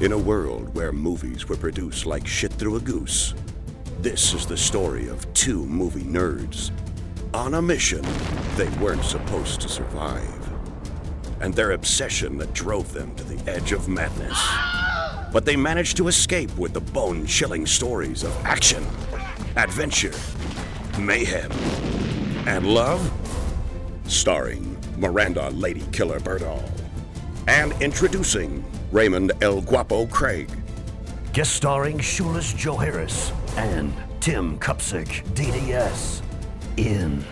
[0.00, 3.34] In a world where movies were produced like shit through a goose,
[4.00, 6.70] this is the story of two movie nerds
[7.34, 8.00] on a mission
[8.56, 10.50] they weren't supposed to survive,
[11.42, 14.42] and their obsession that drove them to the edge of madness.
[15.34, 18.82] But they managed to escape with the bone chilling stories of action,
[19.56, 20.14] adventure,
[20.98, 21.52] mayhem,
[22.48, 23.12] and love.
[24.06, 26.64] Starring Miranda Lady Killer Birdall.
[27.50, 30.48] And introducing Raymond El Guapo Craig.
[31.32, 36.22] Guest starring Shoeless Joe Harris and Tim Kupsik, DDS,
[36.76, 37.24] in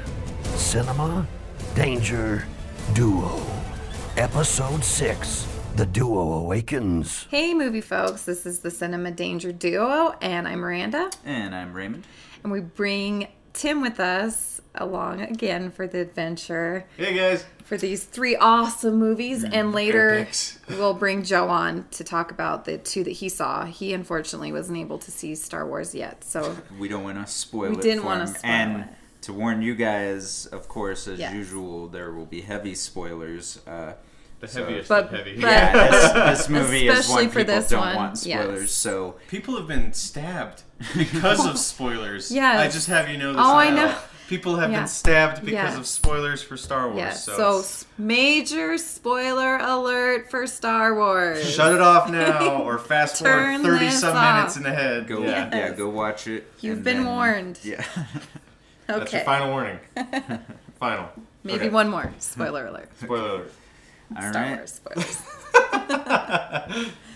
[0.57, 1.25] Cinema
[1.77, 2.45] Danger
[2.95, 3.41] Duo.
[4.17, 7.27] Episode 6 The Duo Awakens.
[7.31, 12.05] Hey, movie folks, this is the Cinema Danger Duo, and I'm Miranda, And I'm Raymond.
[12.43, 17.45] and we bring Tim with us along again for the adventure Hey guys.
[17.65, 20.29] for these three awesome movies, and later
[20.69, 23.65] we'll bring Joe on to talk about the two that he saw.
[23.65, 27.71] He unfortunately wasn't able to see Star Wars yet, so We don't want to spoil
[27.71, 27.83] We it.
[27.83, 28.35] didn't wanna him.
[28.35, 28.89] spoil and it.
[29.23, 33.61] to warn you guys, of course, as usual, there will be heavy spoilers.
[33.67, 33.95] Uh,
[34.41, 35.35] The So- heaviest But- of heavy.
[35.35, 38.61] but- yeah, this, this movie is Especially one for people this don't one, want spoilers.
[38.61, 38.73] yes.
[38.73, 40.63] So People have been stabbed
[40.97, 42.31] because of spoilers.
[42.39, 43.43] Yeah, I just have you know this.
[43.45, 43.95] Oh, I know.
[44.29, 44.81] People have Yeah.
[44.81, 45.77] been stabbed because Yes.
[45.79, 46.99] of spoilers for Star Wars.
[46.99, 47.13] yeah.
[47.15, 51.43] so, So, major spoiler alert for Star Wars.
[51.53, 54.37] shut it off now or fast forward thirty some off.
[54.37, 55.09] minutes in ahead.
[55.09, 55.49] go, yeah.
[55.53, 56.47] yeah, go watch it.
[56.61, 57.59] You've been then- warned.
[57.65, 57.83] Yeah.
[58.87, 59.17] That's Okay.
[59.19, 59.79] your final warning.
[60.79, 61.09] final.
[61.43, 61.69] Maybe Okay.
[61.71, 62.13] one more.
[62.19, 62.91] Spoiler alert.
[63.01, 63.53] Spoiler alert.
[64.17, 64.57] All Star right.
[64.57, 65.23] Wars spoilers.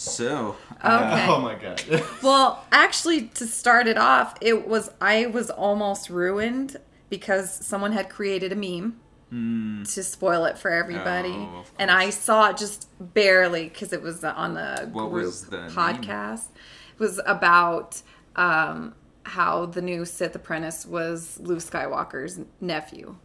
[0.00, 1.26] So uh, Okay.
[1.28, 1.82] Oh my god.
[2.22, 6.78] Well, actually, to start it off, it was I was almost ruined
[7.10, 9.82] because someone had created a meme hmm.
[9.82, 11.34] to spoil it for everybody.
[11.34, 15.26] Oh, and I saw it just barely because it was uh, on the What group
[15.26, 15.70] was the meme?
[15.70, 16.46] podcast.
[16.94, 18.00] It was about
[18.36, 18.94] um,
[19.24, 23.16] how the new Sith apprentice was Luke Skywalker's nephew.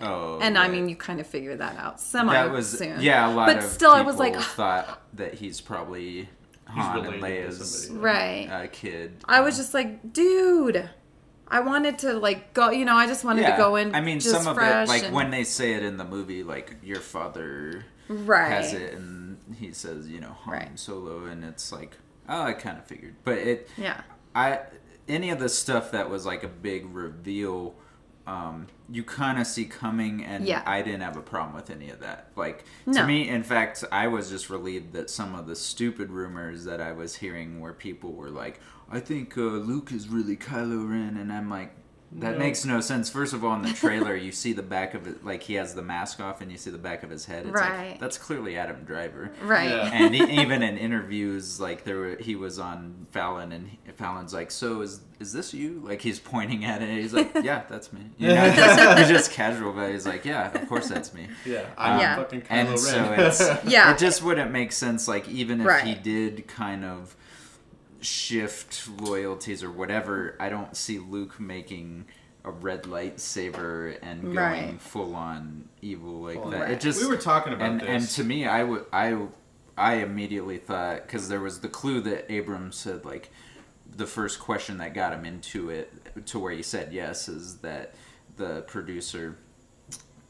[0.00, 3.00] Oh, And I mean, you kind of figure that out semi that was soon.
[3.00, 3.28] yeah.
[3.28, 6.28] A lot but of still, I was like, people thought that he's probably
[6.66, 8.04] Han and related to Leia's somebody.
[8.04, 8.48] right.
[8.50, 9.16] uh, kid.
[9.26, 10.88] I was just like, dude,
[11.48, 12.70] I wanted to like go.
[12.70, 13.94] You know, I just wanted to go in.
[13.94, 16.42] I mean, just some of it, like and- when they say it in the movie,
[16.42, 20.78] like your father right has it, and he says, you know, Han Right.
[20.78, 21.96] Solo, and it's like,
[22.28, 24.00] oh, I kind of figured, but it, Yeah,
[24.34, 24.60] I,
[25.06, 27.74] any of the stuff that was like a big reveal,
[28.26, 30.62] um, you kind of see coming, and Yeah.
[30.66, 32.30] I didn't have a problem with any of that.
[32.36, 33.02] Like No.
[33.02, 36.80] to me, in fact, I was just relieved that some of the stupid rumors that
[36.80, 41.16] I was hearing, where people were like, I think uh, Luke is really Kylo Ren,
[41.16, 41.74] and I'm like.
[42.16, 42.38] That No.
[42.38, 43.10] makes no sense.
[43.10, 45.74] First of all, in the trailer, you see the back of it, like he has
[45.74, 47.44] the mask off, and you see the back of his head.
[47.46, 47.90] It's Right.
[47.90, 49.68] like that's clearly Adam Driver right.
[49.68, 49.90] Yeah.
[49.92, 54.32] and e- even in interviews, like there were, he was on Fallon, and he- Fallon's
[54.32, 56.88] like, "So is is this you?" Like he's pointing at it.
[57.00, 60.52] He's like, "Yeah, that's me." You know, just, he's just casual, but he's like, "Yeah,
[60.52, 61.66] of course that's me." Yeah.
[61.76, 62.16] I'm um, Yeah.
[62.16, 62.78] fucking Kylo And Ren.
[62.78, 63.92] so it's Yeah.
[63.92, 65.08] it just wouldn't make sense.
[65.08, 67.16] Like even if he did kind of
[68.04, 72.06] shift loyalties or whatever, I don't see Luke making
[72.44, 74.80] a red lightsaber and going Right.
[74.80, 76.60] full on evil like Well, that.
[76.60, 76.70] Right.
[76.72, 77.88] It just we were talking about and this.
[77.88, 79.16] and to me, I would I
[79.76, 83.30] I immediately thought because there was the clue that Abrams said like
[83.96, 85.92] the first question that got him into it
[86.26, 87.94] to where he said yes is that
[88.36, 89.36] the producer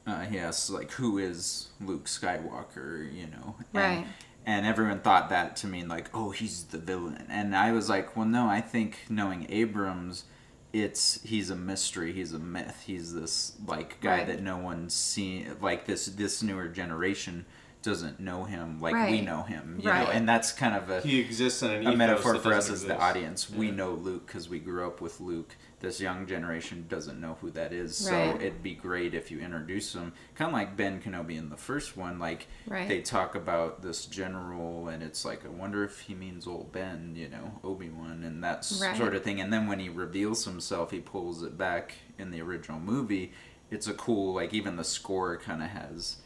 [0.06, 4.06] uh, he asks like who is Luke Skywalker you know and, Right.
[4.46, 8.16] And everyone thought that to mean like oh he's the villain and I was like
[8.16, 10.24] well no I think knowing Abrams
[10.72, 14.26] it's he's a mystery he's a myth he's this like guy Right.
[14.26, 17.46] that no one's seen like this this newer generation
[17.82, 20.04] doesn't know him like we know him you Right.
[20.06, 22.74] know and that's kind of a he exists in an a metaphor for us doesn't
[22.74, 23.00] as the exist.
[23.02, 23.50] audience.
[23.50, 25.54] We know Luke because we grew up with Luke.
[25.84, 28.32] This young generation doesn't know who that is, Right.
[28.34, 30.14] so it'd be great if you introduce them.
[30.34, 32.18] Kind of like Ben Kenobi in the first one.
[32.18, 32.88] Like Right.
[32.88, 37.12] they talk about this general, and it's like, I wonder if he means old Ben,
[37.16, 38.96] you know, Obi Wan, and that Right.
[38.96, 39.42] sort of thing.
[39.42, 43.32] And then when he reveals himself, he pulls it back in the original movie.
[43.70, 46.16] It's a cool, like even the score kind of has.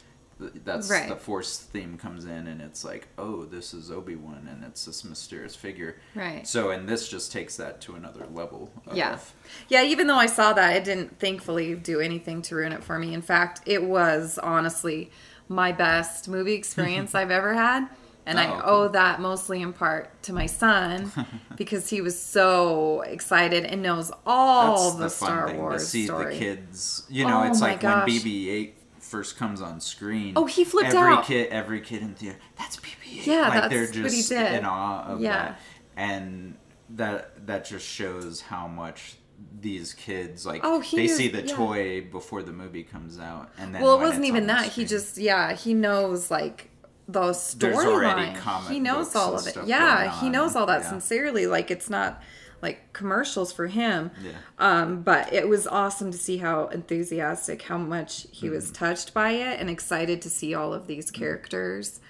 [0.64, 1.08] That's Right.
[1.08, 4.84] the force theme comes in, and it's like, oh, this is Obi Wan, and it's
[4.84, 5.96] this mysterious figure.
[6.14, 6.46] Right.
[6.46, 8.70] So, and this just takes that to another level.
[8.86, 9.18] Of, Yeah.
[9.68, 12.98] Yeah, even though I saw that, it didn't thankfully do anything to ruin it for
[12.98, 13.14] me.
[13.14, 15.10] In fact, it was honestly
[15.48, 17.88] my best movie experience I've ever had.
[18.26, 18.88] And I Oh, owe cool.
[18.90, 21.10] that mostly in part to my son
[21.56, 25.82] because he was so excited and knows all That's the, the fun Star thing Wars
[25.82, 26.34] to see story.
[26.34, 27.06] the kids.
[27.08, 28.06] You know, Oh it's like gosh.
[28.06, 28.72] when BB-8
[29.08, 30.34] first comes on screen.
[30.36, 31.24] Oh, he flipped every out.
[31.24, 32.38] kid, every kid in theater.
[32.58, 33.26] That's BB-8.
[33.26, 34.54] Yeah, like that's they're what just he did.
[34.54, 35.32] in awe of Yeah.
[35.32, 35.60] that,
[35.96, 36.56] and
[36.90, 39.16] that that just shows how much
[39.60, 41.54] these kids like Oh, he they knew- see the yeah.
[41.54, 44.66] toy before the movie comes out, and then well, it wasn't even that.
[44.66, 46.70] He just yeah, he knows like
[47.06, 48.68] the storyline.
[48.68, 49.56] He knows all of it.
[49.66, 50.90] Yeah, he knows all that Yeah.
[50.90, 51.46] sincerely.
[51.46, 52.22] Like it's not
[52.62, 54.10] like commercials for him.
[54.22, 54.32] Yeah.
[54.58, 58.54] Um, but it was awesome to see how enthusiastic, how much he Mm-hmm.
[58.56, 62.00] was touched by it, and excited to see all of these characters.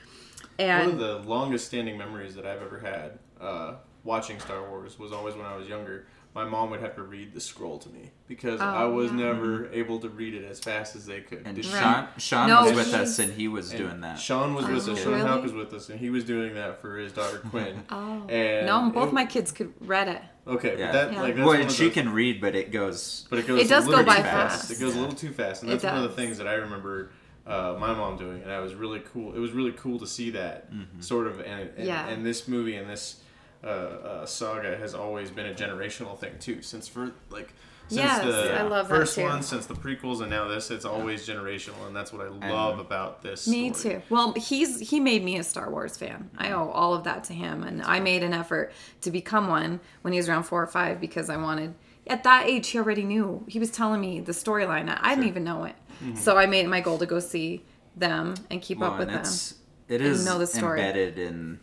[0.59, 3.75] And One of the longest standing memories that I've ever had uh,
[4.05, 6.07] watching Star Wars was always when I was younger.
[6.39, 9.17] My mom would have to read the scroll to me because I Oh, was yeah.
[9.17, 11.43] never able to read it as fast as they could.
[11.45, 14.21] And Did Sean, Sean No, was with us, and he was and doing that.
[14.21, 15.03] Sean was with Oh, us.
[15.03, 15.27] Sean really?
[15.27, 17.83] Houck was with us, and he was doing that for his daughter Quinn.
[17.91, 20.23] oh And no, both it- my kids could read it.
[20.47, 20.93] Okay, Yeah.
[20.93, 21.23] that Yeah.
[21.23, 23.27] like that's well, of she those- can read, but it goes.
[23.31, 23.61] But it goes.
[23.61, 24.71] It does a little go by too fast.
[24.71, 27.11] It goes a little too fast, and that's one of the things that I remember
[27.49, 29.35] uh, my mom doing, and I was really cool.
[29.35, 31.01] It was really cool to see that Mm-hmm.
[31.01, 32.07] sort of, and, and, Yeah.
[32.07, 33.23] and this movie and this
[33.65, 36.63] uh, uh, saga has always been a generational thing too.
[36.63, 37.53] Since for like.
[37.91, 39.23] Since Yes, the I love that first too.
[39.23, 42.79] one, since the prequels, and now this, it's always generational, and that's what I love
[42.81, 43.49] about this.
[43.49, 43.95] Me story.
[43.95, 44.03] too.
[44.11, 46.29] Well, he's he made me a Star Wars fan.
[46.37, 49.81] I owe all of that to him, and I made an effort to become one
[50.03, 51.75] when he was around four or five because I wanted.
[52.07, 53.43] At that age, he already knew.
[53.49, 54.95] He was telling me the storyline.
[55.01, 55.75] I didn't even know it,
[56.15, 57.65] so I made it my goal to go see
[57.97, 59.21] them and keep Well, up with them.
[59.21, 59.55] it's
[59.89, 60.81] it and is know the story.
[60.81, 61.59] embedded in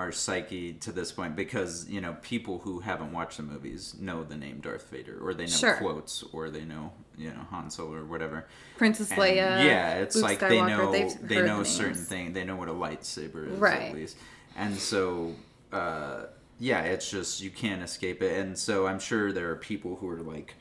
[0.00, 4.24] our psyche to this point because you know people who haven't watched the movies know
[4.24, 5.74] the name Darth Vader or they know Sure.
[5.76, 8.46] quotes or they know you know Han Solo or whatever.
[8.78, 9.36] Princess And, Leia.
[9.64, 12.32] yeah, it's Luke like they Skywalker, know they've they know a certain thing.
[12.32, 13.82] They know what a lightsaber is Right.
[13.90, 14.16] at least,
[14.56, 15.34] and so.
[15.72, 16.24] Uh,
[16.58, 20.08] yeah, it's just you can't escape it, and so I'm sure there are people who
[20.10, 20.56] are like,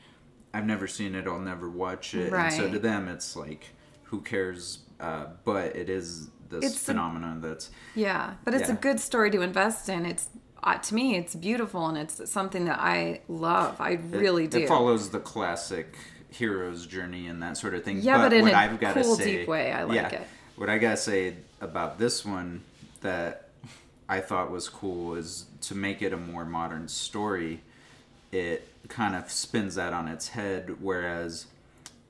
[0.54, 3.72] "I've never seen it, I'll never watch it," and so to them, it's like,
[4.04, 4.80] who cares?
[5.00, 6.94] Uh, but it is this It's a-
[7.42, 10.06] that's Yeah, but it's a good story to invest in.
[10.06, 10.30] It's
[10.64, 13.80] uh, to me, it's beautiful and it's something that I love.
[13.80, 14.58] I really it, do.
[14.60, 15.96] It follows the classic
[16.30, 18.00] hero's journey and that sort of thing.
[18.02, 19.72] Yeah, but in what a I've gotta cool, say, deep way.
[19.72, 20.28] I like yeah, it.
[20.58, 22.64] What I gotta say about this one
[23.02, 23.50] that
[24.08, 27.62] I thought was cool is to make it a more modern story.
[28.32, 31.46] It kind of spins that on its head, whereas.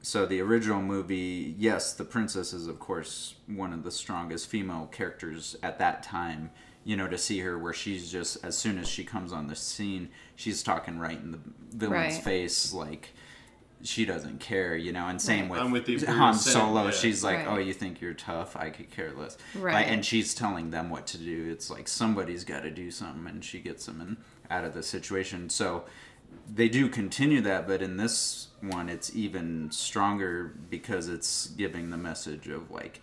[0.02, 4.88] So the original movie, yes, the princess is of course one of the strongest female
[4.92, 6.52] characters at that time.
[6.86, 9.56] You know, to see her where she's just as soon as she comes on the
[9.56, 11.40] scene, she's talking right in the
[11.76, 12.24] villain's Right.
[12.24, 13.10] face, like
[13.84, 14.76] she doesn't care.
[14.78, 15.52] You know, and same Right.
[15.52, 16.86] with I'm with Han Solo.
[16.86, 16.92] yeah.
[16.92, 17.48] She's like, Right.
[17.48, 18.56] "Oh, you think you're tough?
[18.56, 19.74] I could care less." Right.
[19.74, 21.50] Like, and she's telling them what to do.
[21.52, 24.18] It's like somebody's got to do something, and she gets them in,
[24.50, 25.50] out of the situation.
[25.50, 25.84] So
[26.52, 31.98] they do continue that, but in this one, it's even stronger because it's giving the
[31.98, 33.02] message of like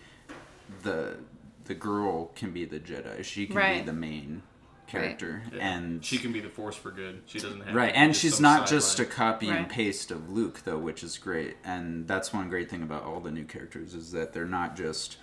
[0.83, 1.17] the
[1.65, 3.25] the girl can be the Jedi.
[3.25, 3.81] She can Right.
[3.81, 4.43] be the main
[4.87, 5.67] character, Yeah.
[5.75, 7.23] and she can be the force for good.
[7.27, 9.17] She doesn't have right to be and she's not just a sideline.
[9.17, 13.03] copy and paste of luke though which is great and that's one great thing about
[13.03, 15.17] all the new characters is that they're not just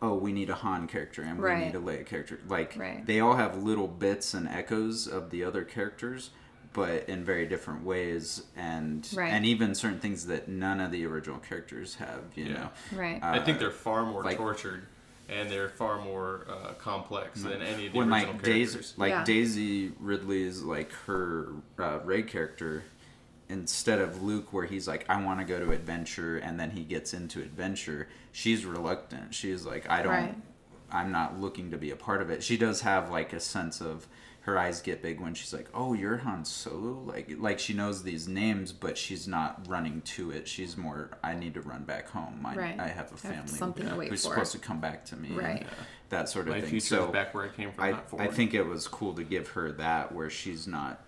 [0.00, 1.66] oh we need a han character and we Right.
[1.66, 3.04] need a leia character like Right.
[3.04, 6.30] they all have little bits and echoes of the other characters
[6.72, 9.32] but in very different ways and Right.
[9.32, 12.52] and even certain things that none of the original characters have you Yeah.
[12.54, 13.18] know Right.
[13.22, 14.86] I think Uh, they're far more like- tortured,
[15.28, 18.94] and they're far more uh, complex than any of the when original like Daisy, characters.
[18.96, 19.24] like Yeah.
[19.24, 22.84] Daisy Ridley's like her uh, Rey character,
[23.48, 26.84] instead of Luke, where he's like, I want to go to adventure, and then he
[26.84, 29.34] gets into adventure, she's reluctant.
[29.34, 30.34] She's like, I don't, Right.
[30.90, 32.42] I'm not looking to be a part of it.
[32.42, 34.06] She does have like a sense of
[34.48, 38.02] her eyes get big when she's like, "Oh, you're Han Solo." Like, like she knows
[38.02, 40.48] these names, but she's not running to it.
[40.48, 42.44] She's more, I need to run back home.
[42.44, 42.80] I, Right.
[42.80, 44.30] I have a I have family something to wait who's for.
[44.30, 45.28] supposed to come back to me.
[45.28, 45.66] and Right.
[46.08, 46.80] That sort of My thing.
[46.80, 49.48] so back where I came from, I, not I think it was cool to give
[49.50, 51.04] her that where she's not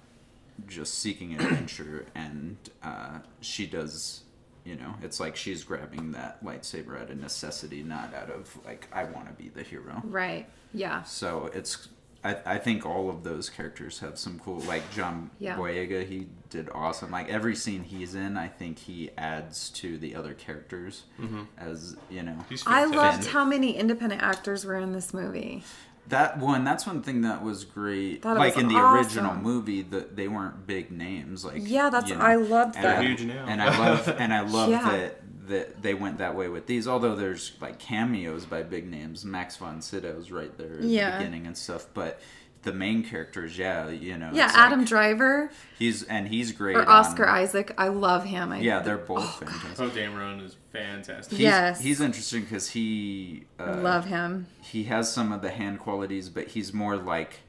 [0.66, 4.22] just seeking adventure and uh, she does
[4.62, 8.86] you know it's like she's grabbing that lightsaber out of necessity not out of like
[8.92, 10.46] i want to be the hero Right.
[10.74, 11.02] Yeah.
[11.04, 11.88] so it's
[12.22, 15.56] I, I think all of those characters have some cool like John Yeah.
[15.56, 20.14] Boyega he did awesome like every scene he's in I think he adds to the
[20.14, 21.42] other characters mm-hmm.
[21.56, 25.62] as you know He's I loved how many independent actors were in this movie.
[26.08, 28.22] That one, that's one thing that was great.
[28.22, 28.98] Thought it like was in the awesome.
[28.98, 31.44] original movie, that they weren't big names.
[31.44, 33.04] Like Yeah, that's- you I loved that.
[33.04, 33.44] Huge now.
[33.46, 34.90] And I love and I love Yeah.
[34.90, 35.19] that
[35.50, 36.88] that they went that way with these.
[36.88, 41.10] Although there's like cameos by big names, Max von Sydow's right there at Yeah.
[41.12, 41.86] the beginning and stuff.
[41.94, 42.20] But
[42.62, 46.76] the main characters, yeah, you know, Yeah, Adam like- Driver he's and he's great.
[46.76, 47.72] or Oscar on- Isaac.
[47.78, 48.52] I love him.
[48.52, 49.76] I, Yeah, they're both fantastic.
[49.76, 51.32] Poe Dameron is fantastic.
[51.38, 51.80] He's, Yes.
[51.80, 54.46] he's interesting because he uh, love him.
[54.60, 57.40] he has some of the Han qualities, but he's more like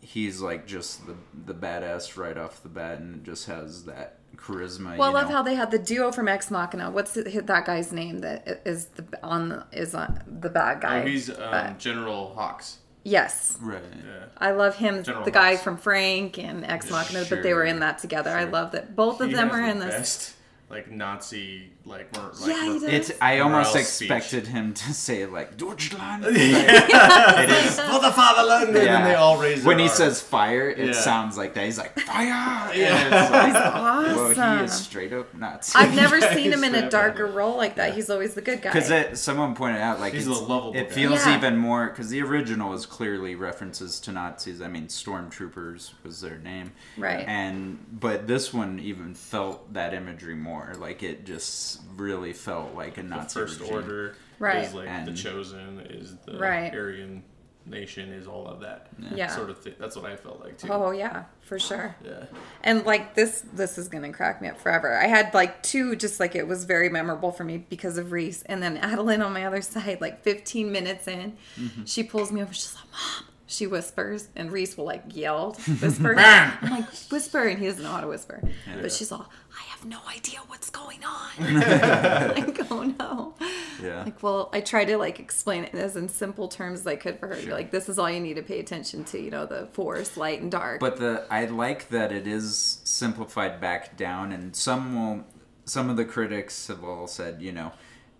[0.00, 1.14] he's like just the
[1.46, 4.96] the badass right off the bat, and just has that charisma.
[4.96, 5.36] Well, you I love know?
[5.36, 6.90] how they had the duo from Ex Machina.
[6.90, 11.02] What's it, that guy's name that is the on is on the bad guy?
[11.02, 12.76] Oh, he's um, But- General Hux.
[13.04, 13.56] yes.
[13.60, 13.82] right.
[14.04, 14.24] Yeah.
[14.38, 17.80] I love him, General the guy from Frank and Ex Machina, but they were in
[17.80, 18.30] that together.
[18.30, 19.94] I love that both of He them has are the in this.
[19.94, 20.34] Best,
[20.70, 22.82] like Nazi, like, mur- like Yeah, he mur- does.
[23.10, 23.12] It's.
[23.20, 24.10] I almost Morale speech.
[24.10, 26.22] expected him to say like Deutschland.
[26.24, 29.64] Like, it is for the fatherland, and then they all raise.
[29.64, 29.96] when he arms.
[29.96, 30.92] says fire, it Yeah.
[30.92, 31.64] sounds like that.
[31.64, 32.24] He's like fire.
[32.26, 32.72] Yeah.
[32.72, 33.04] Yeah.
[33.24, 34.36] It's like, Awesome.
[34.36, 35.74] well, he is straight up nuts.
[35.74, 37.94] I've never Yeah, seen him in a he's darker role like that.
[37.94, 38.72] He's always the good guy.
[38.72, 40.94] Because someone pointed out, like He's a lovable it guy.
[40.94, 41.36] feels Yeah.
[41.36, 44.60] even more because the original is clearly references to Nazis.
[44.62, 47.24] I mean, stormtroopers was their name, Right.
[47.26, 50.72] And but this one even felt that imagery more.
[50.78, 53.74] Like it just really felt like a the Nazi first regime.
[53.74, 54.64] order Right.
[54.64, 56.74] is like the chosen, is the Right.
[56.74, 57.22] Aryan
[57.64, 58.88] nation, is all of that.
[59.14, 59.28] Yeah.
[59.28, 59.74] Sort of thing.
[59.78, 60.66] That's what I felt like too.
[60.70, 61.94] oh yeah, for sure.
[62.04, 62.24] Yeah.
[62.64, 64.96] And like this, this is gonna crack me up forever.
[64.98, 68.42] I had like two, just like it was very memorable for me because of Reese,
[68.42, 70.00] and then Adeline on my other side.
[70.00, 71.84] Like 15 minutes in, Mm-hmm.
[71.84, 72.52] she pulls me over.
[72.52, 75.52] She's like, "Mom." She whispers, and Reese will like yell,
[75.82, 76.14] whisper.
[76.18, 78.40] I'm like, whisper, and he doesn't know how to whisper.
[78.80, 79.41] But she's all, I
[79.82, 81.54] have no idea what's going on.
[82.34, 83.34] like, oh no.
[83.82, 84.04] Yeah.
[84.04, 87.18] Like, well, I try to like explain it as in simple terms as I could
[87.18, 87.34] for her.
[87.36, 89.20] to Like, this is all you need to pay attention to.
[89.20, 90.80] You know, the force, light and dark.
[90.80, 95.24] But the I like that it is simplified back down, and some will,
[95.64, 97.72] some of the critics have all said, you know,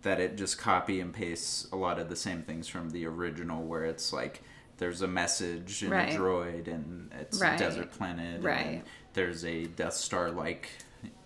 [0.02, 3.62] that it just copy and pastes a lot of the same things from the original,
[3.62, 4.42] where it's like
[4.78, 6.12] there's a message and Right.
[6.14, 7.54] a droid, and it's Right.
[7.54, 8.64] a desert planet, and Right.
[8.64, 10.69] then there's a Death Star like,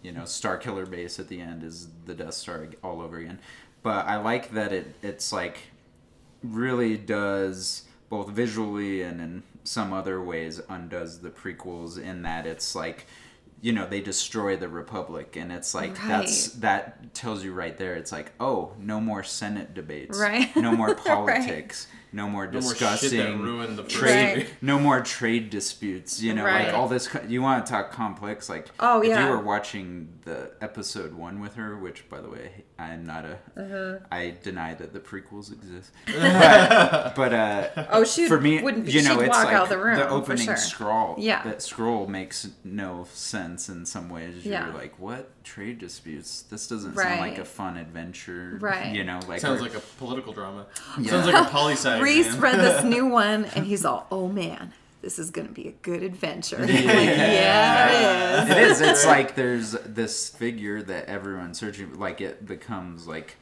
[0.02, 3.38] you know, Starkiller base at the end is the Death Star all over again.
[3.82, 5.58] But I like that it it's like
[6.42, 12.74] really does both visually and in some other ways undoes the prequels in that it's
[12.76, 13.06] like
[13.60, 17.94] you know they destroy the republic and it's like that's that tells you right there
[17.94, 20.54] it's like oh no more senate debates Right.
[20.54, 24.48] no more politics more No more discussing shit that the trade Right.
[24.62, 26.66] no more trade disputes you know Right.
[26.66, 29.24] like all this you want to talk complex like Oh, if yeah.
[29.24, 33.38] you were watching the episode one with her which by the way i'm not a
[33.56, 33.98] Uh-huh.
[34.10, 38.86] I deny that the prequels exist but, but uh oh, she for me, wouldn't.
[38.86, 40.56] be, you know, she'd it's walk like out the room the opening sure.
[40.56, 41.16] scroll.
[41.18, 41.42] Yeah.
[41.44, 44.44] that scroll makes no sense in some ways.
[44.44, 44.66] Yeah.
[44.66, 46.42] You're like, what trade disputes?
[46.42, 48.58] This doesn't sound like a fun adventure.
[48.60, 48.94] Right.
[48.94, 50.66] You know, like Sounds or- like a political drama.
[51.00, 51.12] Yeah.
[51.12, 52.00] Sounds like a poli sci.
[52.02, 52.40] Reese man.
[52.40, 54.72] read this new one, and he's all, "Oh man,
[55.02, 58.50] this is gonna be a good adventure." I'm like, yeah, it is.
[58.50, 58.80] it is.
[58.90, 61.98] It's like there's this figure that everyone's searching.
[61.98, 63.36] Like it becomes like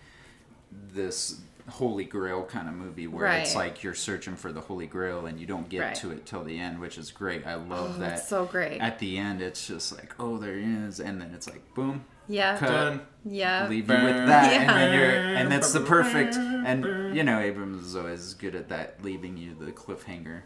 [0.92, 5.24] this holy grail kind of movie where it's like you're searching for the holy grail
[5.26, 5.94] and you don't get Right.
[5.96, 7.46] to it till the end, which is great.
[7.46, 8.26] I love Oh, that.
[8.26, 8.80] so great.
[8.82, 12.04] At the end, it's just like, oh, there he is, and then it's like, boom,
[12.28, 12.68] Yeah, cut.
[12.68, 13.00] Done.
[13.24, 13.66] yeah.
[13.68, 16.34] leave you with that, and then you're, and that's the perfect.
[16.36, 20.42] And you know, Abrams is always good at that, leaving you the cliffhanger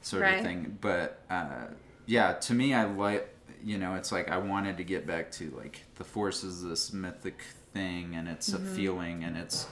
[0.00, 0.38] sort Right.
[0.38, 0.78] of thing.
[0.80, 1.66] But uh,
[2.06, 3.28] yeah, to me, I like.
[3.64, 6.92] You know, it's like I wanted to get back to like the Force is this
[6.92, 8.66] mythic thing, and it's Mm-hmm.
[8.66, 9.66] a feeling, and it's.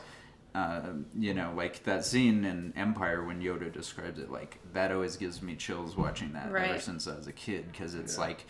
[0.55, 0.81] Uh,
[1.17, 5.41] you know, like that scene in Empire when Yoda describes it, like that always gives
[5.43, 8.47] me chills watching that ever since I was a kid because it's like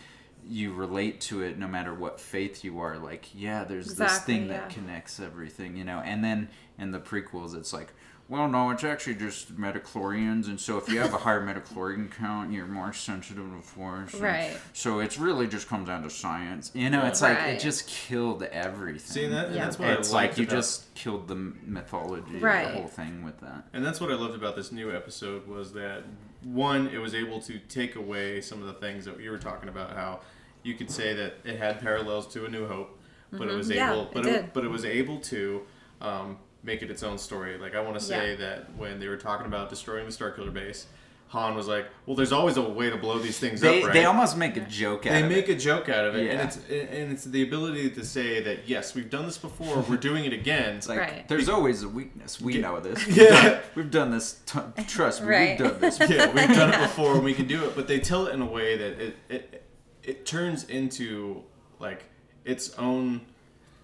[0.47, 2.97] you relate to it no matter what faith you are.
[2.97, 5.99] Like, yeah, there's this Exactly, thing that connects everything, you know.
[5.99, 7.93] And then in the prequels, it's like,
[8.31, 12.53] well, no, it's actually just midi-chlorians, and so if you have a higher midi-chlorian count,
[12.53, 14.13] you're more sensitive to force.
[14.13, 14.55] Right.
[14.71, 16.71] So it's really just comes down to science.
[16.73, 17.09] You know, Yeah.
[17.09, 18.99] it's like it just killed everything.
[18.99, 19.51] See that?
[19.51, 19.65] Yeah.
[19.65, 22.67] That's what it's I like liked you about- just killed the mythology, of Right.
[22.67, 23.65] the whole thing with that.
[23.73, 26.03] And that's what I loved about this new episode was that
[26.41, 29.67] one, it was able to take away some of the things that you were talking
[29.67, 29.91] about.
[29.91, 30.21] How
[30.63, 32.97] you could say that it had parallels to A New Hope,
[33.31, 33.77] but it was Mm-hmm.
[33.77, 35.63] Yeah, able, it but but it was able to
[35.99, 37.57] um, make it its own story.
[37.57, 38.35] Like I want to say Yeah.
[38.37, 40.85] that when they were talking about destroying the Starkiller base,
[41.29, 43.93] Han was like, "Well, there's always a way to blow these things They up." Right?
[43.93, 45.53] they almost make a joke out They of make it.
[45.53, 48.93] a joke out of it, and it's and it's the ability to say that yes,
[48.93, 50.75] we've done this before, we're doing it again.
[50.75, 51.27] It's like Right.
[51.29, 52.41] there's always a weakness.
[52.41, 52.61] We Yeah.
[52.61, 53.07] know this.
[53.07, 53.21] Yeah.
[53.23, 54.33] We've done, we've done this.
[54.45, 55.59] T- trust me, Right.
[55.59, 55.99] we've done this.
[56.09, 57.75] yeah, we've done it before and we can do it.
[57.77, 59.63] But they tell it in a way that it it,
[60.03, 61.43] it turns into
[61.79, 62.03] like
[62.43, 63.21] its own.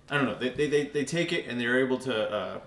[0.10, 0.36] I don't know.
[0.36, 2.60] They, they, they, they take it and they're able to uh,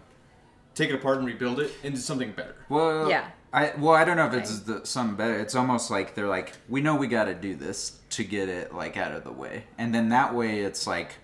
[0.74, 2.56] take it apart and rebuild it into something better.
[2.68, 3.30] Well, Yeah.
[3.52, 5.36] I well, I don't know if it's the, some better.
[5.36, 8.72] It's almost like they're like, we know we got to do this to get it
[8.72, 11.16] like out of the way, and then that way it's like,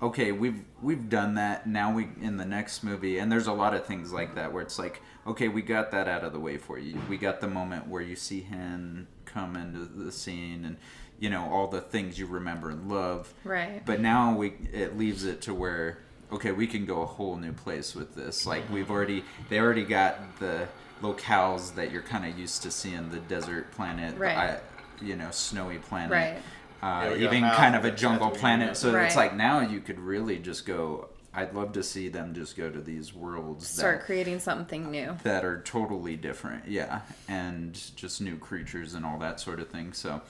[0.00, 1.68] okay, we've we've done that.
[1.68, 4.60] Now we in the next movie, and there's a lot of things like that where
[4.60, 7.00] it's like, okay, we got that out of the way for you.
[7.08, 10.76] We got the moment where you see him come into the scene, and
[11.22, 13.32] you know all the things you remember and love.
[13.44, 13.80] Right.
[13.86, 15.98] But now we it leaves it to where
[16.32, 18.44] okay, we can go a whole new place with this.
[18.44, 20.66] Like we've already they already got the
[21.00, 24.36] locales that you're kind of used to seeing the desert planet, Right.
[24.36, 24.60] I,
[25.00, 26.10] you know, snowy planet.
[26.10, 26.36] Right.
[26.82, 28.68] Uh, Yeah, we got even kind of a jungle planet.
[28.70, 28.76] got.
[28.76, 31.08] So it's like now you could really just go.
[31.34, 35.16] I'd love to see them just go to these worlds Start that, creating something new.
[35.22, 36.66] that are totally different.
[36.68, 39.92] Yeah, and just new creatures and all that sort of thing.
[39.94, 40.20] So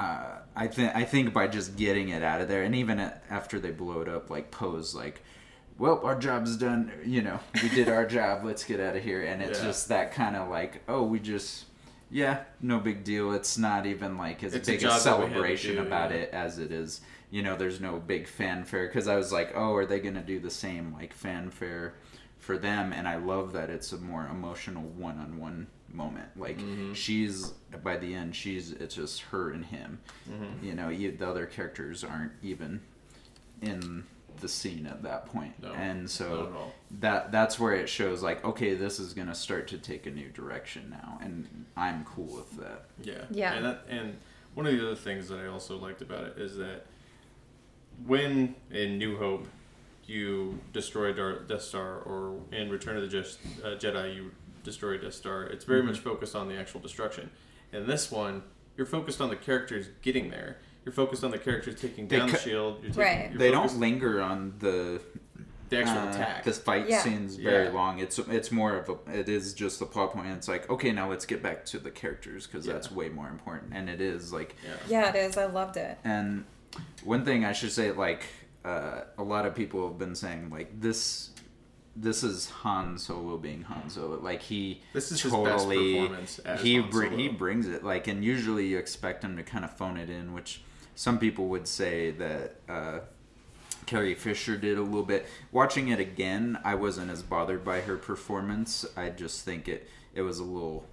[0.00, 3.58] uh, I think I think by just getting it out of there, and even after
[3.60, 5.22] they blow it up, like Poe's like,
[5.78, 6.90] "Well, our job's done.
[7.04, 8.44] You know, we did our job.
[8.44, 9.66] Let's get out of here." And it's Yeah.
[9.66, 11.66] just that kind of like, "Oh, we just."
[12.12, 13.32] Yeah, no big deal.
[13.34, 15.76] It's not even like as It's a big a job that we had to celebration
[15.76, 16.16] do, about yeah.
[16.16, 17.02] it as it is.
[17.30, 20.40] You know, there's no big fanfare because I was like, oh, are they gonna do
[20.40, 21.94] the same like fanfare
[22.40, 22.92] for them?
[22.92, 26.28] And I love that it's a more emotional one-on-one moment.
[26.36, 26.92] Like Mm-hmm.
[26.94, 30.00] she's by the end, she's it's just her and him.
[30.30, 30.64] Mm-hmm.
[30.66, 32.80] You know, you, the other characters aren't even
[33.62, 34.04] in
[34.40, 35.52] the scene at that point.
[35.62, 36.52] No, and so
[37.00, 40.28] that that's where it shows like, okay, this is gonna start to take a new
[40.30, 42.84] direction now, and I'm cool with that.
[43.02, 43.24] Yeah.
[43.30, 43.52] Yeah.
[43.54, 44.16] And, that, and
[44.54, 46.86] one of the other things that I also liked about it is that
[48.06, 49.46] when in New Hope
[50.06, 54.30] you destroy Dar- Death Star, or in Return of the Just, uh, Jedi you
[54.62, 57.30] destroy Death Star, it's very much focused on the actual destruction.
[57.72, 58.42] In this one,
[58.76, 60.58] you're focused on the characters getting there.
[60.84, 62.82] You're focused on the characters taking They down the co- shield.
[62.82, 63.30] You're taking, Right.
[63.30, 65.00] you're They don't linger on the
[65.68, 66.42] the actual uh, attack.
[66.42, 66.98] The fight Yeah.
[67.00, 67.70] scene's very Yeah.
[67.72, 68.00] long.
[68.00, 70.26] It's it's more of a it is just the plot point.
[70.28, 72.72] It's like okay, now let's get back to the characters because Yeah.
[72.72, 73.72] that's way more important.
[73.74, 74.76] And it is like yeah.
[74.88, 75.36] Yeah, it is.
[75.36, 75.98] I loved it.
[76.02, 76.44] and
[77.04, 78.24] one thing I should say like
[78.64, 81.30] uh, a lot of people have been saying like this
[81.96, 84.18] this is Han Solo being Han Solo.
[84.20, 88.24] Like he This is his best performance as he br- he brings it like and
[88.24, 90.62] usually you expect him to kind of phone it in, which
[90.94, 93.00] some people would say that uh,
[93.86, 95.26] Carrie Fisher did a little bit.
[95.50, 98.86] Watching it again, I wasn't as bothered by her performance.
[98.96, 100.86] I just think it it was a little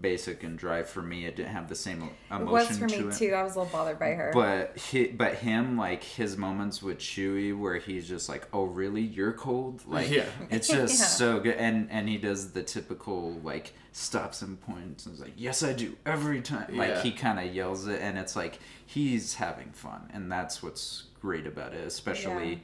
[0.00, 1.26] basic and dry for me.
[1.26, 2.46] It didn't have the same emotion.
[2.48, 3.14] It was for to me it.
[3.14, 3.32] too.
[3.34, 4.30] I was a little bothered by her.
[4.32, 9.02] But he, but him, like his moments with Chewie, where he's just like, "Oh, really?
[9.02, 10.26] You're cold?" Like, Yeah.
[10.50, 11.06] it's just Yeah.
[11.06, 11.56] so good.
[11.56, 15.72] And and he does the typical like stops and points and is like, "Yes, I
[15.72, 17.02] do every time." Like Yeah.
[17.02, 21.46] he kind of yells it, and it's like he's having fun, and that's what's great
[21.46, 22.50] about it, especially.
[22.52, 22.58] Yeah.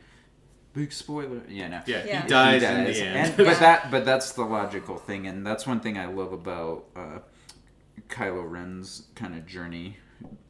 [0.74, 1.80] Big spoiler, you know.
[1.86, 2.22] Yeah, Yeah.
[2.22, 3.28] he dies, He in the end.
[3.28, 6.84] And, but that but that's the logical thing, and that's one thing I love about
[6.96, 7.18] uh,
[8.08, 9.96] Kylo Ren's kind of journey,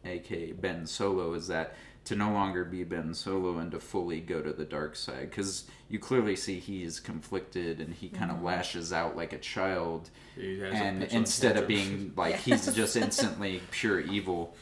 [0.04, 4.42] aka Ben Solo, is that to no longer be Ben Solo and to fully go
[4.42, 8.92] to the dark side, because you clearly see he's conflicted and he kind of lashes
[8.92, 12.96] out like a child, He has a and petulant instead of being like he's just
[13.06, 14.54] instantly pure evil,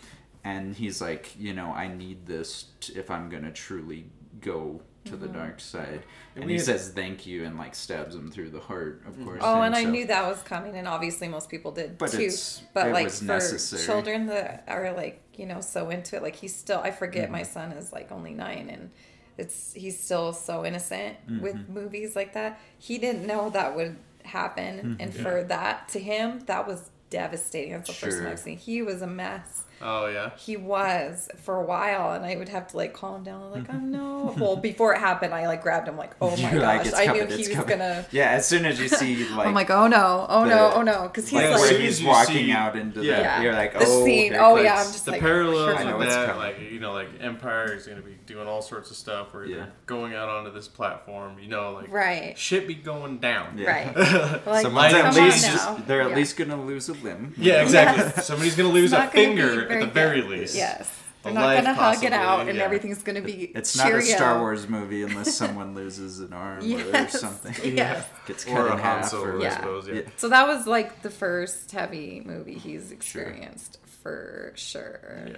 [0.44, 4.06] and he's like, you know, I need this t- if I'm gonna truly
[4.40, 6.02] go to the dark side.
[6.36, 9.22] And, we he had- says thank you and like stabs him through the heart, of
[9.24, 9.40] course.
[9.42, 12.18] Oh, and I so- knew that was coming, and obviously most people did But too.
[12.20, 13.82] it's- But it like was for necessary.
[13.84, 16.80] children that are like you know so into it, like he's still.
[16.80, 17.32] I forget Mm-hmm.
[17.32, 18.90] my son is like only nine, and
[19.38, 21.42] it's he's still so innocent Mm-hmm.
[21.42, 22.60] with movies like that.
[22.78, 25.00] He didn't know that would happen, Mm-hmm.
[25.00, 27.72] and for that to him, that was devastating.
[27.72, 28.56] That's the first time I've seen.
[28.56, 29.64] He was a mess.
[29.82, 30.30] Oh yeah.
[30.36, 33.50] He was for a while, and I would have to like calm him down.
[33.50, 34.34] Like, oh no.
[34.38, 35.96] well, before it happened, I like grabbed him.
[35.96, 38.06] Like, oh my You're gosh, "It's I coming, knew he was coming." gonna.
[38.12, 41.02] Yeah, as soon as you see like, I'm like, oh no, oh no, oh no,
[41.08, 43.16] because he's like like, where he's walking see- out into yeah.
[43.16, 43.42] the, Yeah.
[43.42, 44.32] you're like, the oh, scene.
[44.32, 44.74] here Oh yeah.
[44.76, 46.42] I'm just the like, parallels I know with that, coming.
[46.42, 49.44] like you know, like Empire is going to be doing all sorts of stuff where
[49.44, 49.56] Yeah.
[49.56, 51.38] they're going out onto this platform.
[51.40, 52.36] You know, like Right.
[52.38, 53.58] shit be going down.
[53.58, 53.70] Yeah.
[53.70, 53.96] right.
[54.46, 55.82] Like, Someone's Come at least now.
[55.86, 56.16] they're at Yeah.
[56.16, 57.34] least gonna lose a limb.
[57.36, 58.22] Yeah, exactly.
[58.22, 60.30] Somebody's going to lose a gonna finger at the very good.
[60.30, 60.54] least.
[60.54, 60.88] Yes.
[61.24, 62.64] A They're not life gonna hug it out, and yeah.
[62.64, 63.52] everything's gonna be.
[63.54, 64.02] It's not a.
[64.02, 67.54] Star Wars movie unless someone loses an arm or something.
[67.76, 68.04] Yes.
[68.26, 69.14] Gets cut Or in a half.
[69.14, 69.56] Or, I Yeah.
[69.56, 69.86] suppose.
[69.86, 69.94] Yeah.
[69.94, 70.00] Yeah.
[70.16, 75.26] So that was like the first heavy movie he's experienced for sure.
[75.28, 75.36] Yeah.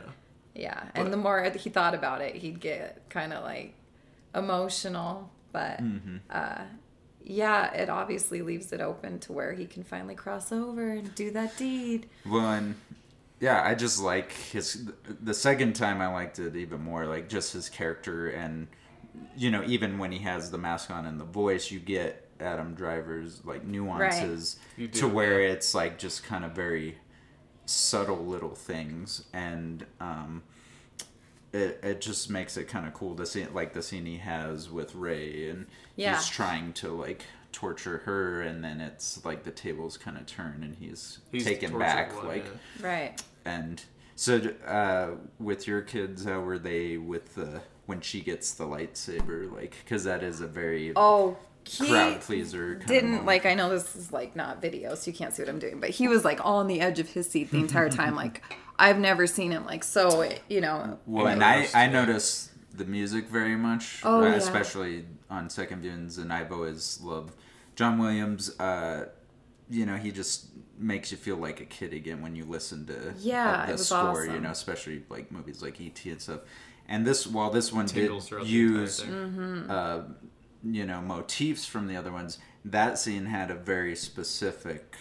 [0.55, 3.75] Yeah, and the more he thought about it, he'd get kind of like
[4.35, 5.31] emotional.
[5.53, 6.17] But Mm-hmm.
[6.31, 6.63] uh,
[7.23, 11.31] yeah, it obviously leaves it open to where he can finally cross over and do
[11.33, 12.09] that deed.
[12.25, 12.77] One,
[13.41, 14.91] yeah, I just like his.
[15.23, 18.69] The second time I liked it even more, like just his character and,
[19.37, 22.75] you know, even when he has the mask on and the voice, you get Adam
[22.75, 26.99] Driver's like nuances You do, to where it's like just kind of very
[27.67, 30.43] subtle little things and um
[31.53, 34.71] it, it just makes it kind of cool to see like the scene he has
[34.71, 36.17] with Rey and Yeah.
[36.17, 37.23] he's trying to like
[37.53, 41.79] torture her and then it's like the tables kind of turn and he's, He's taken
[41.79, 42.45] back one, like
[42.81, 42.87] yeah.
[42.87, 43.23] Right.
[43.45, 43.83] and
[44.17, 49.53] so uh with your kids how were they with the when she gets the lightsaber
[49.53, 51.37] like because that is a very Oh,
[51.69, 53.27] he crowd pleaser kind didn't moment.
[53.27, 53.47] like.
[53.47, 55.91] I know this is like not video, so you can't see what I'm doing, but
[55.91, 58.15] he was like all on the edge of his seat the entire time.
[58.15, 58.43] like
[58.79, 60.29] I've never seen him like so.
[60.49, 60.99] You know.
[61.07, 64.35] Well, and I, I notice the music very much, Oh, uh, yeah.
[64.35, 67.35] especially on second viewings, and I've always loved
[67.77, 68.59] John Williams.
[68.59, 69.07] Uh,
[69.71, 73.15] you know, he just makes you feel like a kid again when you listen to
[73.19, 74.27] Yeah, uh, the was score.
[74.27, 76.11] You know, especially like movies like E.T.
[76.11, 76.41] and stuff.
[76.87, 79.01] And this, while this one Tingles did throughout the entire use.
[79.01, 79.71] Mm-hmm.
[79.71, 80.01] uh,
[80.65, 84.95] you know motifs from the other ones that scene had a very specific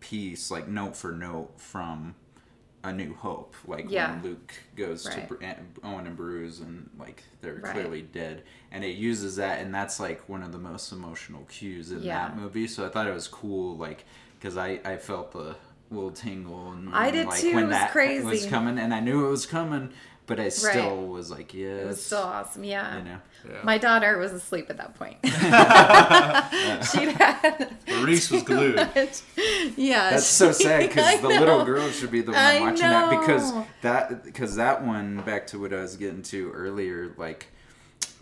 [0.00, 2.14] piece like note for note from
[2.84, 4.12] a new hope like Yeah.
[4.12, 5.28] when luke goes Right.
[5.28, 7.72] to Br- Aunt- owen and bruce and like they're Right.
[7.72, 11.92] clearly dead and it uses that and that's like one of the most emotional cues
[11.92, 12.28] in Yeah.
[12.28, 14.04] that movie so i thought it was cool like
[14.38, 15.54] because i i felt the
[15.92, 18.98] little tingle and I did like too, when it was that was coming and i
[19.00, 19.92] knew it was coming
[20.26, 22.64] but i still was like yes It was still awesome.
[22.64, 22.98] Yeah.
[22.98, 23.60] you know Yeah.
[23.64, 25.16] My daughter was asleep at that point.
[26.92, 27.76] She'd had.
[28.04, 28.76] Reese was glued.
[29.76, 30.10] yeah.
[30.10, 33.52] That's so sad because the little girl should be the one I watching that because
[33.82, 37.48] that because that one back to what I was getting to earlier, like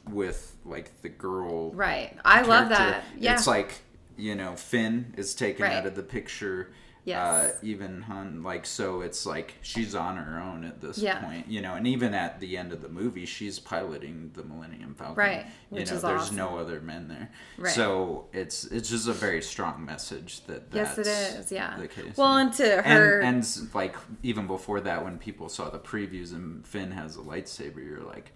[0.09, 1.71] with like the girl.
[1.73, 2.17] Right.
[2.25, 3.05] I love that.
[3.19, 3.35] Yeah.
[3.35, 3.83] It's like
[4.17, 5.75] you know Finn is taken Right.
[5.75, 6.71] out of the picture.
[7.05, 7.19] Yes.
[7.19, 11.19] Uh, even Han, like so, it's like she's on her own at this Yeah.
[11.25, 11.75] point, you know.
[11.75, 15.17] And even at the end of the movie, she's piloting the Millennium Falcon.
[15.17, 16.37] Right, You which know, is there's awesome.
[16.37, 17.31] no other men there.
[17.57, 17.73] Right.
[17.73, 21.51] So it's it's just a very strong message that Yes, it that's.
[21.51, 21.77] Yeah.
[21.79, 22.17] the case.
[22.17, 23.21] Well, and to her.
[23.21, 27.21] And, and like even before that, when people saw the previews and Finn has a
[27.21, 28.33] lightsaber, you're like,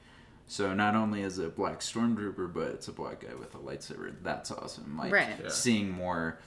[0.46, 3.58] so not only is it a black stormtrooper, but it's a black guy with a
[3.58, 4.14] lightsaber.
[4.22, 4.96] That's awesome.
[4.96, 5.28] Like Right.
[5.42, 5.48] Yeah.
[5.50, 6.38] seeing more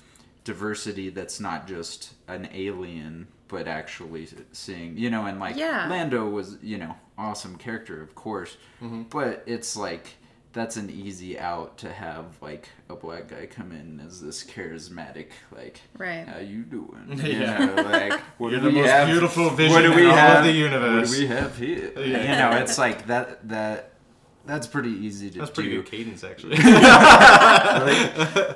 [0.48, 5.88] diversity that's not just an alien, but actually seeing you know, and like Yeah.
[5.90, 9.04] Lando was you know awesome character, of course, Mm-hmm.
[9.10, 10.06] but it's like.
[10.54, 15.28] That's an easy out to have like a black guy come in as this charismatic,
[15.56, 16.26] like, Right.
[16.28, 17.06] how you doing?
[17.24, 17.60] Yeah.
[17.60, 19.08] You know, like, what You're do the we most have?
[19.08, 20.46] beautiful vision what do in we all of have?
[20.46, 21.10] the universe.
[21.12, 21.92] What do we have here?
[21.98, 22.04] Yeah.
[22.32, 23.48] You know, it's like that.
[23.50, 23.92] That
[24.48, 25.82] that's pretty easy to That's pretty do.
[25.84, 26.58] good cadence, actually.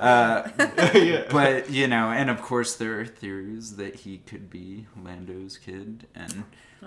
[0.02, 0.48] Uh,
[0.94, 1.24] yeah.
[1.30, 6.06] but you know, and of course, there are theories that he could be Lando's kid,
[6.14, 6.44] and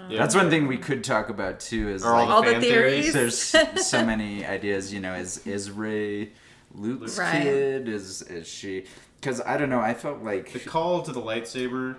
[0.10, 0.20] Yeah.
[0.20, 1.88] that's one thing we could talk about too.
[1.90, 3.14] Is Are all like, the All the theories?
[3.14, 3.52] theories.
[3.54, 4.94] there's so many ideas.
[4.94, 6.32] You know, is is Rey
[6.74, 7.42] Luke's Right.
[7.44, 7.88] kid?
[7.88, 8.86] Is is she?
[9.22, 9.80] Because I don't know.
[9.80, 11.96] I felt like The call to the lightsaber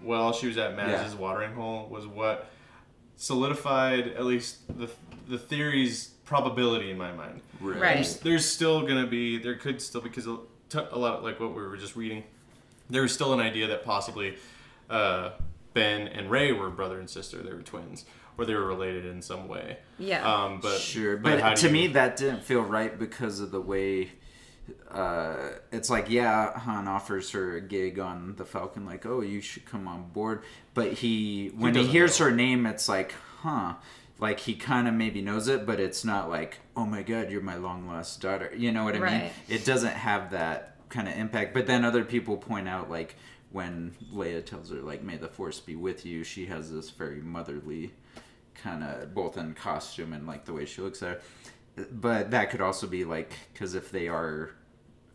[0.00, 0.86] while she was at Yeah.
[0.86, 2.50] Maz's watering hole was what
[3.16, 4.88] solidified at least the
[5.28, 7.40] the theory's probability in my mind.
[7.60, 7.80] Right.
[7.80, 7.94] Right.
[7.96, 10.38] There's, there's still gonna be there could still be because a,
[10.68, 12.22] t- a lot like what we were just reading.
[12.88, 14.36] There was still an idea that possibly
[14.88, 15.30] uh,
[15.74, 17.42] Ben and Rey were brother and sister.
[17.42, 18.04] They were twins,
[18.38, 19.78] or they were related in some way.
[19.98, 20.22] Yeah.
[20.24, 23.60] Um, but sure, but, but, to you- me that didn't feel right because of the
[23.60, 24.12] way.
[24.88, 29.40] Uh, it's like yeah, Han offers her a gig on the Falcon, like oh you
[29.40, 32.26] should come on board, but he when he, doesn't hears know.
[32.26, 33.74] her name, it's like huh,
[34.20, 37.40] like he kind of maybe knows it, but it's not like oh my god you're
[37.40, 39.30] my long lost daughter, you know what I mean?
[39.48, 41.54] It doesn't have that kind of impact.
[41.54, 43.16] But then other people point out like
[43.50, 47.20] when Leia tells her like may the Force be with you, she has this very
[47.20, 47.92] motherly
[48.54, 51.20] kind of both in costume and like the way she looks at her.
[51.90, 54.50] But that could also be like because if they are,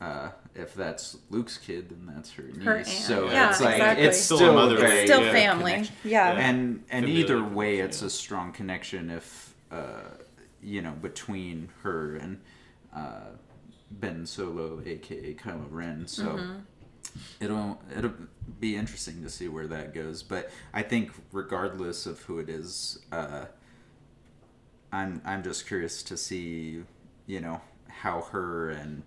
[0.02, 2.64] uh, if that's Luke's kid, then that's her niece.
[2.64, 2.88] Her aunt.
[2.88, 4.06] So Yeah, it's like exactly.
[4.06, 5.72] it's Still still, a motherly, very Still yeah, family.
[5.72, 5.96] connection.
[6.04, 6.32] Yeah.
[6.38, 8.08] And and Familiar either way, it's yeah.
[8.08, 10.02] a strong connection if uh,
[10.62, 12.42] you know between her and
[12.96, 13.30] uh,
[13.92, 16.08] Ben Solo, aka Kylo Ren.
[16.08, 16.60] So Mm-hmm.
[17.40, 18.14] it'll it'll
[18.60, 20.24] be interesting to see where that goes.
[20.24, 23.46] But I think regardless of who it is, uh,
[24.92, 26.84] I'm I'm just curious to see,
[27.28, 29.04] you know, how her and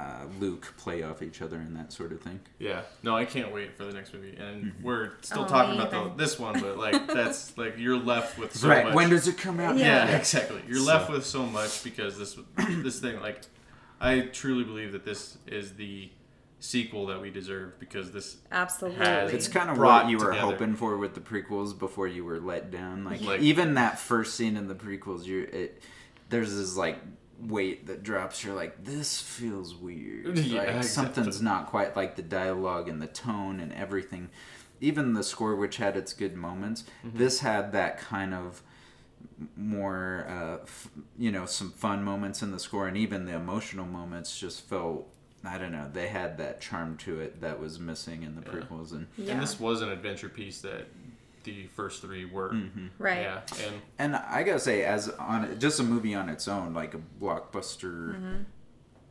[0.00, 2.38] uh, Luke play off each other and that sort of thing.
[2.58, 4.82] Yeah, no, I can't wait for the next movie, and Mm-hmm.
[4.84, 8.54] we're still Oh, talking about the, this one, but like that's like you're left with
[8.54, 8.84] so right.
[8.86, 8.94] much.
[8.94, 9.76] When does it come out?
[9.76, 10.16] yeah, Yeah.
[10.16, 10.62] exactly.
[10.68, 13.40] You're So- left with so much because this this thing, like,
[14.00, 16.10] I truly believe that this is the
[16.60, 19.04] sequel that we deserve because this Absolutely.
[19.04, 20.46] has- It's kind of brought what you were together.
[20.52, 23.04] hoping for with the prequels before you were let down.
[23.04, 25.82] Like, Like- even that first scene in the prequels, you it
[26.30, 26.98] there's this like
[27.40, 28.42] weight that drops.
[28.44, 30.38] You're like, this feels weird.
[30.38, 30.88] Yeah, like exactly.
[30.88, 34.30] something's not quite like the dialogue and the tone and everything.
[34.80, 37.18] Even the score, which had its good moments, Mm-hmm.
[37.18, 38.62] this had that kind of
[39.56, 43.86] more, uh, f- you know, some fun moments in the score, and even the emotional
[43.86, 45.08] moments just felt.
[45.44, 45.88] I don't know.
[45.92, 49.34] They had that charm to it that was missing in the prequels, and Yeah.
[49.34, 50.88] And this was an adventure piece that
[51.50, 52.54] the first three were.
[52.98, 53.22] right.
[53.22, 56.94] Yeah, and And I gotta say, as on just a movie on its own, like
[56.94, 58.42] a blockbuster Mm-hmm.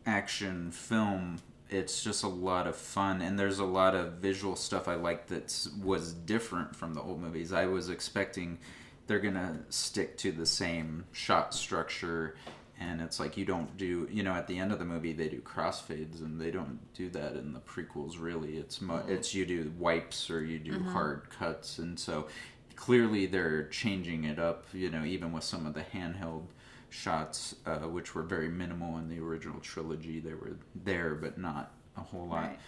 [0.05, 1.37] action film,
[1.69, 3.21] it's just a lot of fun.
[3.21, 7.21] And there's a lot of visual stuff I like that was different from the old
[7.21, 7.51] movies.
[7.53, 8.59] I was expecting
[9.07, 12.35] they're gonna stick to the same shot structure.
[12.79, 15.29] And it's like you don't do, you know, at the end of the movie they
[15.29, 18.19] do crossfades, and they don't do that in the prequels.
[18.19, 22.27] Really, it's mo- it's you do wipes or you do hard cuts, and so
[22.75, 26.43] clearly they're changing it up you know even with some of the handheld
[26.89, 31.71] shots uh, which were very minimal in the original trilogy they were there but not
[31.97, 32.59] a whole lot Right.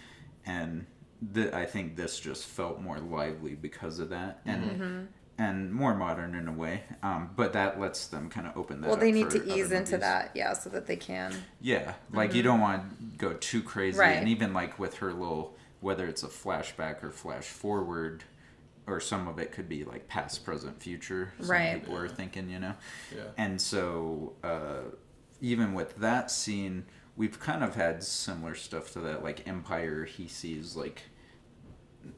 [0.44, 0.84] and
[1.32, 5.04] th- i think this just felt more lively because of that and Mm-hmm.
[5.40, 8.88] And more modern in a way um, but that lets them kind of open that
[8.88, 10.00] Well, up they need for to ease into movies.
[10.00, 11.34] that, yeah, so that they can.
[11.60, 14.16] Yeah, like you don't want to go too crazy, Right.
[14.18, 18.24] and even like with her little, whether it's a flashback or flash forward,
[18.86, 21.32] or some of it could be like past, present, future.
[21.40, 21.80] Some Right.
[21.80, 22.74] people are thinking, you know.
[23.14, 23.22] Yeah.
[23.38, 24.90] And so, uh,
[25.40, 26.84] even with that scene,
[27.16, 29.22] we've kind of had similar stuff to that.
[29.24, 31.02] Like Empire, he sees like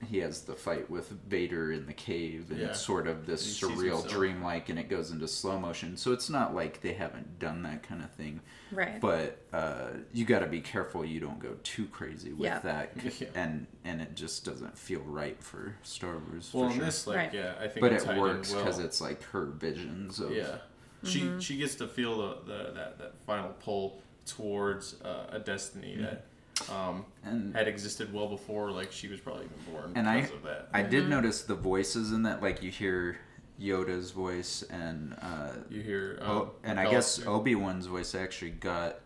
[0.09, 2.67] he has the fight with Vader in the cave, and Yeah.
[2.69, 5.97] it's sort of this surreal, dreamlike, and it goes into slow motion.
[5.97, 8.41] So it's not like they haven't done that kind of thing
[8.71, 9.01] Right.
[9.01, 12.59] but uh, you got to be careful you don't go too crazy with Yeah.
[12.61, 13.29] that Yeah.
[13.35, 17.07] and and it just doesn't feel right for star wars well, for in sure this,
[17.07, 17.35] like, Right.
[17.35, 18.65] yeah, I think but it tied in works well.
[18.65, 20.59] because it's like her visions of Yeah,
[21.05, 21.39] she Mm-hmm.
[21.41, 26.03] she gets to feel the, the that that final pull towards uh, a destiny Mm-hmm.
[26.05, 26.27] that
[26.71, 30.37] um, And- had existed well before, like she was probably even born and I because
[30.37, 30.69] of that.
[30.73, 30.91] I Mm-hmm.
[30.91, 33.19] did notice the voices in that like you hear
[33.61, 38.51] Yoda's voice and uh, you hear, oh, and I Bell- guess Obi Wan's voice actually
[38.53, 39.01] got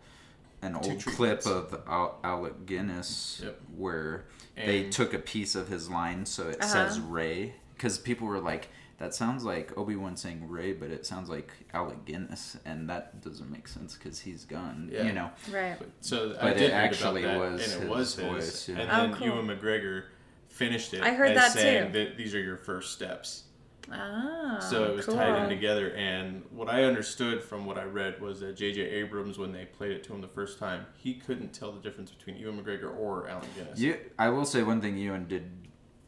[0.61, 3.59] an old clip of Al- Alec Guinness Yep.
[3.75, 6.67] where they took a piece of his line so it Uh-huh.
[6.67, 11.05] says Rey because people were like that sounds like Obi Wan saying Rey but it
[11.05, 15.03] sounds like Alec Guinness and that doesn't make sense because he's gone Yeah.
[15.03, 15.77] you know Right.
[16.01, 18.25] So I But did it read actually about that, was and it his was his.
[18.25, 18.77] voice, yeah.
[18.79, 19.27] And Oh, then cool.
[19.27, 20.05] Ewan McGregor
[20.49, 21.01] finished it.
[21.01, 21.99] I heard as that saying too.
[22.05, 23.43] That these are your first steps.
[23.91, 24.57] Ah.
[24.69, 25.15] So it was cool.
[25.15, 25.91] tied in together.
[25.91, 28.81] And what I understood from what I read was that J.J.
[28.81, 32.11] Abrams, when they played it to him the first time, he couldn't tell the difference
[32.11, 33.79] between Ewan McGregor or Allen Guinness.
[33.79, 35.49] you I will say one thing Ewan did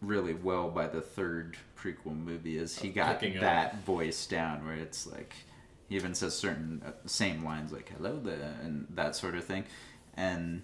[0.02, 3.42] really well by the third prequel movie is he got picking up.
[3.42, 5.34] that voice down where it's like
[5.88, 9.66] he even says certain uh, same lines like hello there and that sort of thing.
[10.16, 10.62] And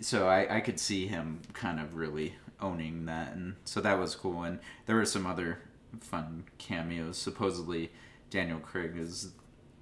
[0.00, 3.34] so I, I could see him kind of really owning that.
[3.34, 4.42] And so that was cool.
[4.42, 5.60] And there were some other
[6.00, 7.16] fun cameos.
[7.18, 7.90] Supposedly
[8.30, 9.39] daniel craig is That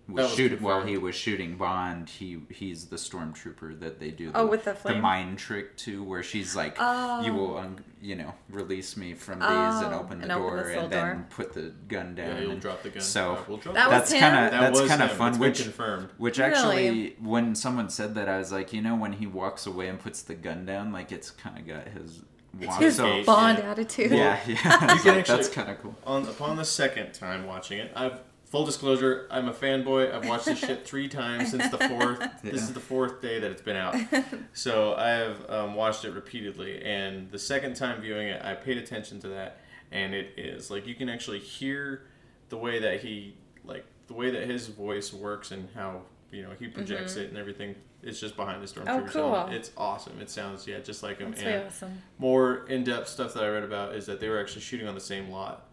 [0.09, 4.31] was was shooting while he was shooting bond he he's the stormtrooper that they do
[4.35, 5.01] Oh, with the flame?
[5.03, 7.21] mind trick to where she's like Oh.
[7.23, 10.57] you will un- you know release me from these and Oh, open the and door
[10.57, 11.27] this little and then door.
[11.31, 13.03] put the gun down Yeah, you'll and drop the gun.
[13.03, 14.21] so Uh, we'll drop That was that's him?
[14.21, 15.17] kind of That that's was kind of him.
[15.19, 16.09] fun which confirmed.
[16.17, 16.51] which Really?
[16.53, 19.99] actually when someone said that i was like you know when he walks away and
[20.01, 22.23] puts the gun down like it's kind of got his
[22.67, 23.71] walk His so Bond yeah.
[23.73, 24.11] attitude.
[24.11, 27.47] yeah yeah I can like, actually- that's kind of cool On upon the second time
[27.47, 30.13] watching it, I've full disclosure, I'm a fanboy.
[30.15, 32.27] I've watched this shit three times since the fourth.
[32.43, 33.97] This is the fourth day that it's been out.
[34.53, 38.79] So I have um, watched it repeatedly, and the second time viewing it, I paid
[38.79, 39.61] attention to that,
[39.93, 42.07] and it is like you can actually hear
[42.49, 46.51] the way that he like the way that his voice works and how you know
[46.59, 47.75] he projects it and everything.
[48.03, 49.11] It's just behind the stormtroopers.
[49.11, 49.19] Mm-hmm.
[49.19, 49.55] Oh, cool.
[49.55, 50.21] It's awesome.
[50.21, 51.31] It sounds yeah, just like him.
[51.31, 52.03] That's and really awesome.
[52.19, 55.01] more in-depth stuff that I read about is that they were actually shooting on the
[55.01, 55.69] same lot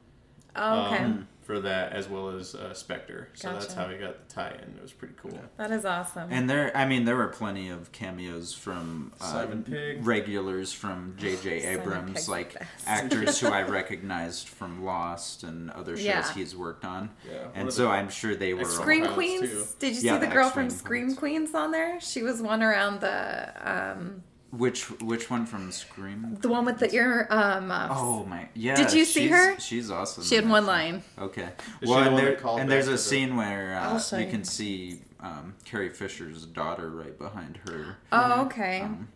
[0.55, 1.03] Oh, okay.
[1.03, 3.29] um, for that as well as uh, Spectre.
[3.35, 4.75] So that's how he got the tie-in.
[4.77, 5.39] It was pretty cool.
[5.57, 6.27] that is awesome.
[6.31, 10.05] and there i mean there were plenty of cameos from uh, Simon Pegg.
[10.05, 12.55] regulars from jj abrams like
[12.87, 16.33] actors who i recognized from lost and other shows Yeah.
[16.33, 19.41] he's worked on Yeah, and so i'm sure they were X- all- Scream Queens.
[19.49, 19.65] too.
[19.79, 21.19] Did you Yeah, see the the girl from X-Wing Scream pilots.
[21.19, 21.99] Queens on there?
[22.01, 24.23] She was one around the um
[24.57, 27.93] which which one from scream the one with the ear um muffs.
[27.97, 28.47] Oh my!
[28.53, 28.75] Yeah.
[28.75, 29.59] Did you see she's- her?
[29.59, 30.23] She's awesome.
[30.23, 31.03] She had one line.
[31.19, 31.49] Okay.
[31.81, 34.31] Is well, and, there, and there's a the- scene where uh, you you.
[34.31, 37.97] can see um, Carrie Fisher's daughter right behind her.
[38.11, 38.81] Oh, okay.
[38.81, 39.07] Um,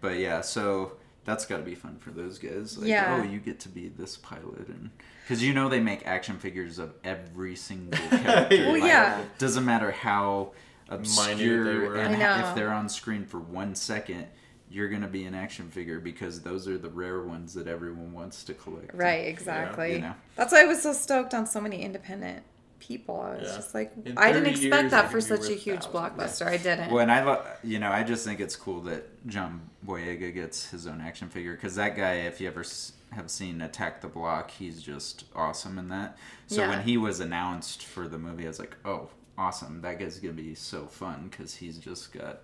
[0.00, 0.92] But yeah, so
[1.24, 2.76] that's got to be fun for those guys.
[2.76, 3.18] Like, Yeah.
[3.20, 4.90] oh, you get to be this pilot, and
[5.22, 8.56] because you know they make action figures of every single character.
[8.64, 9.22] Well, Like, yeah.
[9.38, 10.52] Doesn't matter how
[10.90, 11.96] obscure they were.
[11.96, 14.26] and if they're on screen for one second
[14.74, 18.42] you're gonna be an action figure because those are the rare ones that everyone wants
[18.44, 19.92] to collect Right, exactly.
[19.94, 20.14] you know.
[20.34, 22.42] That's why I was so stoked on so many independent
[22.80, 23.20] people.
[23.20, 23.56] I was Yeah.
[23.56, 25.94] just like, I didn't expect years, that for such a huge thousands.
[25.94, 26.46] blockbuster.
[26.46, 26.90] I didn't.
[26.90, 30.70] Well, and I, lo- you know, I just think it's cool that John Boyega gets
[30.70, 32.64] his own action figure because that guy, if you ever
[33.12, 36.18] have seen Attack the Block, he's just awesome in that.
[36.48, 36.68] So Yeah.
[36.70, 39.08] when he was announced for the movie, I was like, oh,
[39.38, 39.80] awesome!
[39.82, 42.40] That guy's gonna be so fun because he's just got,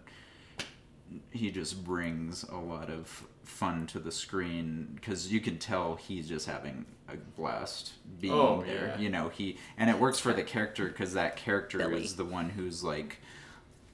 [1.31, 6.29] he just brings a lot of fun to the screen because you can tell he's
[6.29, 8.95] just having a blast being Oh, there.
[8.97, 8.99] yeah.
[9.03, 12.05] You know, he and it works for the character because that character Billy.
[12.05, 13.19] is the one who's like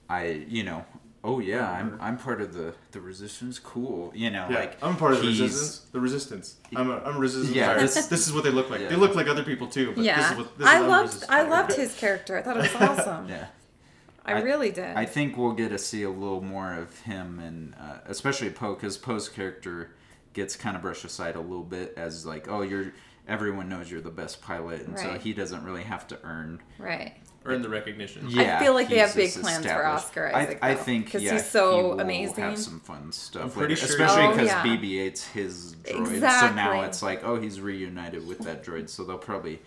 [0.09, 0.85] I, you know,
[1.25, 3.59] oh yeah, I'm I'm part of the the resistance.
[3.59, 5.87] Cool, you know, Yeah, like I'm part of the resistance.
[5.91, 6.57] The resistance.
[6.77, 7.57] I'm a, I'm a resistance.
[7.57, 8.83] Yeah, this- This, this is what they look like.
[8.83, 8.89] Yeah.
[8.89, 9.87] They look like other people too.
[9.89, 11.25] But This yeah, is what, this is I I'm loved.
[11.29, 12.37] I loved his character.
[12.37, 13.29] I thought it was awesome.
[13.29, 13.47] Yeah,
[14.27, 14.97] I, I- really did.
[14.97, 18.75] I think we'll get to see a little more of him, and uh, especially Poe,
[18.75, 19.93] because Poe's character
[20.33, 22.93] gets kind of brushed aside a little bit as like, oh, you're
[23.29, 26.61] everyone knows you're the best pilot, and so he doesn't really have to earn.
[26.79, 27.15] right.
[27.49, 28.27] Earn the recognition.
[28.29, 29.87] Yeah, I feel like they have big plans for.
[29.87, 32.43] Oscar I- Isaac, I, though, think 'cause yeah, he's so he will amazing.
[32.43, 34.63] Have some fun stuff, I'm pretty later, sure- especially Oh, because yeah.
[34.65, 36.07] BB-8's his droid.
[36.41, 39.61] So now it's like, oh, he's reunited with that droid, so they'll probably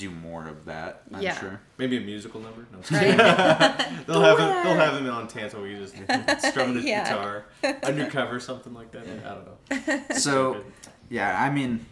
[0.00, 1.02] do more of that.
[1.12, 1.38] I'm Yeah.
[1.38, 1.60] sure.
[1.78, 2.66] Maybe a musical number.
[2.72, 2.78] No.
[2.90, 3.16] Right?
[4.06, 4.64] they'll have him.
[4.64, 5.64] They'll have him on Tanto.
[5.64, 5.94] He just
[6.48, 7.04] strumming his Yeah.
[7.08, 7.46] guitar,
[7.84, 9.04] undercover, something like that.
[9.06, 10.14] I don't know.
[10.16, 10.64] So,
[11.08, 11.86] yeah, I mean,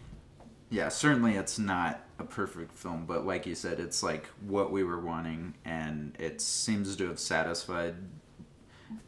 [0.69, 4.83] yeah, certainly it's not a perfect film, but like you said, it's like what we
[4.83, 7.95] were wanting, and it seems to have satisfied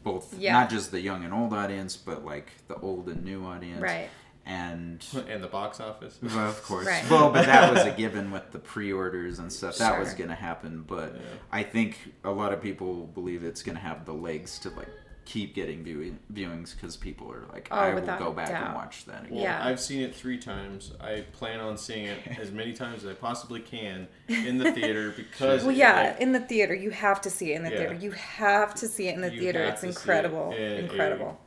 [0.02, 0.52] both Yeah.
[0.52, 3.80] not just the young and old audience, but like the old and new audience.
[3.82, 4.08] Right.
[4.44, 6.18] And And the box office.
[6.22, 6.86] well, of course.
[6.86, 7.04] Right.
[7.08, 9.78] Well, but that was a given with the pre-orders and stuff.
[9.78, 11.20] That was going to happen, but Yeah.
[11.52, 14.88] I think a lot of people believe it's going to have the legs to like
[15.24, 18.74] keep getting viewing, viewings because people are like, Oh, I will go a back and
[18.74, 19.34] watch that again.
[19.36, 19.64] Well, Yeah.
[19.64, 20.92] I've seen it three times.
[21.00, 25.14] I plan on seeing it as many times as I possibly can in the theater
[25.16, 25.62] because.
[25.62, 27.76] Well, yeah, like, in the theater, you have to see it in the Yeah.
[27.76, 27.94] theater.
[27.94, 29.60] You have to see it in the You theater.
[29.64, 31.38] have It's to see it incredible.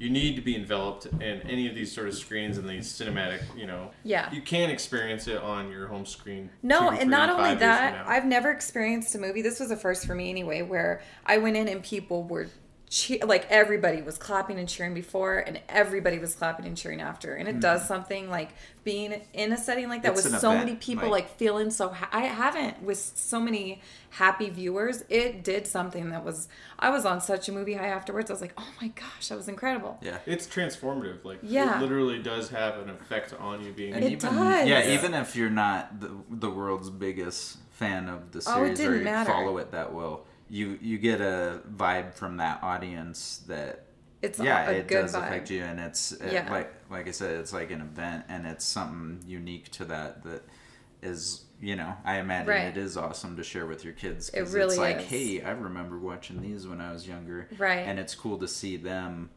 [0.00, 0.04] In a- Incredible.
[0.04, 3.42] you need to be enveloped in any of these sort of screens and these cinematic,
[3.56, 3.90] you know.
[4.02, 4.32] Yeah.
[4.32, 6.50] You can't experience it on your home screen.
[6.62, 8.06] No, two, and not only five years from that.
[8.08, 9.42] I've never experienced a movie.
[9.42, 12.48] This was a first for me anyway, where I went in and people were
[12.94, 17.34] che- like everybody was clapping and cheering before, and everybody was clapping and cheering after,
[17.34, 17.60] and it hmm.
[17.60, 18.50] does something like
[18.84, 21.70] being in a setting like that It's with so event, many people like- like, feeling
[21.70, 21.88] so.
[21.88, 25.04] Ha- I haven't with so many happy viewers.
[25.08, 26.48] It did something that was.
[26.78, 28.30] I was on such a movie high afterwards.
[28.30, 29.98] I was like, oh my gosh, that was incredible.
[30.00, 30.18] Yeah.
[30.26, 31.24] It's transformative.
[31.24, 31.78] Like, Yeah.
[31.78, 33.94] it literally does have an effect on you being.
[33.94, 34.68] And It even, does.
[34.68, 34.94] Yeah, Yeah.
[34.94, 38.82] even if you're not the, the world's biggest fan of the Oh, it series or
[38.82, 39.30] didn't you matter.
[39.32, 43.84] follow it that well, you you get a vibe from that audience that
[44.22, 45.26] It's yeah, it good does vibe.
[45.26, 46.50] affect you, and it's it, Yeah.
[46.50, 50.42] like like I said, it's like an event, and it's something unique to that that
[51.02, 52.64] is you know I imagine Right.
[52.66, 54.28] it is awesome to share with your kids.
[54.30, 55.04] It really it's like, is.
[55.04, 57.78] hey, I remember watching these when I was younger, Right.
[57.86, 59.30] And it's cool to see them.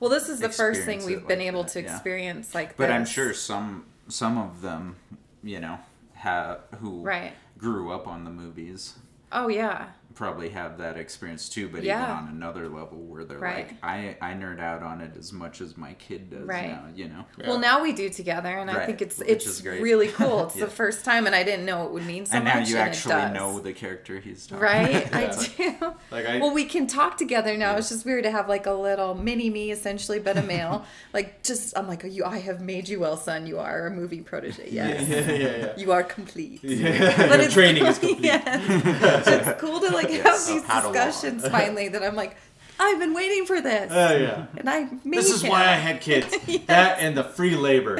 [0.00, 1.92] Well, this is the first thing we've it been like able that, to yeah.
[1.92, 4.96] experience like But I'm sure some some of them,
[5.42, 5.78] you know,
[6.14, 7.32] have who Right.
[7.58, 8.94] grew up on the movies
[9.32, 9.88] Oh yeah.
[10.16, 11.68] Probably have that experience too.
[11.68, 12.02] But Yeah.
[12.02, 13.68] even on another level, where they're Right.
[13.68, 16.70] like, I I nerd out on it as much as my kid does Right.
[16.70, 16.84] now.
[16.96, 17.24] You know.
[17.46, 20.44] Well, now we do together, and I think it's which it's really cool.
[20.46, 20.64] It's Yeah.
[20.64, 22.88] the first time, and I didn't know it would mean so and now you and
[22.88, 25.26] actually know the character he's talking Right, I
[25.56, 25.74] do.
[26.10, 27.76] Like, I- well, we can talk together now.
[27.76, 30.84] It's just weird to have like a little mini me, essentially, but a male.
[31.12, 32.24] like, just I'm like, you.
[32.24, 33.46] I have made you well, son.
[33.46, 34.68] You are a movie protege.
[34.70, 35.72] Yes, yeah, yeah, yeah.
[35.76, 36.60] you are complete.
[36.64, 37.14] yeah.
[37.28, 38.26] But Your it's training is cool- complete.
[38.26, 39.22] Yeah.
[39.26, 40.92] it's cool to like Yes, have these Padawan.
[40.92, 41.88] discussions finally.
[41.88, 42.36] That I'm like,
[42.78, 44.46] I've been waiting for this, Oh yeah.
[44.58, 45.50] and I made This is him.
[45.50, 46.34] why I had kids.
[46.66, 47.96] That and the free labor.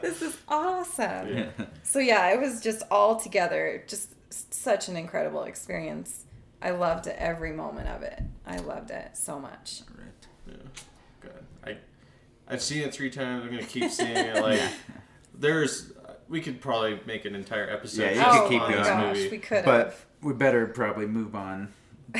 [0.00, 1.28] this is awesome.
[1.28, 1.46] Yeah.
[1.82, 4.10] So yeah, it was just all together, just
[4.52, 6.24] such an incredible experience.
[6.62, 8.22] I loved every moment of it.
[8.46, 9.82] I loved it so much.
[9.96, 10.06] Right.
[10.48, 10.54] Yeah.
[11.20, 11.44] Good.
[11.66, 11.76] I
[12.48, 13.44] I've seen it three times.
[13.44, 14.42] I'm gonna keep seeing it.
[14.42, 14.60] Like
[15.36, 18.14] there's, uh, we could probably make an entire episode.
[18.16, 18.98] Yeah, you could keep on this going.
[19.00, 19.28] Oh, gosh, movie.
[19.30, 20.06] we could But have.
[20.24, 21.72] We better probably move on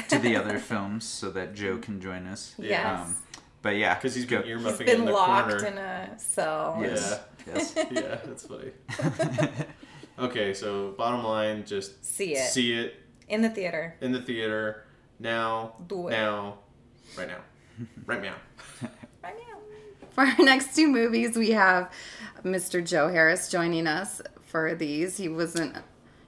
[0.09, 2.55] to the other films so that Joe can join us.
[2.59, 3.01] Yes.
[3.07, 3.17] Um,
[3.63, 5.67] but yeah, Because he's go- been He's earmuffing it been in the locked corner.
[5.67, 6.79] in a cell.
[6.81, 7.21] Yes.
[7.47, 7.75] Yes.
[7.91, 8.73] yeah, that's funny.
[10.19, 12.51] okay, so bottom line, just See it.
[12.51, 12.97] see it
[13.29, 13.95] In the theater.
[14.01, 14.85] in the theater
[15.19, 16.13] now, Do it.
[16.13, 16.59] now,
[17.17, 17.39] right now,
[18.07, 18.35] right now.
[19.23, 19.59] Right now.
[20.11, 21.91] For our next two movies, we have
[22.45, 22.85] Mr.
[22.85, 25.17] Joe Harris joining us for these.
[25.17, 25.75] He wasn't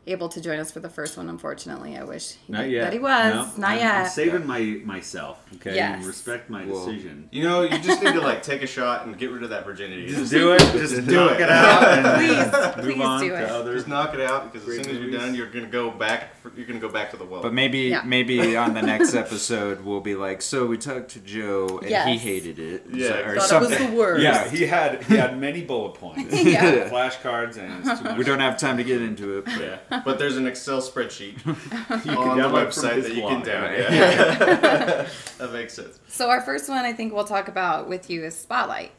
[0.07, 1.29] able to join us for the first one.
[1.29, 2.85] Unfortunately, I wish he- Not yet.
[2.85, 3.35] that he was.
[3.35, 3.95] No, Not I'm, yet.
[4.05, 5.45] I'm saving my myself.
[5.57, 5.75] Okay.
[5.75, 6.05] Yes.
[6.05, 7.29] Respect my Well, decision.
[7.33, 9.65] You know, you just need to like take a shot and get rid of that
[9.65, 10.07] virginity.
[10.09, 10.59] Just do it.
[10.61, 11.41] Just do knock it.
[11.43, 12.17] it out and
[12.77, 13.51] Please, move please on do to it.
[13.51, 13.75] other.
[13.75, 15.21] Just knock it out because Great as soon as you're movies.
[15.27, 16.37] done, you're gonna go back.
[16.41, 17.43] For, you're gonna go back to the well.
[17.43, 18.03] But maybe Yeah.
[18.05, 22.17] maybe on the next episode we'll be like, so we talked to Joe and he
[22.19, 22.85] hated it.
[22.93, 24.23] Yeah, or Thought it was the worst.
[24.23, 26.89] Yeah, he had he had many bullet points, Yeah.
[26.89, 28.19] flashcards, and it's too much.
[28.19, 29.45] we don't have time to get into it.
[29.47, 31.44] But yeah, but there's an Excel spreadsheet
[32.05, 33.88] You on the website that you can download.
[33.88, 33.92] Right.
[33.92, 35.09] Yeah.
[35.38, 36.01] that makes sense.
[36.09, 38.92] So our first one, I think we'll talk about with you is Spotlight.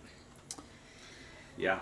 [1.58, 1.80] Yeah,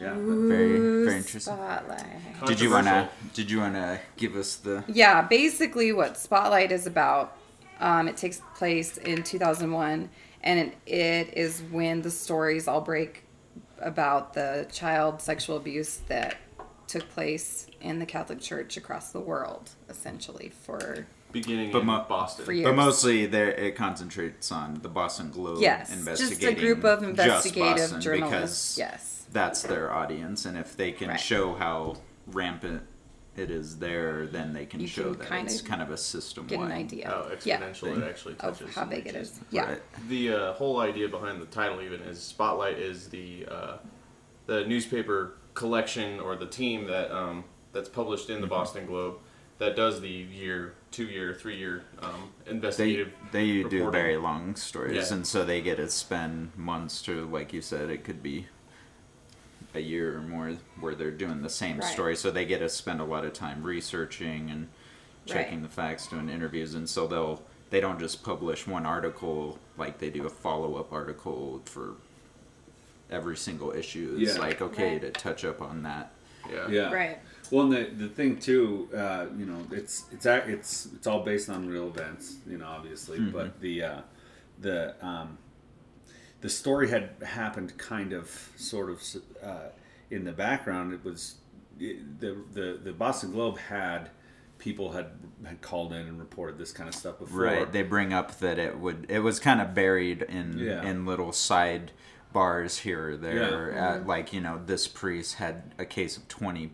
[0.00, 0.14] yeah.
[0.14, 1.54] very Ooh, very interesting.
[1.54, 2.46] Spotlight.
[2.46, 7.36] Did you wanna did you wanna give us the Yeah, basically what Spotlight is about.
[7.80, 10.08] Um, it takes place in 2001,
[10.42, 13.24] and it, it is when the stories all break
[13.80, 16.36] about the child sexual abuse that
[16.86, 22.04] took place in the Catholic Church across the world, essentially for Beginning But in mo-
[22.08, 22.44] Boston.
[22.44, 22.64] for years.
[22.66, 28.00] But mostly there it concentrates on the Boston Globe yes, just a group of investigative
[28.00, 28.76] journalists.
[28.76, 31.20] because Yes, that's their audience and if they can Right.
[31.20, 31.96] show how
[32.28, 32.82] rampant
[33.36, 35.90] it is there then they can You show can that kind it's of kind of
[35.90, 37.12] a system get an idea.
[37.12, 37.98] Oh, yeah, exponential!
[37.98, 38.74] It actually of touches.
[38.74, 39.38] how big it is.
[39.50, 39.82] Yeah, Right.
[40.08, 43.76] The uh, whole idea behind the title even is Spotlight is the uh,
[44.46, 47.44] the newspaper collection or the team that um,
[47.76, 49.16] that's published in the Boston Globe
[49.58, 53.12] that does the year, two year, three year um, they investigative.
[53.32, 55.16] they do very long stories Yeah.
[55.16, 58.46] and so they get to spend months to like you said it could be
[59.74, 61.92] a year or more where they're doing the same Right.
[61.92, 64.68] story so they get to spend a lot of time researching and
[65.26, 65.68] checking Right.
[65.68, 70.08] the facts doing interviews and so they'll they don't just publish one article like they
[70.08, 71.94] do a follow-up article for
[73.10, 74.40] every single issue it's Yeah.
[74.40, 75.02] like okay Right.
[75.02, 76.12] to touch up on that
[76.50, 76.68] Yeah.
[76.68, 76.92] Yeah.
[76.92, 77.18] right.
[77.50, 81.48] Well, and the the thing too, uh, you know, it's it's it's it's all based
[81.48, 84.00] on real events, you know, obviously, but the uh,
[84.60, 85.38] the um,
[86.40, 89.02] the story had happened kind of sort of
[89.42, 89.68] uh,
[90.10, 90.92] in the background.
[90.92, 91.36] It was
[91.78, 94.10] it, the the the Boston Globe had
[94.58, 95.06] people had
[95.44, 97.40] had called in and reported this kind of stuff before.
[97.42, 97.70] Right.
[97.72, 100.82] They bring up that it would it was kind of buried in Yeah.
[100.82, 101.92] in little side
[102.32, 103.72] bars here or there.
[103.72, 103.94] Yeah.
[103.94, 106.70] At, like you know, this priest had a case of twenty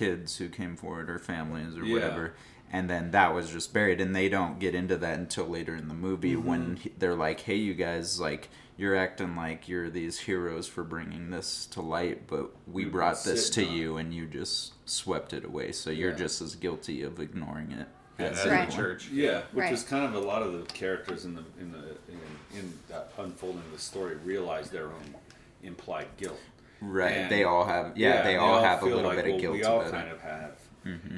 [0.00, 1.94] kids who came forward or families or Yeah.
[1.94, 2.34] whatever.
[2.70, 5.88] And then that was just buried, and they don't get into that until later in
[5.88, 6.46] the movie Mm-hmm.
[6.48, 11.30] when they're like, "Hey, you guys, like, you're acting like you're these heroes for bringing
[11.30, 15.32] this to light, but we We've brought this to on you, and you just swept
[15.32, 15.72] it away.
[15.72, 16.16] So you're Yeah.
[16.16, 17.88] just as guilty of ignoring it
[18.18, 18.70] Yeah, as as Right.
[18.70, 19.08] church.
[19.10, 19.70] Yeah, which Right.
[19.70, 23.12] was kind of a lot of the characters in the in the in, in that
[23.16, 25.14] unfolding of the story realize their own
[25.62, 26.40] implied guilt.
[26.80, 27.12] Right.
[27.12, 27.96] And- they all have.
[27.96, 30.08] Yeah, they, all have a little like, bit of well, guilt We all about kind
[30.08, 30.14] it.
[30.14, 30.58] of have,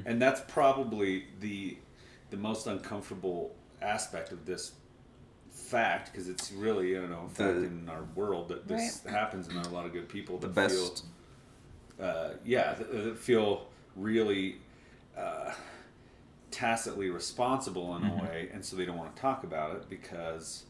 [0.06, 1.76] and that's probably the
[2.30, 4.72] the most uncomfortable aspect of this
[5.50, 9.56] fact because it's really you know fact The- in our world that this happens and
[9.56, 11.04] there are a lot of good people The that best.
[11.96, 14.58] feel uh, yeah that, that feel really
[15.16, 15.52] uh,
[16.50, 18.20] tacitly responsible in Mm-hmm.
[18.20, 20.64] a way and so they don't want to talk about it because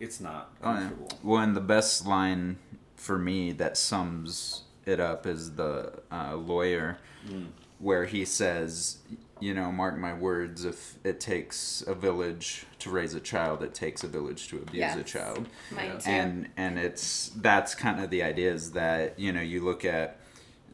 [0.00, 0.80] it's not Oh, yeah.
[0.80, 1.08] comfortable.
[1.22, 2.58] Well, and the best line
[3.02, 6.98] for me that sums it up is the uh, lawyer,
[7.28, 7.48] Mm.
[7.78, 8.98] where he says,
[9.40, 10.64] "You know, mark my words.
[10.64, 14.94] If it takes a village to raise a child, it takes a village to abuse
[14.94, 15.10] a Yes.
[15.10, 16.10] child." Mine too.
[16.10, 20.18] and and it's that's kind of the idea is that you know you look at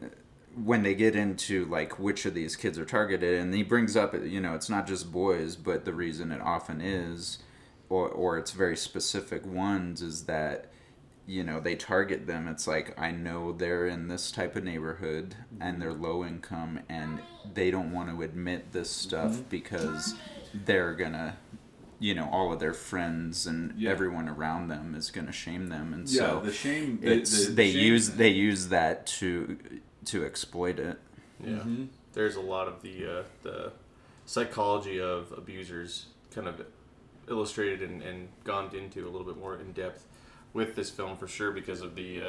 [0.02, 0.06] uh,
[0.70, 4.14] when they get into like which of these kids are targeted and he brings up
[4.24, 7.38] you know it's not just boys but the reason it often is
[7.90, 10.66] or or it's very specific ones is that
[11.28, 15.36] you know they target them it's like i know they're in this type of neighborhood
[15.60, 17.20] and they're low income and
[17.54, 19.42] they don't want to admit this stuff Mm-hmm.
[19.50, 20.14] because
[20.64, 21.36] they're gonna
[22.00, 23.90] you know all of their friends and Yeah.
[23.90, 26.98] everyone around them is gonna shame them and Yeah, so the shame.
[27.02, 28.18] the- it's the they shame use thing.
[28.18, 29.58] they use that to
[30.06, 30.98] to exploit it
[31.44, 31.84] Yeah, Mm-hmm.
[32.14, 33.72] there's a lot of the uh, the
[34.24, 36.64] psychology of abusers kind of
[37.28, 40.06] illustrated and, and gone into a little bit more in depth
[40.58, 42.20] with this film for sure because of the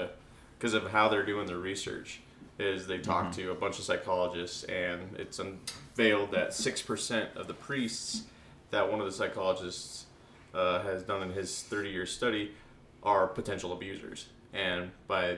[0.57, 2.21] because of how they're doing their research.
[2.59, 7.47] Is they talk to a bunch of psychologists and it's unveiled that six percent of
[7.47, 8.23] the priests
[8.71, 10.05] that one of the psychologists
[10.53, 12.51] uh, has done in his 30 year study
[13.01, 15.37] are potential abusers, and by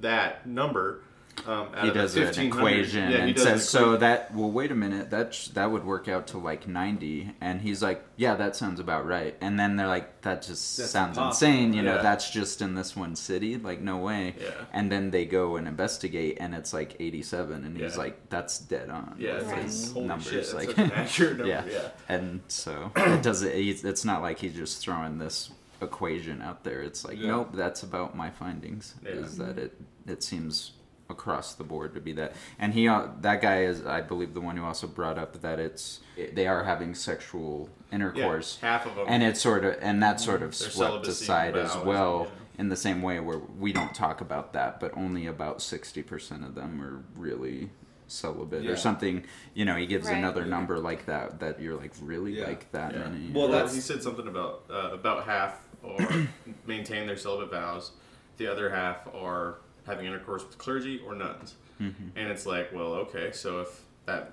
[0.00, 1.02] that number,
[1.46, 4.74] Um, he does an equation yeah, and does an says so that well wait a
[4.74, 8.56] minute that sh- that would work out to like 90 and he's like yeah that
[8.56, 11.48] sounds about right and then they're like that just That's sounds impossible.
[11.52, 14.50] insane you know that's just in this one city like no way Yeah.
[14.72, 17.98] and then they go and investigate and it's like 87 and he's Yeah.
[17.98, 21.36] like that's dead on Yeah, with it's like, his holy numbers shit, like an accurate
[21.36, 21.64] number, yeah.
[21.70, 21.88] yeah.
[22.08, 25.50] and so it doesn't he's, it's not like he's just throwing this
[25.82, 27.28] equation out there it's like Yeah.
[27.28, 29.10] nope that's about my findings Yeah.
[29.10, 30.72] is that it it seems
[31.08, 34.40] across the board to be that and he uh, that guy is i believe the
[34.40, 36.00] one who also brought up that it's
[36.34, 39.04] they are having sexual intercourse half of them.
[39.08, 42.60] and it's sort of and that sort of swept aside as well yeah.
[42.60, 46.54] in the same way where we don't talk about that but only about 60% of
[46.54, 47.70] them are really
[48.08, 48.72] celibate Yeah.
[48.72, 50.16] or something you know he gives Right.
[50.16, 52.46] another number like that that you're like really Yeah.
[52.46, 52.98] like that Yeah.
[53.08, 55.98] many Well, Well, that's- he said something about uh, about half or
[56.66, 57.92] maintain their celibate vows,
[58.38, 62.16] the other half are having intercourse with clergy or nuns, Mm-hmm.
[62.18, 64.32] and it's like, well, okay, so if that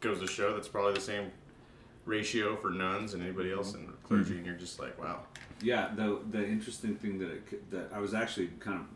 [0.00, 1.30] goes to show, that's probably the same
[2.06, 4.36] ratio for nuns and anybody else in clergy, Mm-hmm.
[4.38, 5.20] and you're just like, wow,
[5.60, 8.86] Yeah, the the interesting thing that it, that I was actually kind of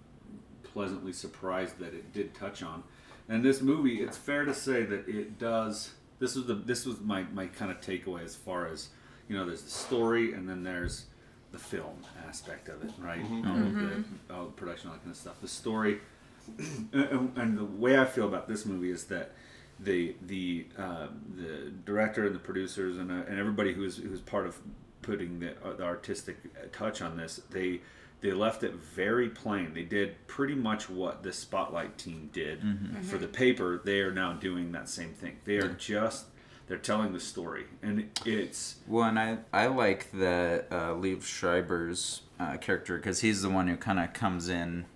[0.73, 2.83] pleasantly surprised that it did touch on,
[3.29, 5.93] and this movie, it's fair to say that it does.
[6.19, 8.89] This was the this was my my kind of takeaway as far as
[9.29, 9.45] you know.
[9.47, 11.07] There's the story, and then there's
[11.53, 13.23] the film aspect of it, right?
[13.47, 15.41] All of the, all the production, all that kind of stuff.
[15.41, 16.01] The story,
[16.93, 19.33] and, and the way I feel about this movie is that
[19.79, 24.47] the the uh, the director and the producers and, uh, and everybody who's who's part
[24.47, 24.59] of
[25.03, 26.37] putting the, uh, the artistic
[26.73, 27.81] touch on this they
[28.21, 29.73] they left it very plain.
[29.73, 32.61] They did pretty much what the spotlight team did
[33.03, 33.81] for the paper.
[33.83, 35.39] They are now doing that same thing.
[35.47, 36.27] They are just
[36.71, 42.23] they're telling the story and it's Well, and I, I like that uh, Liev Schreiber's
[42.39, 44.87] uh, character because he's the one who kind of comes in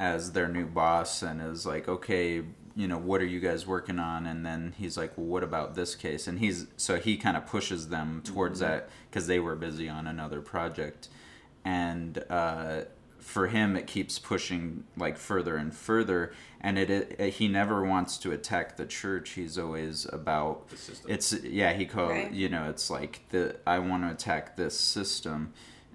[0.00, 2.42] as their new boss and is like, okay,
[2.74, 4.26] you know, what are you guys working on?
[4.26, 6.26] And then he's like, well, what about this case?
[6.26, 10.08] And he's so he kind of pushes them towards that because they were busy on
[10.08, 11.06] another project,
[11.64, 12.80] and uh,
[13.22, 16.32] for him, it keeps pushing like further and further.
[16.60, 19.30] And it, it he never wants to attack the church.
[19.30, 21.10] He's always about The system.
[21.10, 22.32] it's yeah he called Right.
[22.32, 25.52] you know it's like the i want to attack this system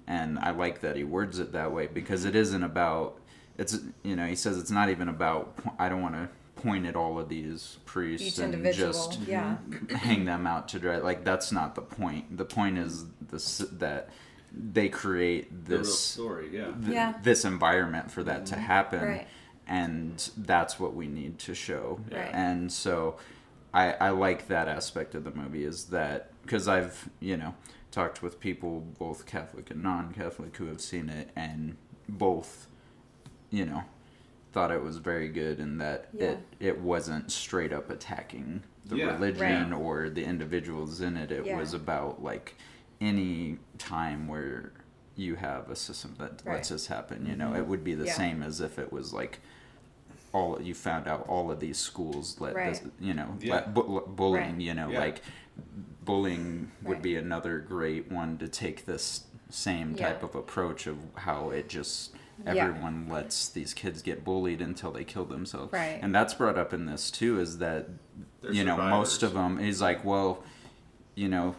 [0.08, 3.20] and i like that he words it that way because it isn't about
[3.58, 6.28] it's you know he says it's not even about i don't want to
[6.62, 8.92] point at all of these priests Each and individual.
[8.92, 9.58] just yeah.
[9.96, 14.10] hang them out to dry like that's not the point the point is this that
[14.52, 17.14] they create the real this story yeah th- Yeah.
[17.24, 18.64] this environment for that to mm-hmm.
[18.64, 19.28] happen Right.
[19.68, 22.30] and that's what we need to show Right.
[22.34, 23.18] and so
[23.74, 27.54] I, I like that aspect of the movie is that because I've you know
[27.92, 31.76] talked with people both Catholic and non-Catholic who have seen it and
[32.08, 32.68] both
[33.50, 33.84] you know
[34.54, 36.26] thought it was very good and that Yeah.
[36.32, 39.14] it it wasn't straight up attacking the Yeah.
[39.14, 39.80] religion Right.
[39.82, 41.58] or the individuals in it it Yeah.
[41.58, 42.56] was about like
[43.02, 44.72] any time where
[45.16, 46.56] you have a system that Right.
[46.56, 47.58] lets this happen you know mm-hmm.
[47.58, 48.14] it would be the Yeah.
[48.14, 49.40] same as if it was like
[50.34, 52.74] all you found out all of these schools let Right.
[52.74, 53.56] this you know Yeah.
[53.56, 54.62] let bu- bullying Right.
[54.62, 55.00] you know Yeah.
[55.00, 55.22] like
[56.04, 57.02] bullying would Right.
[57.02, 62.14] be another great one to take this same type of approach of how it just
[62.46, 62.52] Yeah.
[62.68, 66.00] everyone lets these kids get bullied until they kill themselves Right.
[66.02, 67.88] and that's brought up in this too is that
[68.42, 70.44] They're you know most of them he's like well
[71.16, 71.56] you know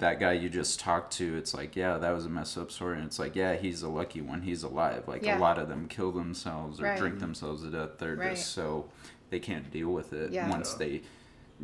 [0.00, 2.96] that guy you just talked to it's like yeah that was a messed up story
[2.96, 5.38] and it's like yeah he's a lucky one he's alive like Yeah.
[5.38, 6.98] a lot of them kill themselves or Right.
[6.98, 8.34] drink themselves to death they're Right.
[8.36, 8.88] just so
[9.28, 10.48] they can't deal with it Yeah.
[10.50, 11.02] once they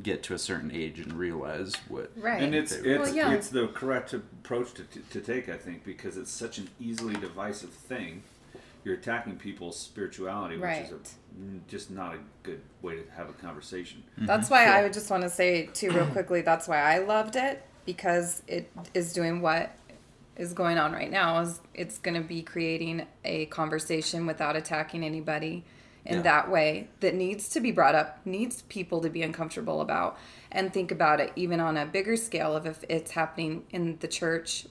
[0.02, 2.42] get to a certain age and realize what Right.
[2.42, 3.32] and it's it's, Well, yeah.
[3.32, 7.14] it's the correct approach to, to, to take i think because it's such an easily
[7.14, 8.22] divisive thing
[8.84, 10.98] you're attacking people's spirituality which is a,
[11.68, 14.76] just not a good way to have a conversation That's why mm-hmm.
[14.76, 16.40] I would just want to say too, real quickly.
[16.42, 19.70] That's why I loved it because it is doing what
[20.36, 21.40] is going on right now.
[21.40, 25.64] Is it's going to be creating a conversation without attacking anybody
[26.04, 26.22] in Yeah.
[26.22, 30.18] that way that needs to be brought up, needs people to be uncomfortable about,
[30.52, 34.08] and think about it even on a bigger scale of if it's happening in the
[34.08, 34.66] church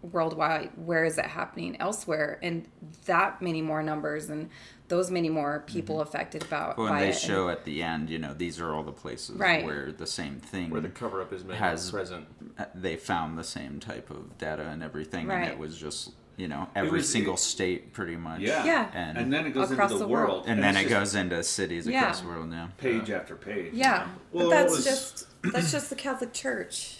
[0.00, 2.68] worldwide where is it happening elsewhere and
[3.06, 4.48] that many more numbers and
[4.88, 6.80] those many more people affected about Mm-hmm.
[6.82, 7.14] well, by and they it.
[7.14, 9.64] And- show at the end you know these are all the places Right.
[9.64, 12.26] where the same thing where the cover up is made has present.
[12.58, 16.48] uh, they found the same type of data and everything and it was just you
[16.48, 18.90] know every was- single it- state pretty much yeah Yeah.
[18.94, 20.28] and and then it goes Across into the, the world.
[20.30, 22.00] world and then it goes into cities Yeah.
[22.02, 25.90] across the world now page after page Yeah, Well, but that's was- just that's just
[25.90, 26.98] the Catholic Church.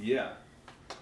[0.00, 0.30] Yeah.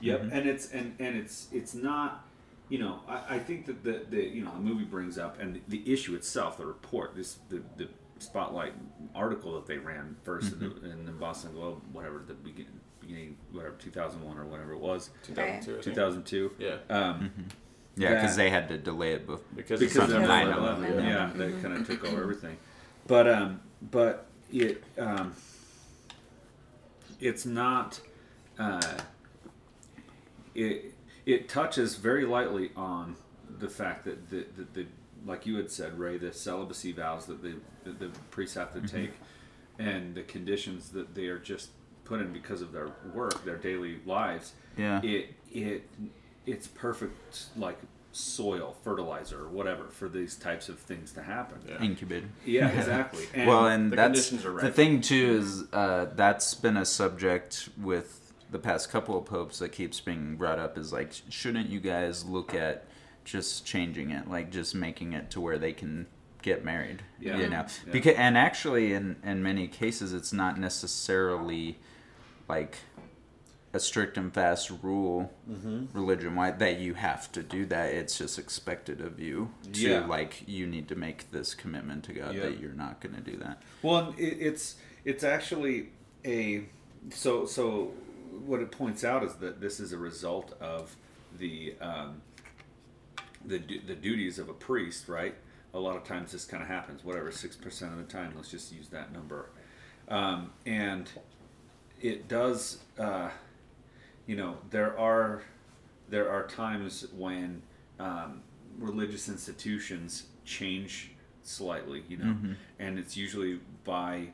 [0.00, 0.20] Yep.
[0.22, 0.36] Mm-hmm.
[0.36, 2.25] And it's and and it's it's not.
[2.68, 5.60] You know, I, I think that the, the you know the movie brings up and
[5.68, 7.88] the issue itself, the report, this the, the
[8.18, 8.72] spotlight
[9.14, 10.84] article that they ran 1st in, Mm-hmm.
[10.86, 15.10] the, in the Boston Globe, whatever the beginning, beginning, whatever 2001 or whatever it was,
[15.24, 16.76] 2002, 2002, Yeah.
[16.90, 17.30] Um,
[17.96, 19.26] Yeah, because that- they had to delay it.
[19.28, 21.08] Bef- Because, because it's of From 9 9/11, 11, yeah.
[21.08, 22.56] yeah, that kind of took over everything.
[23.06, 23.60] But um,
[23.92, 25.34] but it um,
[27.20, 28.00] it's not
[28.58, 28.80] uh,
[30.54, 30.94] it
[31.26, 33.16] it touches very lightly on
[33.58, 34.86] the fact that the, the, the
[35.26, 38.80] like you had said, Ray, the celibacy vows that the that the priests have to
[38.80, 39.10] take,
[39.78, 41.70] and the conditions that they are just
[42.04, 44.52] put in because of their work, their daily lives.
[44.76, 45.02] Yeah.
[45.02, 45.88] It it
[46.46, 47.78] it's perfect like
[48.12, 51.58] soil, fertilizer, or whatever for these types of things to happen.
[51.68, 51.82] Yeah.
[51.82, 52.30] incubated.
[52.44, 53.26] Yeah, exactly.
[53.34, 56.84] And well, and the that's conditions are the thing too is uh, that's been a
[56.84, 60.78] subject with the past couple of popes that keeps being brought up.
[60.78, 62.84] Is like, shouldn't you guys look at
[63.24, 66.06] just changing it, like just making it to where they can
[66.42, 67.02] get married?
[67.20, 67.38] Yeah.
[67.38, 67.92] you know, Yeah.
[67.92, 71.78] because and actually in in many cases it's not necessarily
[72.48, 72.78] like
[73.72, 75.86] a strict and fast rule Mm-hmm.
[75.92, 80.06] religion wide that you have to do that it's just expected of you to Yeah.
[80.06, 82.42] like you need to make this commitment to god Yeah.
[82.42, 85.90] that you're not going to do that Well, it, it's it's actually
[86.24, 86.64] a
[87.10, 87.92] so so
[88.44, 90.96] what it points out is that this is a result of
[91.38, 92.22] the um,
[93.44, 95.34] the the duties of a priest, right?
[95.74, 97.04] A lot of times this kind of happens.
[97.04, 99.50] Whatever six percent of the time, let's just use that number,
[100.08, 101.10] um, and
[102.00, 102.78] it does.
[102.98, 103.30] Uh,
[104.26, 105.42] you know, there are
[106.08, 107.62] there are times when
[108.00, 108.42] um,
[108.78, 111.12] religious institutions change
[111.42, 112.52] slightly, you know, Mm-hmm.
[112.80, 114.28] and it's usually by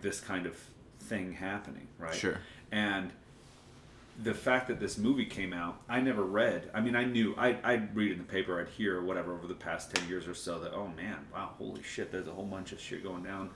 [0.00, 0.56] this kind of
[1.00, 2.14] thing happening, right?
[2.14, 2.38] Sure.
[2.70, 3.10] And
[4.22, 6.70] the fact that this movie came out, I never read.
[6.74, 9.54] I mean, I knew I I'd read in the paper, I'd hear whatever over the
[9.54, 12.72] past ten years or so that oh man, wow, holy shit, there's a whole bunch
[12.72, 13.50] of shit going down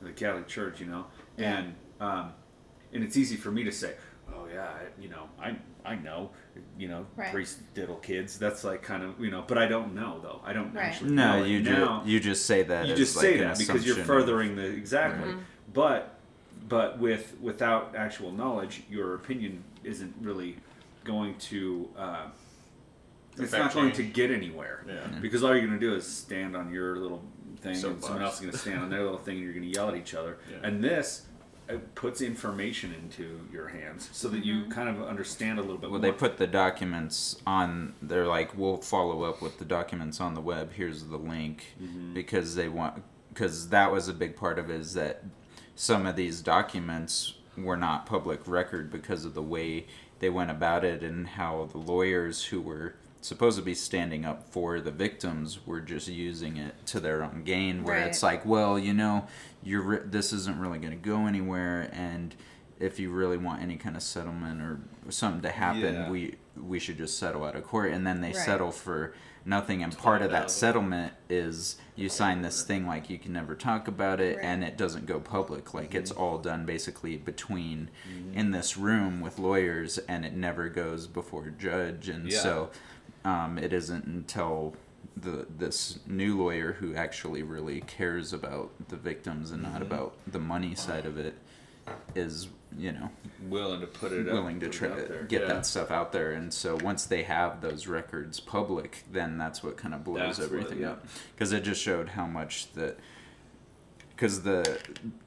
[0.00, 1.06] in the Catholic Church, you know,
[1.38, 2.32] and um,
[2.92, 3.94] and it's easy for me to say,
[4.34, 6.30] oh yeah, I, you know, I I know,
[6.78, 7.30] you know, Right.
[7.32, 8.38] priests diddle kids.
[8.38, 10.40] That's like kind of you know, but I don't know though.
[10.44, 10.86] I don't Right.
[10.86, 11.44] actually no know.
[11.44, 11.48] it.
[11.48, 13.84] you now, just you just say that you as just like say an that because
[13.84, 15.34] you're assumption of- furthering the exactly
[15.72, 16.15] but
[16.68, 20.56] but with without actual knowledge your opinion isn't really
[21.04, 22.26] going to uh,
[23.32, 24.84] it's Affect not going to get anywhere.
[24.88, 25.18] Yeah.
[25.20, 27.22] because all you're going to do is stand on your little
[27.60, 29.70] thing and someone else is going to stand on their little thing and you're going
[29.70, 30.38] to yell at each other.
[30.50, 30.66] Yeah.
[30.66, 31.26] and this
[31.68, 35.90] uh, puts information into your hands so that you kind of understand a little bit
[35.90, 36.10] well more.
[36.10, 40.40] they put the documents on they're like we'll follow up with the documents on the
[40.40, 40.72] web.
[40.72, 41.74] Here's the link.
[41.82, 42.14] Mm-hmm.
[42.14, 45.22] because they want because that was a big part of it is that
[45.76, 49.86] some of these documents were not public record because of the way
[50.18, 54.48] they went about it and how the lawyers who were supposed to be standing up
[54.48, 58.06] for the victims were just using it to their own gain where Right.
[58.08, 59.26] it's like well you know
[59.62, 62.34] you're re- this isn't really going to go anywhere and
[62.78, 64.78] if you really want any kind of settlement or
[65.10, 66.10] something to happen Yeah.
[66.10, 68.36] we we should just settle out of court and then they Right.
[68.36, 69.14] settle for
[69.44, 73.54] nothing and part of that settlement is you sign this thing like you can never
[73.54, 74.44] talk about it Right.
[74.44, 76.20] and it doesn't go public like it's Mm-hmm.
[76.22, 77.88] all done basically between
[78.34, 82.38] in this room with lawyers and it never goes before a judge and Yeah.
[82.40, 82.70] so
[83.24, 84.74] um, it isn't until
[85.16, 89.72] the this new lawyer who actually really cares about the victims and Mm-hmm.
[89.72, 91.34] not about the money side of it
[92.14, 92.48] is
[92.78, 93.08] you know
[93.48, 95.48] willing to put it up, willing to try to get Yeah.
[95.48, 96.32] that stuff out there.
[96.32, 100.38] And so once they have those records public then that's what kind of blows That's
[100.38, 100.92] what- everything yeah.
[100.92, 101.06] up.
[101.34, 102.98] Because it just showed how much that
[104.10, 104.78] because the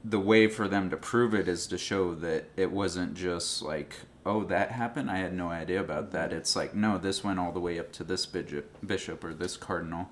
[0.04, 3.94] the way for them to prove it is to show that it wasn't just like
[4.26, 5.10] oh that happened?
[5.10, 6.30] I had no idea about that.
[6.30, 6.38] Mm-hmm.
[6.38, 9.56] It's like no this went all the way up to this bishop bishop or this
[9.56, 10.10] cardinal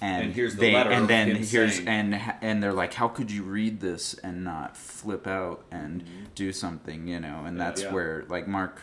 [0.00, 3.08] and, And here's the they letter and then here's saying- and and they're like how
[3.08, 7.80] could you read this and not flip out and do something you know and that's
[7.80, 7.88] Mm-hmm.
[7.90, 7.94] Yeah.
[7.94, 8.82] where like mark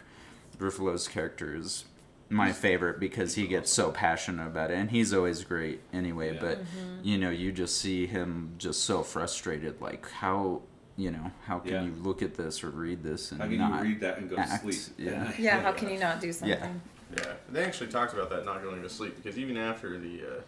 [0.57, 1.85] ruffalo's character is
[2.29, 6.41] my favorite because he gets so passionate about it and he's always great anyway Yeah.
[6.41, 6.59] but
[7.03, 10.61] you know you just see him just so frustrated like how
[10.97, 11.83] you know how can Yeah.
[11.83, 14.29] you look at this or read this and how can not you read that and
[14.29, 14.65] go act?
[14.65, 16.81] to sleep yeah Yeah, how can you not do something?
[17.15, 20.41] Yeah, they actually talked about that not going to sleep because even after the uh,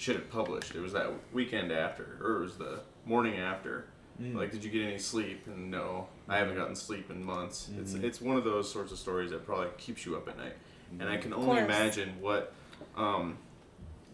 [0.00, 3.84] shit had published, it was that weekend after, or it was the morning after.
[4.20, 4.34] Mm.
[4.34, 5.46] Like, did you get any sleep?
[5.46, 7.68] And no, I haven't gotten sleep in months.
[7.78, 8.04] It's Mm-hmm.
[8.06, 10.54] it's one of those sorts of stories that probably keeps you up at night.
[10.98, 12.52] And I can only imagine what
[12.96, 13.36] um,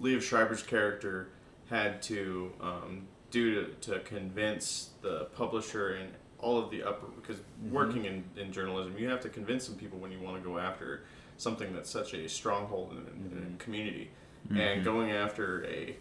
[0.03, 1.29] Liev Schreiber's character
[1.71, 7.37] had to um, do to, to convince the publisher and all of the upper because
[7.37, 7.75] Mm-hmm.
[7.75, 10.59] working in, in journalism you have to convince some people when you want to go
[10.59, 11.05] after
[11.39, 13.55] something that's such a stronghold in, in Mm-hmm.
[13.55, 14.11] a community
[14.51, 14.85] and mm-hmm.
[14.85, 15.97] going after a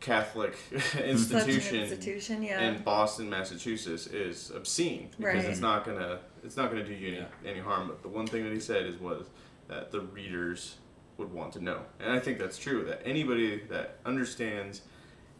[0.00, 0.56] Catholic
[1.04, 2.60] institution, institution, yeah.
[2.60, 5.44] in Boston, Massachusetts, is obscene because Right.
[5.44, 7.88] it's not gonna it's not gonna do you any, any harm.
[7.88, 9.26] But the one thing that he said is was
[9.66, 10.76] that the readers
[11.16, 12.84] would want to know, and I think that's true.
[12.84, 14.82] That anybody that understands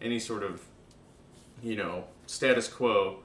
[0.03, 0.63] any sort of
[1.63, 3.21] you know status quo,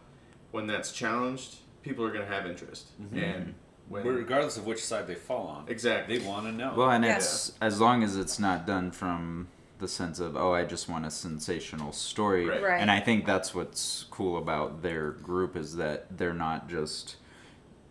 [0.51, 3.17] when that's challenged, people are gonna have interest, mm-hmm.
[3.17, 3.55] and
[3.89, 5.65] when regardless of which side they fall on.
[5.67, 6.73] exactly They want to know.
[6.75, 7.17] Well, and Yeah.
[7.17, 9.47] it's as long as it's not done from
[9.79, 12.45] the sense of oh, I just want a sensational story.
[12.47, 12.61] Right.
[12.63, 12.81] Right.
[12.81, 17.17] And I think that's what's cool about their group is that they're not just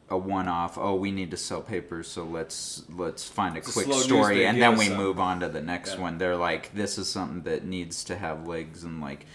[0.09, 0.77] a one-off.
[0.77, 4.05] Oh, we need to sell papers, so let's let's find a It's quick slow news
[4.05, 4.97] story, thing, and give then we some.
[4.97, 6.01] move on to the next Yeah.
[6.03, 6.19] one.
[6.19, 9.27] They're like, this is something that needs to have legs and like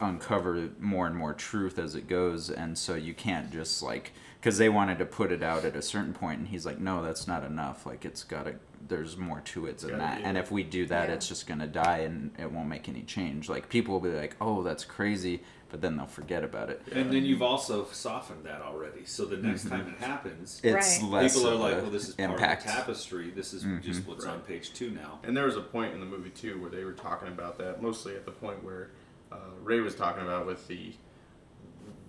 [0.00, 4.12] uncover more and more truth as it goes, and so you can't just like
[4.42, 7.00] because they wanted to put it out at a certain point, and he's like, no,
[7.00, 7.86] that's not enough.
[7.86, 8.56] Like it's got to.
[8.88, 11.14] There's more to it than that, and if we do that, Yeah.
[11.14, 13.48] it's just gonna die, and it won't make any change.
[13.48, 15.40] Like people will be like, oh, that's crazy,
[15.70, 16.82] but then they'll forget about it.
[16.92, 19.04] and then you've also softened that already.
[19.04, 21.08] So the next time it happens, It's Right.
[21.08, 22.62] less people are of like, "Well, this is part impact.
[22.62, 23.30] of the tapestry.
[23.30, 26.06] This is just what's on page two now." And there was a point in the
[26.06, 28.90] movie too where they were talking about that, mostly at the point where
[29.30, 30.92] uh, Ray was talking about with the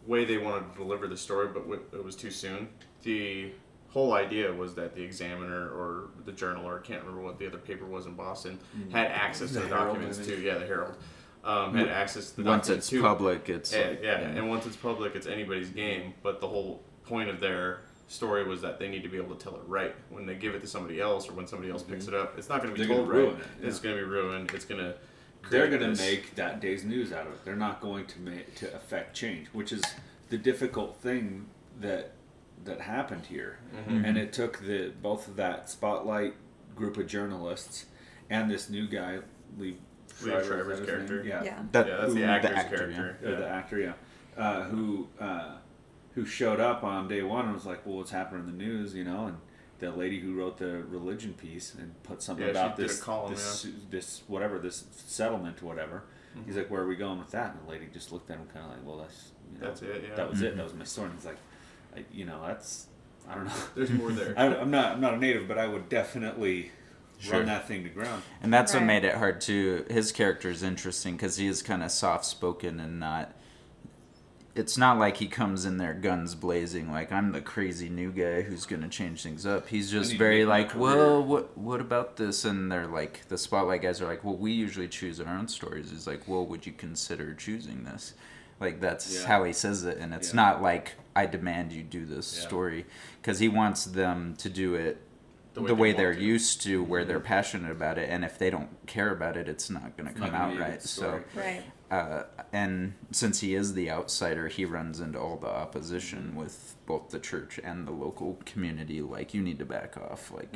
[0.08, 2.68] way they wanted to deliver the story, but it was too soon.
[3.04, 3.52] The
[3.90, 7.48] whole idea was that the Examiner or the Journal, or I can't remember what the
[7.48, 8.60] other paper was in Boston,
[8.92, 10.42] had access to the, Herald, documents too.
[10.42, 10.96] Yeah, the Herald
[11.44, 12.46] um, had access to the documents.
[12.46, 13.02] Once documents it's too.
[13.02, 16.14] public, it's Yeah, like, yeah, and once it's public, it's anybody's game.
[16.24, 19.44] But the whole point of their story was that they need to be able to
[19.44, 19.96] tell it right.
[20.10, 22.50] When they give it to somebody else, or when somebody else picks it up, it's
[22.50, 23.28] not going to be They're told right.
[23.30, 24.52] it, It's going to be ruined.
[24.54, 24.96] It's going to.
[25.50, 27.46] They're going to make that day's news out of it.
[27.46, 29.84] They're not going to make to affect change, which is
[30.30, 31.48] the difficult thing
[31.80, 32.12] that
[32.66, 33.60] that happened here.
[33.88, 36.34] And it took the both of that spotlight
[36.76, 37.86] group of journalists
[38.30, 39.20] and this new guy,
[39.58, 39.78] Lee Lee
[40.20, 41.24] Schreiber, is Schreiber's that his character.
[41.28, 41.44] Yeah.
[41.44, 41.60] yeah.
[41.74, 43.18] that, Yeah, that's the who- actor's actor, character.
[43.26, 43.94] or the actor, yeah,
[44.42, 45.56] uh, who uh,
[46.16, 48.94] who showed up on day one and was like, "Well, what's happening in the news?"
[48.96, 49.38] You know, and
[49.92, 53.68] the lady who wrote the religion piece and put something Yeah, about this column, this
[53.90, 56.04] this whatever this settlement or whatever.
[56.36, 56.46] Mm-hmm.
[56.48, 58.48] He's like, "Where are we going with that?" And the lady just looked at him,
[58.54, 60.16] kind of like, "Well, that's you know, That's it, yeah.
[60.16, 60.56] That was it.
[60.56, 61.38] That was my story." And he's like,
[61.96, 62.88] I, "You know, that's
[63.30, 63.54] I don't know.
[63.76, 64.34] There's more there.
[64.38, 66.72] I, I'm not I'm not a native, but I would definitely
[67.20, 67.38] Sure.
[67.38, 69.86] run that thing to ground." And that's what made it hard too.
[69.90, 73.34] His character is interesting because he is kind of soft spoken and not.
[74.56, 78.44] It's not like he comes in there guns blazing like I'm the crazy new guy
[78.44, 79.68] who's gonna change things up.
[79.68, 82.46] He's just very like, well, what what about this?
[82.46, 85.90] And they're like, the spotlight guys are like, well, we usually choose our own stories.
[85.90, 88.14] He's like, well, would you consider choosing this?
[88.60, 89.28] Like that's Yeah.
[89.28, 90.36] how he says it, and it's Yeah.
[90.36, 92.44] not like I demand you do this Yeah.
[92.48, 92.86] story
[93.22, 95.02] because he wants them to do it
[95.54, 96.22] The the way way, they they are to.
[96.22, 99.70] used to, where they're passionate about it, and if they don't care about it, it's
[99.70, 100.82] not going to come out right.
[100.82, 101.22] So.
[101.36, 101.64] Right.
[101.92, 107.10] uh, and since he is the outsider, he runs into all the opposition with both
[107.10, 109.02] the church and the local community.
[109.02, 110.32] Like, you need to back off.
[110.32, 110.50] Like,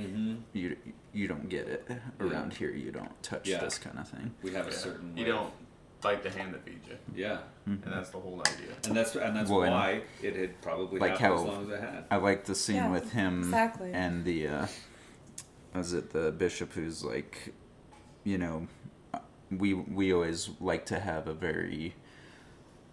[0.54, 0.76] you
[1.14, 1.88] you don't get it
[2.20, 2.72] around here.
[2.72, 3.60] You don't touch Yeah.
[3.60, 4.34] this kind of thing.
[4.42, 5.54] We have a certain You way don't
[6.02, 7.40] bite the hand that feeds you, yeah.
[7.66, 8.74] and that's the whole idea.
[8.88, 11.64] And that's and that's Well, and- why it had probably Like happened how- as long
[11.66, 12.04] as it had.
[12.12, 13.92] I like the scene Yeah, with him exactly.
[13.94, 14.68] and the uh
[15.74, 17.54] was it the bishop who's like
[18.24, 18.68] you know
[19.52, 21.96] we we always like to have a very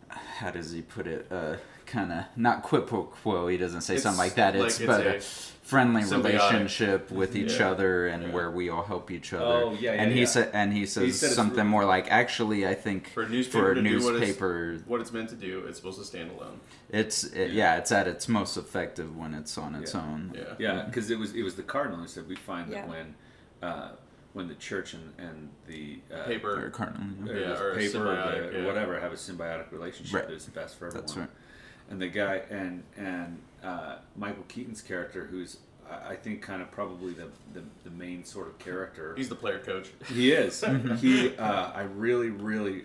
[0.08, 1.56] how does he put it uh
[1.94, 4.80] kind of not quid pro quo he doesn't say It's something like that like it's
[4.80, 6.24] it's but a a friendly symbiotic.
[6.24, 7.70] relationship with each Yeah.
[7.70, 8.30] other and Yeah.
[8.32, 11.18] where we all help each other Oh, yeah, yeah, and he said and he says
[11.20, 13.82] said it's something re- more like actually i think For a newspaper for a to
[13.82, 16.58] do what it's- What it's meant to do, it's supposed to stand alone.
[16.90, 20.00] it's it, yeah it's at its most effective when it's on its Yeah.
[20.02, 20.54] own Yeah.
[20.58, 23.14] Yeah, because it was it was the cardinal who said we find that when
[23.62, 23.90] uh,
[24.34, 26.70] when the church and and the uh, or Paper.
[26.70, 30.30] cardinal or Yeah, or paper or, symbiotic, the, or whatever have a symbiotic relationship Right.
[30.36, 31.06] is best for everyone.
[31.06, 31.30] That's right.
[31.90, 35.58] And the guy and and uh, Michael Keaton's character, who's
[35.90, 39.14] I I think kind of probably the, the the main sort of character.
[39.16, 39.90] He's the player coach.
[40.08, 40.64] He is.
[41.00, 41.36] he.
[41.36, 42.84] Uh, I really, really,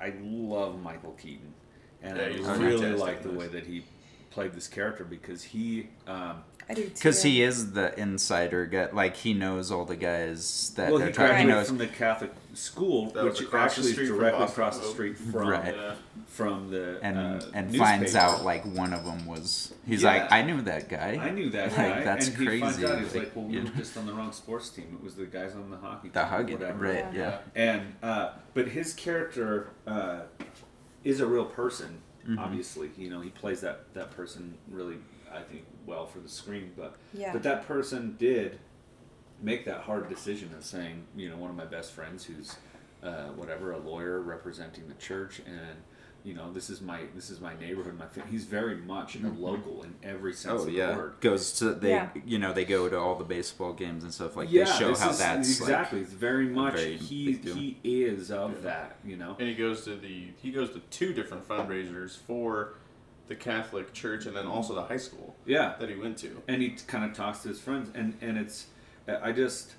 [0.00, 1.54] I love Michael Keaton,
[2.02, 3.84] and Yeah, I really like the way that he
[4.30, 5.88] played this character because he.
[6.06, 6.88] Um, I do.
[6.88, 11.08] Because he is the insider guy, like he knows all the guys that well, they're
[11.08, 11.28] he trying.
[11.28, 15.16] He graduated knows from the Catholic school, That which actually is directly across the street
[15.16, 15.74] from Right.
[15.74, 15.94] Yeah.
[16.26, 19.72] from the and uh, and finds out like one of them was.
[19.86, 20.12] He's Yeah.
[20.22, 21.18] like, I knew that guy.
[21.20, 23.44] I knew that Like, guy, that's and he finds crazy, out he's like, like, "Well,
[23.46, 24.96] we you were just on the wrong sports team.
[24.98, 27.06] It was the guys on the hockey team, The or hugging, whatever." right?
[27.14, 27.38] Yeah.
[27.54, 30.20] And uh, but his character uh,
[31.04, 32.02] is a real person.
[32.22, 32.38] Mm-hmm.
[32.38, 34.96] Obviously, you know he plays that that person really,
[35.32, 36.72] I think, well for the screen.
[36.76, 37.32] But Yeah.
[37.32, 38.58] but that person did
[39.42, 42.56] make that hard decision of saying, you know, one of my best friends who's
[43.02, 45.76] uh, whatever, a lawyer representing the church, and
[46.22, 47.98] you know, this is my this is my neighborhood.
[47.98, 48.22] My fa-.
[48.30, 51.14] he's very much a local in every sense Oh of the yeah, word.
[51.20, 52.08] goes to they Yeah.
[52.26, 54.88] you know they go to all the baseball games and stuff like yeah, they show
[54.88, 56.00] this how is- that's exactly.
[56.00, 58.96] like it's very much very he he is of that.
[59.02, 59.34] You know.
[59.38, 62.74] And he goes to the he goes to two different fundraisers for
[63.28, 65.74] the Catholic Church and then also the high school Yeah.
[65.80, 66.42] that he went to.
[66.48, 68.66] and he kind of talks to his friends and and it's
[69.22, 69.74] i just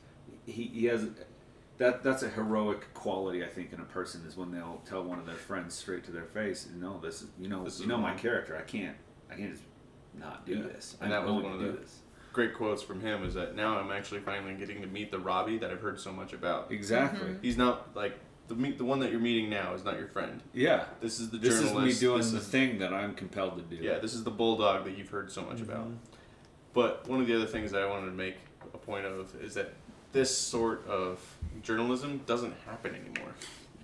[0.45, 1.07] he, he has
[1.77, 5.19] that that's a heroic quality i think in a person is when they'll tell one
[5.19, 7.89] of their friends straight to their face no this is you know This you is
[7.89, 8.57] know my character.
[8.57, 8.95] I can't
[9.31, 9.63] i can't just
[10.17, 10.63] not do Yeah.
[10.63, 10.97] this.
[11.01, 11.99] And i'm that was going one of the- this.
[12.33, 15.57] Great quotes from him is that now I'm actually finally getting to meet the Robbie
[15.57, 16.71] that I've heard so much about.
[16.71, 17.27] exactly.
[17.27, 17.41] Mm-hmm.
[17.41, 18.17] He's not like
[18.47, 20.41] the meet the one that you're meeting now is not your friend.
[20.53, 20.85] yeah.
[21.01, 23.75] This is the this is me doing this the is- thing that i'm compelled to
[23.75, 23.81] do.
[23.83, 25.85] Yeah, this is the bulldog that you've heard so much about.
[25.87, 25.95] Mm-hmm.
[26.73, 28.35] But one of the other things that I wanted to make
[28.73, 29.73] a point of is that
[30.13, 31.19] this sort of
[31.63, 33.31] journalism doesn't happen anymore.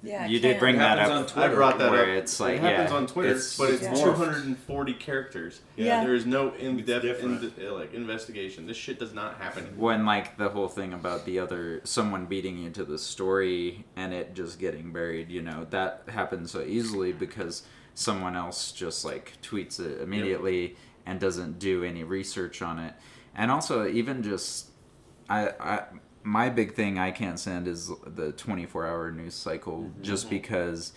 [0.03, 1.09] Yeah, you did bring It that up.
[1.11, 1.51] on Twitter.
[1.51, 2.07] I brought that where up.
[2.23, 3.93] it's like it happens yeah, on Twitter, it's- but it's Yeah.
[3.95, 5.61] 240 characters.
[5.75, 6.03] Yeah.
[6.03, 7.57] There is no in-depth different.
[7.57, 8.67] in, uh, like investigation.
[8.67, 9.65] This shit does not happen.
[9.65, 9.85] anymore.
[9.87, 14.13] when like the whole thing about the other someone beating you to the story and
[14.13, 17.63] it just getting buried you know that happens so easily because
[17.95, 20.75] someone else just like tweets it immediately
[21.07, 22.93] and doesn't do any research on it
[23.37, 24.71] and also even just
[25.29, 25.83] i i
[26.23, 30.01] my big thing i can't stand is the 24 hour news cycle mm-hmm.
[30.01, 30.93] just because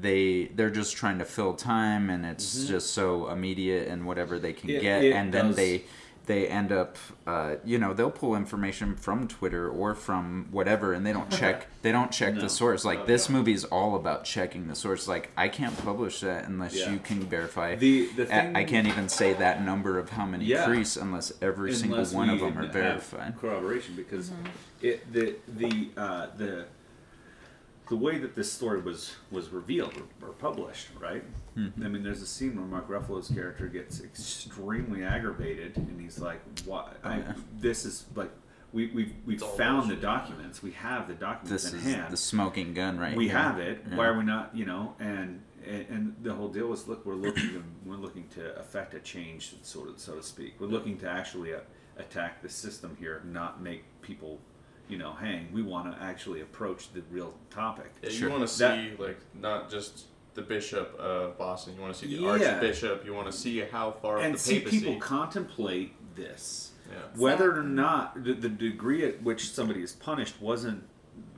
[0.00, 2.68] they they're just trying to fill time and it's mm-hmm.
[2.68, 5.04] just so immediate and whatever they can It- get.
[5.04, 5.56] it and then does.
[5.56, 5.84] they
[6.28, 11.04] they end up uh, you know they'll pull information from twitter or from whatever and
[11.04, 12.42] they don't check they don't check No.
[12.42, 13.38] the source like No, this no.
[13.38, 16.92] movie is all about checking the source like i can't publish that unless Yeah.
[16.92, 20.26] you can verify The- the I- thing- i can't even say that number of how
[20.26, 20.66] many Yeah.
[20.66, 24.30] priests unless every single one of them are have verified corroboration because
[24.82, 26.66] it the the uh, the
[27.88, 31.24] the way that this story was was revealed or, or published, right?
[31.56, 36.40] I mean, there's a scene where Mark Ruffalo's character gets extremely aggravated, and he's like,
[36.64, 36.96] "What?
[37.02, 37.32] I, yeah.
[37.58, 38.30] This is like."
[38.70, 40.62] We, we've we've found the documents.
[40.62, 42.12] We have the documents this in is hand.
[42.12, 43.38] the smoking gun right we here.
[43.38, 43.82] have it.
[43.88, 43.96] Yeah.
[43.96, 44.54] Why are we not?
[44.54, 48.28] You know, and, and and the whole deal was, look, we're looking to, we're looking
[48.34, 50.60] to affect a change, sort of, so to speak.
[50.60, 51.60] We're looking to actually uh,
[51.96, 54.38] attack the system here, not make people,
[54.88, 55.48] you know, hang.
[55.52, 57.92] We want to actually approach the real topic.
[58.02, 58.28] Yeah, Sure.
[58.28, 61.74] You want to see That- like not just the bishop of Boston.
[61.74, 62.28] You want to see the Yeah.
[62.54, 63.04] archbishop.
[63.04, 64.80] You want to see how far and the see papacy.
[64.80, 66.72] people contemplate this.
[66.90, 66.96] Yeah.
[67.16, 70.84] Whether or not the, the degree at which somebody is punished wasn't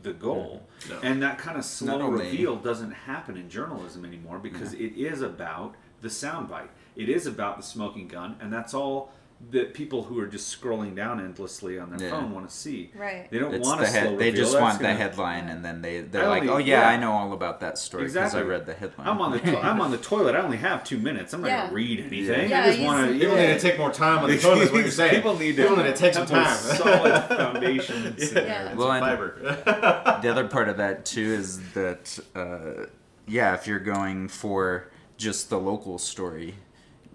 [0.03, 0.67] the goal.
[0.89, 0.99] No.
[1.03, 4.95] And that kind of slow Not only- reveal doesn't happen in journalism anymore because it
[4.97, 6.69] is about the soundbite.
[6.97, 9.13] It is about the smoking gun, and that's all
[9.51, 12.15] that people who are just scrolling down endlessly on their Yeah.
[12.15, 12.93] phone want to see.
[12.95, 13.29] Right.
[13.31, 15.49] They don't It's want the a slow head, they just That's want the gonna- headline
[15.49, 16.89] and then they they're I like oh yeah, yeah.
[16.91, 18.41] i know all about that story because Exactly.
[18.41, 20.35] i read the headline I'm on the to- I'm on the toilet.
[20.37, 21.33] I only have two minutes.
[21.33, 21.63] I'm not Yeah.
[21.63, 22.51] gonna read anything.
[22.51, 23.19] Yeah, I just want see- to.
[23.19, 24.59] People need to take more time on the phone.
[24.59, 25.15] Is what you're saying.
[25.17, 26.57] People need to People need to take some more time.
[26.57, 28.33] solid foundations.
[28.33, 28.75] Yeah.
[28.75, 30.19] Well, and- fiber.
[30.23, 32.87] the other part of that too is that uh,
[33.27, 36.55] yeah if you're going for just the local story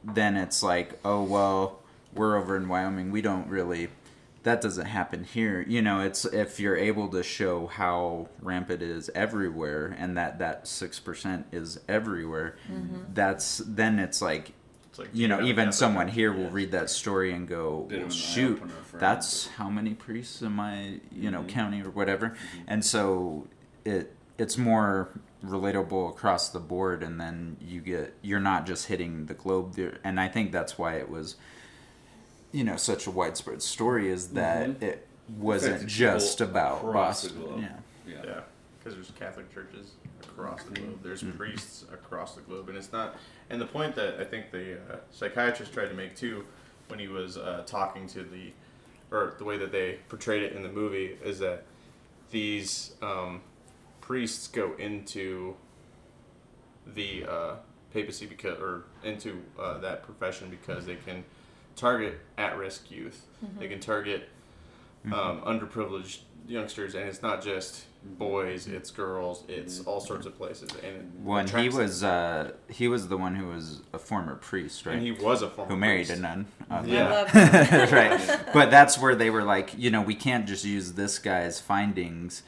[0.04, 1.80] then it's like oh well
[2.16, 3.90] we're over in wyoming we don't really
[4.44, 5.66] that doesn't happen here.
[5.68, 10.38] You know it's if you're able to show how rampant it is everywhere and that
[10.38, 12.56] that 6% is everywhere
[13.14, 14.54] that's then it's like
[14.92, 18.10] It's like, you know yeah, even someone here will read that story and go well,
[18.10, 18.62] shoot
[18.94, 21.48] that's how many priests in my you know Mm-hmm.
[21.50, 22.36] county or whatever.
[22.68, 23.48] And so
[23.84, 25.10] it it's more
[25.44, 29.98] relatable across the board and then you get you're not just hitting the globe there.
[30.04, 31.36] And i think that's why it was
[32.56, 35.06] you know such a widespread story is that it
[35.38, 36.88] wasn't Affected just about Mm-hmm.
[36.88, 37.62] across the boston globe.
[38.08, 38.22] yeah Yeah.
[38.24, 38.40] Yeah,
[38.80, 39.92] because there's Catholic churches
[40.24, 40.86] across the Mm-hmm.
[40.86, 41.00] globe.
[41.04, 43.18] There's priests across the globe, and it's not.
[43.50, 46.46] And the point that I think the uh, psychiatrist tried to make too,
[46.88, 48.54] when he was uh, talking to the,
[49.12, 51.66] or the way that they portrayed it in the movie, is that
[52.32, 53.42] these um,
[54.00, 55.56] priests go into
[56.88, 57.56] the uh,
[57.92, 61.24] papacy because, or into uh, that profession because they can
[61.76, 63.26] target at-risk youth.
[63.60, 64.30] They can target
[65.06, 70.70] um, underprivileged youngsters, and it's not just boys; it's girls, it's all sorts of places.
[70.84, 74.96] And when he was uh he was the one who was a former priest right
[74.96, 76.20] and he was a former who married priest.
[76.20, 77.26] a nun uh, Yeah.
[77.34, 78.40] I right.
[78.54, 82.44] But that's where they were like, you know, we can't just use this guy's findings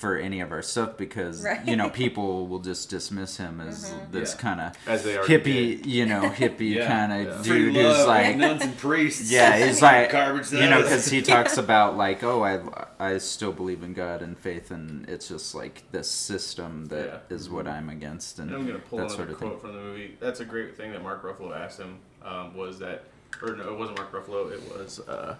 [0.00, 1.62] for any of our stuff because Right.
[1.68, 4.40] you know people will just dismiss him as this Yeah.
[4.40, 6.88] kind of As they already hippie, you know, hippie Yeah.
[6.88, 7.52] kind of Yeah.
[7.52, 9.30] Dude love, who's like, nuns and priests.
[9.30, 12.60] yeah, he's like, Garbage you know, because he talks about like, oh, I,
[12.98, 17.48] I still believe in God and faith, and it's just like this system that is
[17.48, 17.52] Yeah.
[17.52, 19.60] what I'm against, and, And I'm gonna pull that another sort of quote thing.
[19.60, 20.16] from the movie.
[20.18, 21.98] That's a great thing that Mark Ruffalo asked him.
[22.24, 23.04] Um, was that,
[23.42, 24.50] or no, it wasn't Mark Ruffalo.
[24.50, 24.98] It was.
[25.00, 25.36] Uh,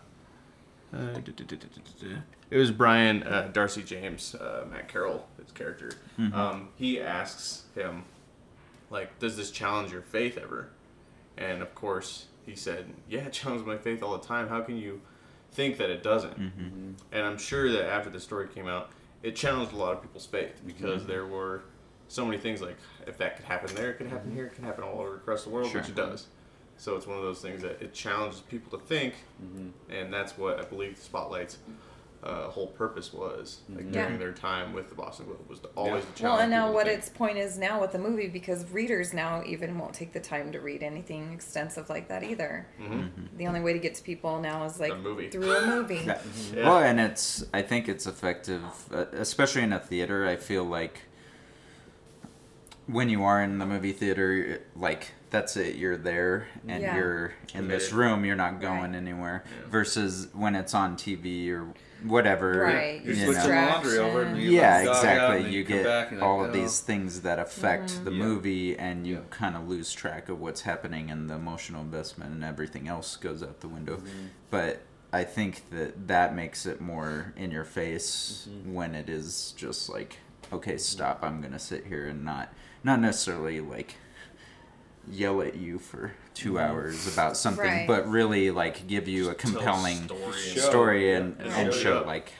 [0.92, 0.96] uh,
[2.50, 5.92] it was Brian uh, d'Arcy James, uh, Matt Carroll, his character.
[6.18, 6.34] Mm-hmm.
[6.38, 8.04] Um, he asks him,
[8.90, 10.68] like, does this challenge your faith ever?
[11.38, 14.48] And of course, he said, yeah, it challenges my faith all the time.
[14.48, 15.00] How can you
[15.52, 16.38] think that it doesn't?
[16.38, 16.90] Mm-hmm.
[17.12, 18.90] And I'm sure that after the story came out,
[19.22, 21.10] it challenged a lot of people's faith because Mm-hmm.
[21.10, 21.62] there were
[22.08, 22.76] so many things like
[23.06, 25.44] if that could happen there, it could happen here, it can happen all over across
[25.44, 25.80] the world, Sure.
[25.80, 26.26] which it does.
[26.78, 29.14] So it's one of those things that it challenges people to think,
[29.90, 31.58] and that's what I believe the Spotlight's
[32.22, 34.02] uh, whole purpose was like Yeah.
[34.04, 36.22] during their time with the Boston Globe was to always to challenge.
[36.22, 36.98] Well, and now what think.
[36.98, 40.52] its point is now with the movie because readers now even won't take the time
[40.52, 42.66] to read anything extensive like that either.
[43.38, 45.30] The only way to get to people now is like A movie.
[45.30, 45.94] through a movie.
[46.06, 46.18] Yeah.
[46.54, 46.64] Yeah.
[46.68, 48.62] Well, and it's I think it's effective,
[48.92, 50.26] uh, especially in a theater.
[50.26, 51.00] I feel like
[52.86, 55.76] when you are in the movie theater, like that's it.
[55.76, 56.96] You're there, and Yeah.
[56.96, 58.24] you're in this room.
[58.24, 58.94] You're not going Right.
[58.96, 59.44] anywhere.
[59.46, 59.68] Yeah.
[59.70, 61.72] Versus when it's on TV or
[62.04, 62.60] whatever.
[62.60, 63.04] Right.
[63.04, 63.66] You're you switching know.
[63.66, 65.44] the laundry over and you Yeah, let the dog out exactly.
[65.44, 66.58] and You get back and all like, of oh.
[66.60, 68.18] these things that affect the Yeah.
[68.24, 69.20] movie, and you Yeah.
[69.30, 73.42] kind of lose track of what's happening, and the emotional investment and everything else goes
[73.42, 73.96] out the window.
[73.96, 74.26] Mm-hmm.
[74.50, 74.82] But
[75.12, 78.72] I think that that makes it more in your face Mm-hmm.
[78.74, 80.18] when it is just like,
[80.52, 81.20] okay, stop.
[81.22, 82.52] I'm gonna sit here and not,
[82.84, 83.96] not necessarily like
[85.10, 86.58] yell at you for 2 Mm-hmm.
[86.58, 87.86] hours about something, Right.
[87.86, 90.60] but really like give you a Just a compelling story and- Show.
[90.60, 91.56] story and, Yeah.
[91.58, 92.32] and Show show like,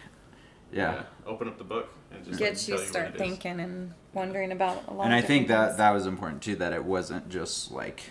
[0.73, 1.03] yeah.
[1.27, 3.21] open up the book and just Get like, you tell start what it is.
[3.21, 5.05] thinking and wondering about a lot.
[5.05, 5.79] and of I think that things.
[5.79, 6.57] that was important too.
[6.57, 8.05] That it wasn't just like,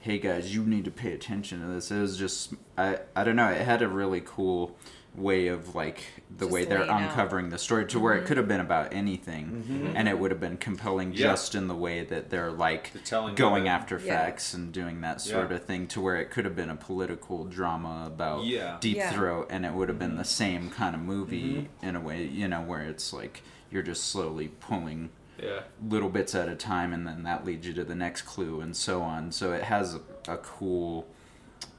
[0.00, 3.36] "Hey guys, you need to pay attention to this." It was just I I don't
[3.36, 3.48] know.
[3.48, 4.76] It had a really cool
[5.18, 7.02] way of like the Just way they're laying out.
[7.10, 9.96] uncovering the story to where it could have been about anything, Mm-hmm.
[9.96, 11.18] and it would have been compelling Yeah.
[11.28, 13.70] just in the way that they're like The telling going it.
[13.70, 14.18] after Yeah.
[14.24, 15.56] facts and doing that sort Yeah.
[15.56, 15.86] of thing.
[15.88, 18.76] To where it could have been a political drama about Yeah.
[18.80, 19.10] Deep Yeah.
[19.12, 20.18] Throat, and it would have been Mm-hmm.
[20.18, 24.04] the same kind of movie in a way, you know, where it's like you're just
[24.04, 25.10] slowly pulling
[25.42, 25.60] Yeah.
[25.88, 28.74] little bits at a time and then that leads you to the next clue and
[28.76, 30.00] so on so it has a,
[30.32, 31.06] a cool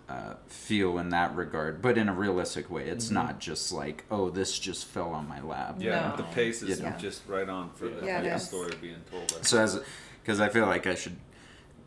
[0.10, 4.30] uh, feel in that regard but in a realistic way it's not just like oh
[4.32, 6.16] this just fell on my lap Yeah, No.
[6.18, 6.95] the pace is You know.
[6.97, 9.45] just right on for the, Yeah, it the story being told.
[9.45, 9.80] so as
[10.24, 11.18] because i feel like i should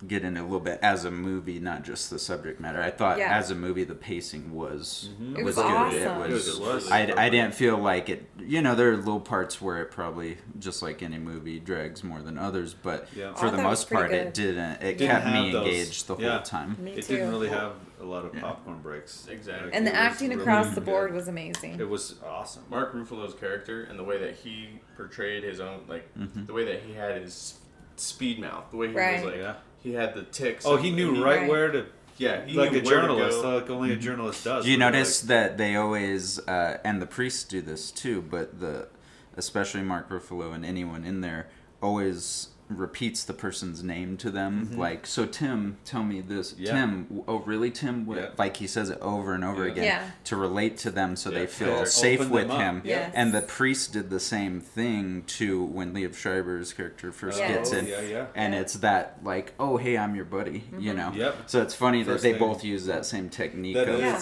[0.09, 3.19] get in a little bit as a movie not just the subject matter i thought
[3.19, 3.37] Yeah.
[3.39, 6.23] as a movie the pacing was It was good awesome.
[6.23, 9.21] it was, It was I, I didn't feel like it you know there are little
[9.21, 13.33] parts where it probably just like any movie drags more than others but Yeah.
[13.35, 15.53] for I the thought it was most part pretty it didn't it Didn't kept me
[15.53, 16.31] those- engaged the yeah.
[16.33, 17.15] whole time Me It too.
[17.15, 17.73] didn't really have
[18.03, 19.27] a lot of popcorn breaks.
[19.31, 19.73] Exactly.
[19.73, 20.85] and the acting really across the good.
[20.87, 21.79] board was amazing.
[21.81, 22.65] It was awesome.
[22.69, 26.47] Mark Ruffalo's character and the way that he portrayed his own, like Mm-hmm.
[26.47, 27.59] the way that he had his
[27.97, 29.17] speed mouth, the way he Right.
[29.25, 29.55] was like, Yeah.
[29.83, 30.67] he had the ticks.
[30.67, 31.49] Oh, he knew and right Right.
[31.49, 31.87] where to,
[32.19, 34.65] Yeah, he like a journalist, like only a journalist does.
[34.65, 38.21] Do you where they're notice that they always uh, and the priests do this too,
[38.23, 38.89] but the
[39.37, 41.49] especially Mark Ruffalo and anyone in there
[41.81, 44.77] always repeats the person's name to them.
[44.77, 46.53] Like, so Tim, tell me this.
[46.53, 46.63] Mm-hmm.
[46.63, 46.73] Yeah.
[46.73, 48.07] Tim, oh really, Tim?
[48.11, 48.31] Yeah.
[48.39, 49.73] Like he says it over and over Yeah.
[49.73, 50.11] again Yeah.
[50.25, 51.85] to relate to them, so Yeah, they feel yeah.
[51.85, 52.59] safe with them up.
[52.61, 52.83] him.
[52.85, 53.13] Yes.
[53.15, 57.71] And the priest did the same thing to when Liev Schreiber's character first Yes.
[57.71, 57.87] gets in.
[57.87, 58.27] Oh, yeah, yeah.
[58.35, 61.13] And it's that like, oh hey, I'm your buddy, you know.
[61.15, 61.37] Yep.
[61.47, 64.13] So it's funny First that they thing- both use that same technique That of Yeah.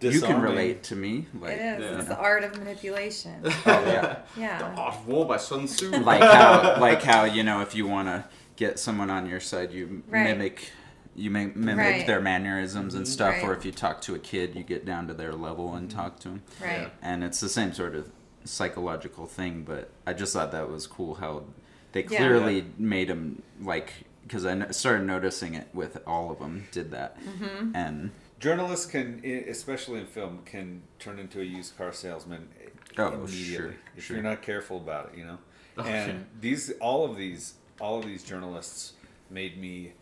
[0.00, 1.26] Is you can relate to me.
[1.40, 1.90] Like, it is.
[1.90, 1.98] Yeah.
[1.98, 3.40] It's the art of manipulation.
[3.44, 4.18] oh, yeah.
[4.36, 4.58] Yeah.
[4.58, 5.90] The Art of War by Sun Tzu.
[6.04, 8.24] like how, like how you know, if you want to
[8.56, 10.24] get someone on your side, you Right.
[10.24, 10.70] mimic,
[11.14, 12.06] you may mimic Right.
[12.06, 13.36] their mannerisms and stuff.
[13.42, 16.18] Or if you talk to a kid, you get down to their level and talk
[16.20, 16.42] to them.
[16.62, 16.90] Right.
[17.02, 18.10] And it's the same sort of
[18.44, 19.62] psychological thing.
[19.66, 21.44] But I just thought that was cool how
[21.92, 22.18] they Yeah.
[22.18, 23.92] clearly made him like
[24.22, 27.70] because I started noticing it with all of them did that Mm-hmm.
[27.74, 28.10] and.
[28.38, 32.48] Journalists can, especially in film, can turn into a used car salesman
[32.98, 34.16] Oh, immediately sure, if sure.
[34.16, 35.18] you're not careful about it.
[35.18, 35.38] You know,
[35.78, 36.10] Okay.
[36.10, 38.92] and these, all of these, all of these journalists
[39.30, 39.92] made me.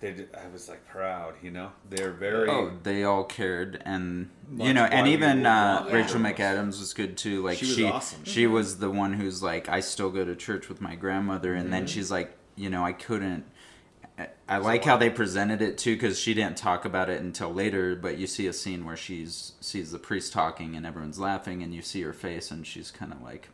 [0.00, 1.34] They, I was like proud.
[1.42, 2.48] You know, they're very.
[2.48, 6.20] Oh, they all cared, and you know, and even uh, want Rachel.
[6.20, 7.42] McAdams was good too.
[7.42, 8.24] Like She was she, awesome.
[8.24, 11.64] she was the one who's like, I still go to church with my grandmother, and
[11.64, 11.72] Mm-hmm.
[11.72, 13.44] then she's like, you know, I couldn't.
[14.18, 17.52] I- I like how they presented it too, because she didn't talk about it until
[17.52, 17.94] later.
[17.94, 21.74] But you see a scene where she's sees the priest talking, and everyone's laughing, and
[21.74, 23.48] you see her face, and she's kind of like,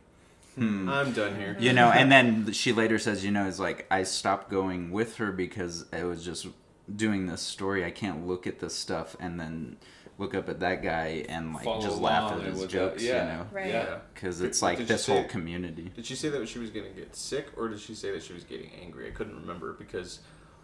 [0.55, 0.87] hmm.
[0.89, 1.55] I'm done here.
[1.59, 5.17] you know and then she later says you know it's like i stopped going with
[5.17, 6.47] her because it was just
[6.95, 9.75] doing this story i can't look at this stuff and then
[10.17, 13.21] look up at that guy and like Follow just laugh at his jokes, that- yeah.
[13.33, 13.67] you know, Right.
[13.67, 13.97] Yeah.
[14.13, 15.91] because it's like did you this whole community.
[15.93, 18.31] Did she say that she was gonna get sick, or did she say that she
[18.31, 19.07] was getting angry?
[19.09, 20.19] I couldn't remember because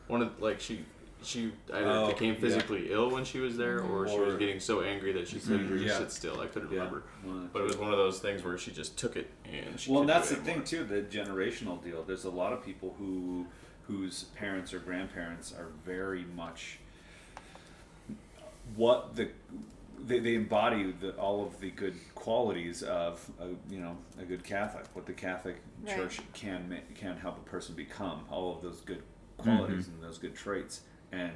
[0.08, 0.86] one of like she
[1.24, 2.39] she either Oh, became yeah.
[2.39, 5.70] physically ill when she was there, or, she was getting so angry that she couldn't
[5.70, 5.97] Mhm, yeah.
[5.99, 6.41] sit still.
[6.41, 6.80] I couldn't Yeah.
[6.80, 9.16] remember, One of the but it was one of those things where she just took
[9.16, 9.91] it and she.
[9.91, 10.84] well, and that's the it thing too.
[10.84, 12.02] The generational deal.
[12.04, 13.45] There's a lot of people who
[13.88, 16.80] whose parents or grandparents are very much
[18.76, 19.30] what the
[20.04, 24.43] they, they embody the, all of the good qualities of a, you know a good
[24.43, 24.86] Catholic.
[24.93, 25.95] What the Catholic Right.
[25.95, 28.24] Church can ma- can help a person become.
[28.32, 29.04] All of those good
[29.44, 29.96] qualities mm-hmm.
[29.96, 30.82] and those good traits.
[31.12, 31.32] And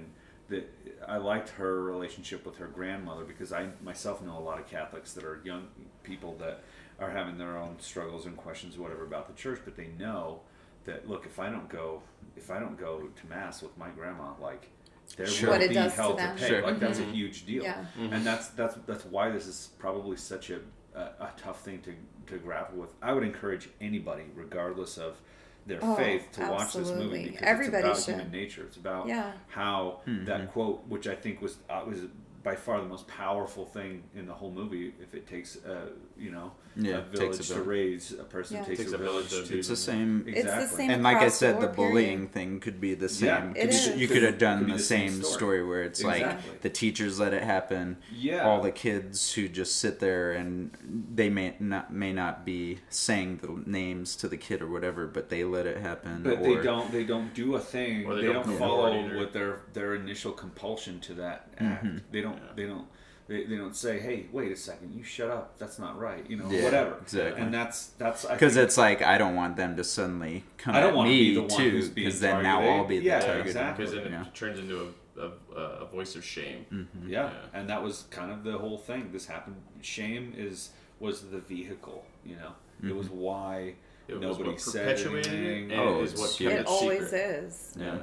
[0.47, 0.63] the,
[1.07, 5.13] I liked her relationship with her grandmother because I myself know a lot of Catholics
[5.13, 5.67] that are young
[6.03, 6.63] people that
[6.99, 10.41] are having their own struggles and questions, or whatever, about the church, but they know
[10.85, 12.01] that look, if I don't go,
[12.37, 14.69] if I don't go to mass with my grandma, like
[15.17, 15.51] there Sure.
[15.51, 16.47] Will it be does to hell to, pay.
[16.47, 16.61] Sure.
[16.61, 17.13] Like that's a mm-hmm.
[17.13, 17.85] huge deal, Yeah.
[17.99, 18.13] Mm-hmm.
[18.13, 20.59] and that's that's that's why this is probably such a,
[20.95, 21.93] a, a tough thing to
[22.31, 22.89] to grapple with.
[23.01, 25.17] I would encourage anybody, regardless of
[25.65, 28.15] their Oh, faith, to watch this movie because Everybody it's about should.
[28.15, 28.63] human nature.
[28.65, 29.31] It's about Yeah.
[29.47, 32.01] how that quote, which I think was uh, was
[32.45, 34.93] by far the most powerful thing in the whole movie.
[35.01, 37.67] If it takes, uh, you know, Yeah, a it takes a village to village.
[37.67, 38.63] raise a person, Yeah.
[38.65, 39.57] takes, Takes a a village village to to.
[39.59, 40.25] It's the same.
[40.27, 40.77] It's the Exactly.
[40.77, 41.91] same and like I said, the board, period.
[41.91, 43.27] bullying thing could be the same.
[43.27, 43.87] Yeah, Could it be- is.
[43.97, 45.33] You Could- could have done be the the same same story.
[45.33, 47.97] story where it's like the teachers let it happen.
[48.13, 48.45] Yeah.
[48.47, 50.69] All the kids who just sit there and
[51.15, 55.29] they may not may not be saying the names to the kid or whatever, but
[55.29, 56.21] they let it happen.
[56.23, 56.91] But or, they don't.
[56.91, 58.05] They don't do a thing.
[58.05, 59.17] Or They, they don't, don't follow either.
[59.17, 61.85] with their their initial compulsion to that act.
[61.85, 61.97] Mm-hmm.
[62.11, 62.34] They don't.
[62.37, 62.51] Yeah.
[62.55, 62.87] They don't.
[63.27, 65.57] They, they don't say, "Hey, wait a second, you shut up.
[65.57, 66.97] That's not right." You know, Yeah, whatever.
[67.01, 67.41] exactly.
[67.41, 70.89] And that's that's Because it's like I don't want them to suddenly come I don't
[70.91, 72.61] at wanna be the one too, who's being because then now.
[72.61, 73.47] I'll be the Yeah, target.
[73.47, 73.85] exactly.
[73.85, 74.25] because then it Yeah.
[74.35, 75.21] turns into a,
[75.57, 76.67] a, a voice of shame.
[76.71, 77.09] Mm-hmm.
[77.09, 77.31] yeah.
[77.31, 77.59] Yeah.
[77.59, 79.09] and that was kind of the whole thing.
[79.11, 79.55] This happened.
[79.81, 80.69] Shame is
[80.99, 82.05] was the vehicle.
[82.23, 82.51] You know,
[82.87, 83.73] it was why
[84.07, 85.71] It was nobody what said perpetuated anything.
[85.71, 87.43] it, and Oh, it is what It it always secret.
[87.43, 87.75] is.
[87.79, 87.97] Yeah,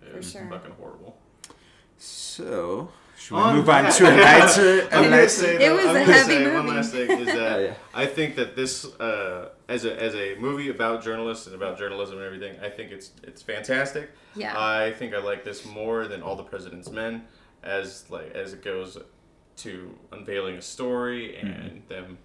[0.00, 0.48] For it was sure.
[0.50, 1.16] fucking horrible.
[1.96, 4.82] So should we On move on that- to a nicer?
[4.84, 7.26] I'm gonna nicer say It was I'm a gonna heavy say One last thing is
[7.26, 7.74] that Yeah.
[7.94, 12.16] I think that this, uh, as a as a movie about journalists and about journalism
[12.18, 14.10] and everything, I think it's it's fantastic.
[14.36, 14.54] Yeah.
[14.58, 17.22] I think I like this more than All the President's Men,
[17.62, 18.98] as like as it goes
[19.58, 22.18] to unveiling a story and them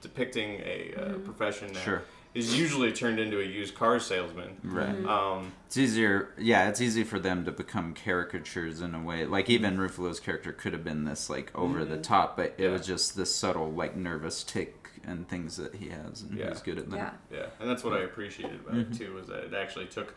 [0.00, 1.24] depicting a uh, Mm-hmm.
[1.24, 2.02] profession that
[2.34, 4.56] is usually turned into a used car salesman.
[4.62, 5.04] Right.
[5.04, 6.68] Um, It's easier, yeah.
[6.68, 9.24] It's easy for them to become caricatures in a way.
[9.26, 12.70] Like even Ruffalo's character could have been this like over the top, but it Yeah.
[12.70, 16.50] was just this subtle like nervous tick and things that he has, and Yeah.
[16.50, 17.18] he's good at that.
[17.30, 17.38] Yeah.
[17.38, 18.92] Yeah, and that's what I appreciated about Mm-hmm.
[18.92, 20.14] it too, was that it actually took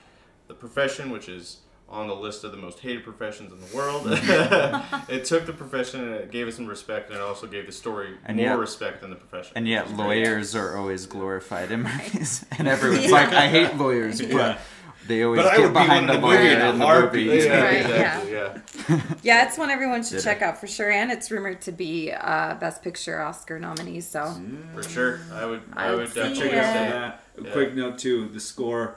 [0.48, 1.60] the profession, which is
[1.94, 4.04] on the list of the most hated professions in the world.
[5.10, 7.72] it took the profession and it gave it some respect, and it also gave the
[7.72, 9.54] story And more yet- respect than the profession.
[9.56, 10.06] And yet, which great.
[10.26, 14.60] lawyers are always glorified in movies, and everyone's like, "I hate lawyers," but
[15.08, 17.28] they always But get would be behind the movie lawyer in the heartbeat.
[17.28, 17.44] movie.
[17.46, 18.32] Yeah, Right, exactly.
[18.32, 19.02] Yeah.
[19.24, 20.44] Yeah, it's one everyone should Did check it.
[20.44, 24.02] out for sure, and it's rumored to be uh, Best Picture Oscar nominee.
[24.02, 24.34] So
[24.74, 25.20] for sure.
[25.32, 25.62] I would.
[25.74, 26.52] I, I would would see definitely it.
[26.52, 27.24] say that.
[27.38, 27.52] A Yeah.
[27.52, 28.96] quick note too: the score,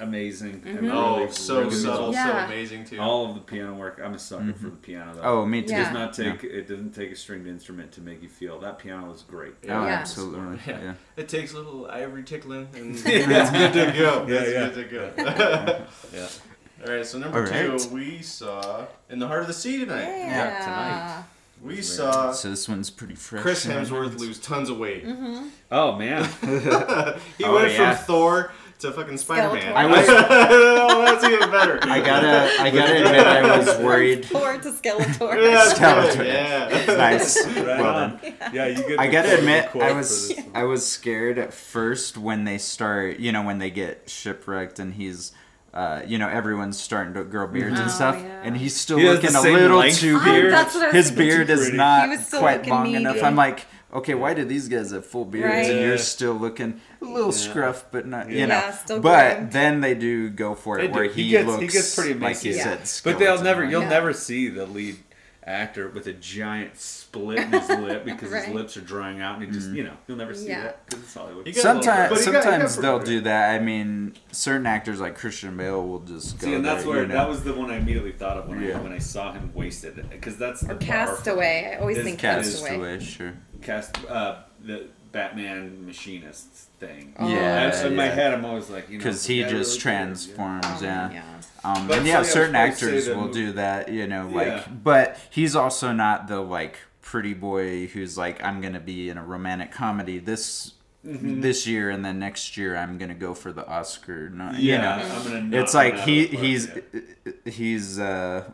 [0.00, 0.60] amazing.
[0.62, 0.90] Mm-hmm.
[0.90, 2.98] I Oh, really, so really subtle, love so amazing too.
[2.98, 4.00] All of the piano work.
[4.02, 4.70] I'm a sucker for mm-hmm.
[4.70, 5.14] the piano.
[5.14, 5.22] Though.
[5.22, 5.66] Oh, me too.
[5.66, 5.84] It Yeah.
[5.84, 6.42] does not take.
[6.44, 8.58] It doesn't take a stringed instrument to make you feel.
[8.60, 9.54] That piano is great.
[9.64, 9.84] Oh, Yeah.
[9.86, 9.92] Yeah.
[9.92, 10.58] absolutely.
[10.66, 10.80] Yeah.
[10.82, 10.94] Yeah.
[11.16, 13.02] It takes a little ivory tickling, and it's
[13.50, 14.26] good to go.
[14.28, 14.68] Yeah, It's yeah.
[14.70, 15.86] good to go.
[16.12, 16.26] Yeah.
[16.86, 17.78] All right, so number All right.
[17.78, 20.06] two, we saw in the heart of the sea tonight.
[20.06, 21.24] yeah, tonight.
[21.62, 23.42] We saw So this one's pretty fresh.
[23.42, 25.04] Chris in Hemsworth lose tons of weight.
[25.06, 25.48] Mm-hmm.
[25.70, 26.24] Oh man.
[27.36, 27.94] He Oh, went yeah.
[27.96, 29.62] from Thor to fucking Spider Man.
[29.62, 29.72] Skeletor.
[29.74, 31.78] I was- oh, that's even better.
[31.82, 34.24] I gotta, I gotta admit, I was worried.
[34.24, 35.42] Thor to Skeletor.
[35.42, 36.16] Yeah, that's Skeletor.
[36.16, 36.94] good, Yeah.
[36.96, 37.46] Nice.
[37.46, 38.10] Right well on.
[38.18, 38.34] done.
[38.52, 38.98] Yeah, you get.
[39.00, 40.44] I gotta admit, I for was this.
[40.54, 44.94] I was scared at first when they start, you know, when they get shipwrecked and
[44.94, 45.32] he's,
[45.74, 48.40] uh, you know, everyone's starting to grow beards and Oh, stuff, yeah.
[48.42, 50.24] and he's still He looking a little length too beard.
[50.24, 50.52] beard.
[50.52, 53.22] That's what His beard is not He was still quite looking long enough.
[53.22, 57.04] I'm like, okay, why do these guys have full beards and you're still looking a
[57.04, 58.54] little scruff, but not, you know.
[58.54, 59.52] Yeah, still but groomed.
[59.52, 62.14] then they do go for it They where he, He gets- he looks gets pretty
[62.14, 62.86] like you emaciated.
[62.86, 63.02] said.
[63.04, 63.64] But they'll never.
[63.64, 63.88] You'll Yeah.
[63.88, 64.96] never see the lead
[65.44, 68.44] actor with a giant split in his lip because Right.
[68.44, 70.62] his lips are drying out, and he just, you know, you'll never see Yeah.
[70.64, 71.46] that because it's Hollywood.
[71.46, 72.18] He got Sometimes, bit.
[72.18, 73.06] But he got- sometimes they'll good.
[73.06, 73.50] do that.
[73.54, 77.02] I mean, certain actors like Christian Bale will just go See, and that's there, where
[77.02, 77.14] you know.
[77.14, 78.78] that was the one I immediately thought of when Yeah.
[78.78, 81.74] I when I saw him wasted because that's the Or bar for- Castaway.
[81.74, 82.68] I always His think cast- Castaway.
[82.98, 83.32] Castaway, sure.
[83.62, 86.46] cast uh, the Batman machinist
[86.78, 87.14] thing.
[87.18, 88.32] Oh, Yeah, That's in my head.
[88.32, 89.52] I'm always like, you know, Because he just
[89.84, 89.98] really yeah.
[90.04, 91.10] transforms, Oh, yeah.
[91.10, 91.22] yeah.
[91.62, 94.46] Um, and yeah, yeah, certain I would say actors will do that, you know, like,
[94.46, 94.68] Yeah.
[94.68, 99.24] but he's also not the like pretty boy who's like, I'm gonna be in a
[99.24, 104.28] romantic comedy this this year, and then next year I'm gonna go for the Oscar.
[104.30, 107.32] No, you know, I'm gonna knock it's like he of the park, he's yeah.
[107.52, 108.50] he's uh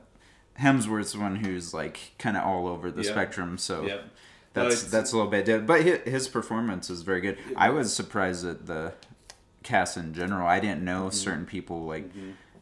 [0.60, 3.12] Hemsworth's one who's like kind of all over the Yep.
[3.12, 3.58] spectrum.
[3.58, 4.04] So Yep.
[4.54, 5.66] that's it's- that's a little bit different.
[5.66, 7.36] But his performance is very good.
[7.56, 8.94] I was surprised at the
[9.62, 10.46] cast in general.
[10.46, 12.10] I didn't know certain people like.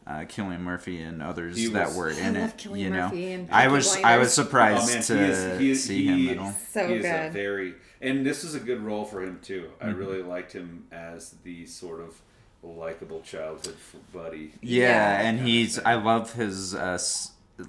[0.06, 1.72] Uh, Cillian Murphy and others Mm-hmm.
[1.74, 3.04] That was- were in I it, Cillian you know.
[3.08, 5.84] Murphy and I Peaky was I was surprised Oh, man, to he is, he is,
[5.84, 6.52] see he, him at all.
[6.72, 7.32] So he is a good.
[7.32, 9.70] very, and this is a good role for him too.
[9.80, 9.98] I Mm-hmm.
[9.98, 12.20] really liked him as the sort of
[12.62, 13.76] likable childhood
[14.12, 14.52] buddy.
[14.60, 15.20] Yeah, Yeah.
[15.28, 15.78] and he's.
[15.78, 16.98] I love his uh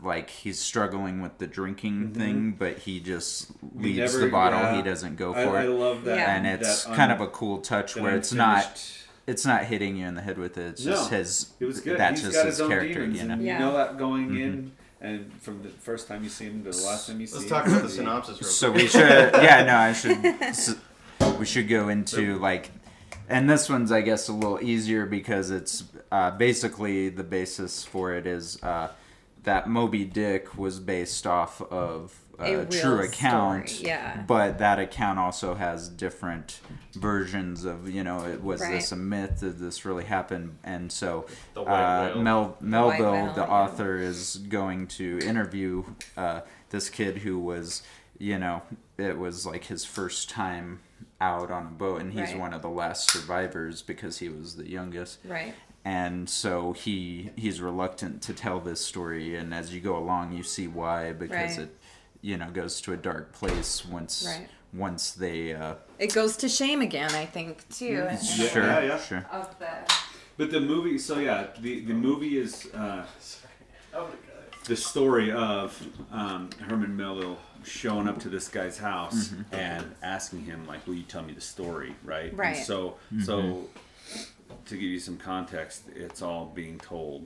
[0.02, 3.82] like he's struggling with the drinking thing, but he just Mm-hmm.
[3.84, 4.60] He leaves never- the bottle.
[4.60, 4.76] yeah.
[4.78, 5.66] He doesn't go for I it.
[5.66, 6.36] I love that, Yeah.
[6.36, 9.66] and it's that kind un- of a cool touch where it's not unfinished- it's not
[9.66, 10.72] hitting you in the head with it.
[10.72, 11.98] It's just No, his It was good.
[12.00, 13.34] that's He's just got his, his own character, demons, you know.
[13.34, 13.54] and Yeah.
[13.54, 14.38] you know that going Mm-hmm.
[14.42, 14.72] in,
[15.02, 17.44] and from the first time you see him to the last time you see Let's
[17.46, 17.50] him.
[17.50, 19.02] talk about the the- synopsis real So we should
[19.34, 20.76] yeah, no, I should s-
[21.40, 22.72] we should go into like
[23.28, 28.14] and this one's I guess a little easier because it's uh, basically the basis for
[28.14, 28.90] it is uh,
[29.44, 34.24] that Moby Dick was based off of A a true account, story, yeah.
[34.28, 36.60] but that account also has different
[36.94, 41.26] versions of you know it was this a myth did this really happen and so
[41.54, 42.16] The white uh.
[42.22, 43.48] Mel White Melville whale, the yeah.
[43.48, 45.84] author is going to interview
[46.16, 47.84] uh, this kid who was
[48.18, 48.62] you know
[48.98, 50.80] it was like his first time
[51.20, 52.40] out on a boat and he's Right.
[52.40, 55.54] one of the last survivors because he was the youngest Right.
[55.84, 60.44] and so he he's reluctant to tell this story and as you go along you
[60.44, 61.68] see why because Right.
[61.68, 61.78] it
[62.26, 64.48] you know goes to a dark place once Right.
[64.74, 67.86] once they uh It goes to shame again, I think, too.
[68.10, 69.00] in- in sure yeah, yeah.
[69.10, 69.74] sure Of the
[70.38, 73.04] But the movie, so yeah, the the movie is uh,
[73.94, 74.08] Oh
[74.72, 75.68] the story of
[76.12, 79.56] um, Herman Melville showing up to this guy's house Mm-hmm.
[79.56, 79.86] and
[80.16, 82.30] asking him like, "Will you tell me the story?" Right.
[82.32, 82.66] And Right.
[82.72, 82.78] so
[83.14, 83.22] Mm-hmm.
[83.30, 83.36] so
[84.70, 87.20] to give you some context, it's all being told.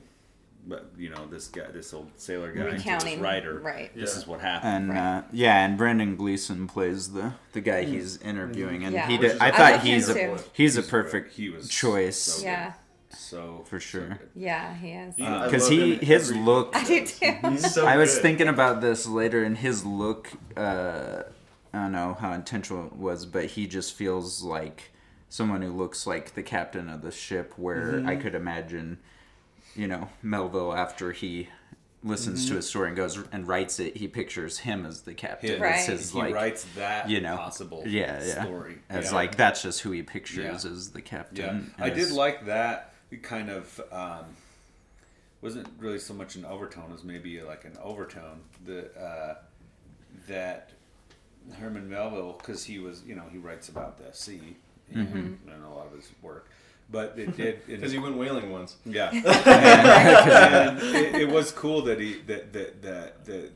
[0.70, 3.94] But you know, this guy, this old sailor guy, to this writer, right.
[3.96, 4.20] This Yeah.
[4.20, 4.74] is what happened.
[4.76, 5.18] and Right.
[5.18, 9.08] uh, yeah, and Brendan Gleeson plays the the guy he's interviewing, and Yeah.
[9.08, 9.32] he did.
[9.32, 10.38] is I a- I thought love he's a too.
[10.54, 12.74] he's a perfect he was choice so yeah,
[13.10, 14.10] so for sure.
[14.10, 14.30] good.
[14.36, 15.16] yeah, he is.
[15.16, 16.76] Because love he him his every- look.
[16.76, 17.34] I do too.
[17.50, 18.22] He's so I was good.
[18.22, 20.30] thinking about this later, and his look.
[20.56, 21.24] Uh,
[21.74, 24.92] I don't know how intentional it was, but he just feels like
[25.30, 27.54] someone who looks like the captain of the ship.
[27.58, 29.00] Where I could imagine,
[29.76, 31.50] you know, Melville after he
[32.04, 35.62] listens to his story and goes and writes it, he pictures him as the captain.
[35.62, 35.80] Right.
[35.86, 38.44] His, he like, writes that you know, possible yeah, yeah.
[38.44, 38.78] story.
[38.90, 39.16] As Yeah.
[39.16, 40.72] like that's just who he pictures Yeah.
[40.72, 41.74] as the captain.
[41.78, 41.86] Yeah.
[41.86, 44.26] I did like that kind of um,
[45.42, 48.42] wasn't really so much an overtone as maybe like an overtone.
[48.66, 49.36] The uh,
[50.28, 50.72] that
[51.60, 54.56] Herman Melville, because he was, you know, he writes about the sea
[54.96, 55.18] Mm-hmm.
[55.52, 56.50] and a lot of his work,
[56.92, 57.66] but it did.
[57.66, 58.78] Because he went whaling once.
[58.86, 63.52] yeah, and it, it was cool that he that that that the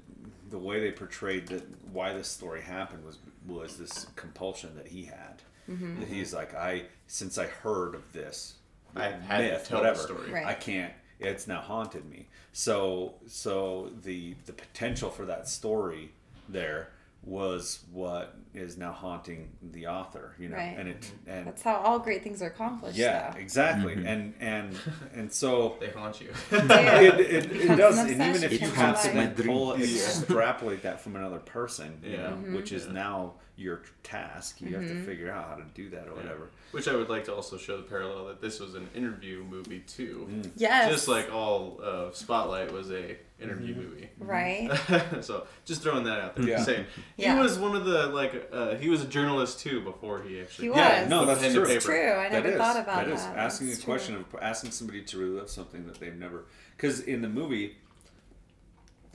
[0.49, 5.05] the way they portrayed that why this story happened was was this compulsion that he
[5.05, 5.41] had.
[5.69, 6.01] Mm-hmm.
[6.01, 8.55] That he's like, I since I heard of this
[8.95, 10.31] I had to myth, tell whatever, story.
[10.31, 10.45] Right.
[10.45, 10.93] I can't.
[11.19, 12.27] It's now haunted me.
[12.51, 16.11] So so the the potential for that story
[16.49, 16.89] there
[17.25, 20.35] was what is now haunting the author.
[20.37, 20.75] You know, Right.
[20.77, 22.97] and it and That's how all great things are accomplished.
[22.97, 23.39] yeah, though.
[23.39, 23.95] exactly.
[23.95, 24.07] Mm-hmm.
[24.07, 24.79] And and
[25.13, 26.31] and so They haunt you.
[26.51, 28.59] It, it, it does, an and even if obsession.
[28.61, 32.29] you It have to pull, extrapolate that from another person, you Yeah.
[32.29, 32.91] know, which is Yeah.
[32.93, 34.61] now your task.
[34.61, 34.99] You have Mm-hmm.
[34.99, 36.49] to figure out how to do that or whatever.
[36.71, 39.79] Which I would like to also show the parallel that this was an interview movie
[39.81, 40.27] too.
[40.29, 40.51] Mm.
[40.57, 40.91] Yes.
[40.91, 44.09] Just like all of Spotlight was a interview movie.
[44.19, 44.71] right.
[45.21, 46.47] so just throwing that out there.
[46.47, 46.63] Yeah.
[46.63, 46.85] Saying
[47.17, 47.35] Yeah.
[47.35, 50.65] he was one of the like uh, he was a journalist too before he actually.
[50.65, 50.77] He was.
[50.77, 51.65] Yeah, no, that's true.
[51.65, 51.79] paper.
[51.81, 52.11] True.
[52.13, 53.13] I That never is- thought about that that.
[53.15, 53.93] is asking That's a true.
[53.93, 56.45] question of asking somebody to relive something that they've never
[56.77, 57.75] because in the movie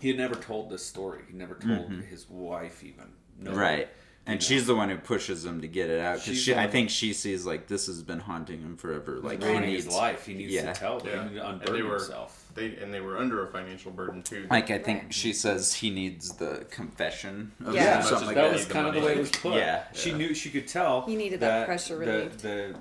[0.00, 3.06] he had never told this story he never told his wife even
[3.40, 3.88] no Right.
[4.26, 4.44] And know.
[4.44, 7.14] she's the one who pushes him to get it out because she, I think she
[7.14, 9.20] sees like this has been haunting him forever.
[9.22, 10.72] Like he needs his life he needs yeah.
[10.72, 11.22] to tell them Yeah.
[11.22, 14.46] he needs to unburden were himself they and they were under a financial burden too.
[14.50, 15.14] Like I think Right.
[15.14, 17.52] she says he needs the confession.
[17.64, 17.82] Of Yeah.
[17.84, 19.54] Yeah, something much like that was kind of the way it was put.
[19.54, 19.84] Yeah.
[19.92, 21.02] she knew she could tell.
[21.06, 22.40] He needed that pressure the, relieved.
[22.40, 22.74] The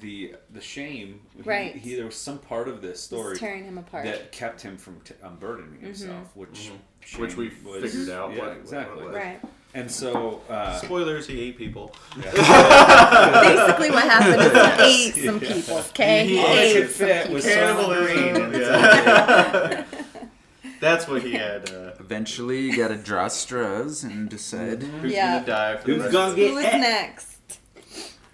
[0.00, 1.20] the the shame.
[1.44, 1.74] Right.
[1.76, 4.04] He, there was some part of this story It's tearing him apart.
[4.04, 7.22] that kept him from t- unburdening himself, which Mm-hmm.
[7.22, 9.04] Which we was- figured out Yeah, what- what it exactly.
[9.04, 9.14] was.
[9.14, 9.40] right.
[9.74, 10.40] And so.
[10.48, 11.94] Uh, Spoilers: He ate people.
[12.16, 14.52] Basically, what happened is
[14.86, 15.78] he ate some people.
[15.90, 17.34] Okay, he all that ate some fit people.
[17.34, 18.50] was Cannibalism.
[18.50, 18.60] Green.
[18.62, 19.84] Yeah.
[20.80, 21.70] That's what he had.
[21.70, 24.82] Uh, eventually you gotta draw straws and decide.
[24.82, 25.34] Who's Yeah.
[25.40, 26.78] gonna die for the Who's rest gonna get Who is eh.
[26.78, 27.33] next?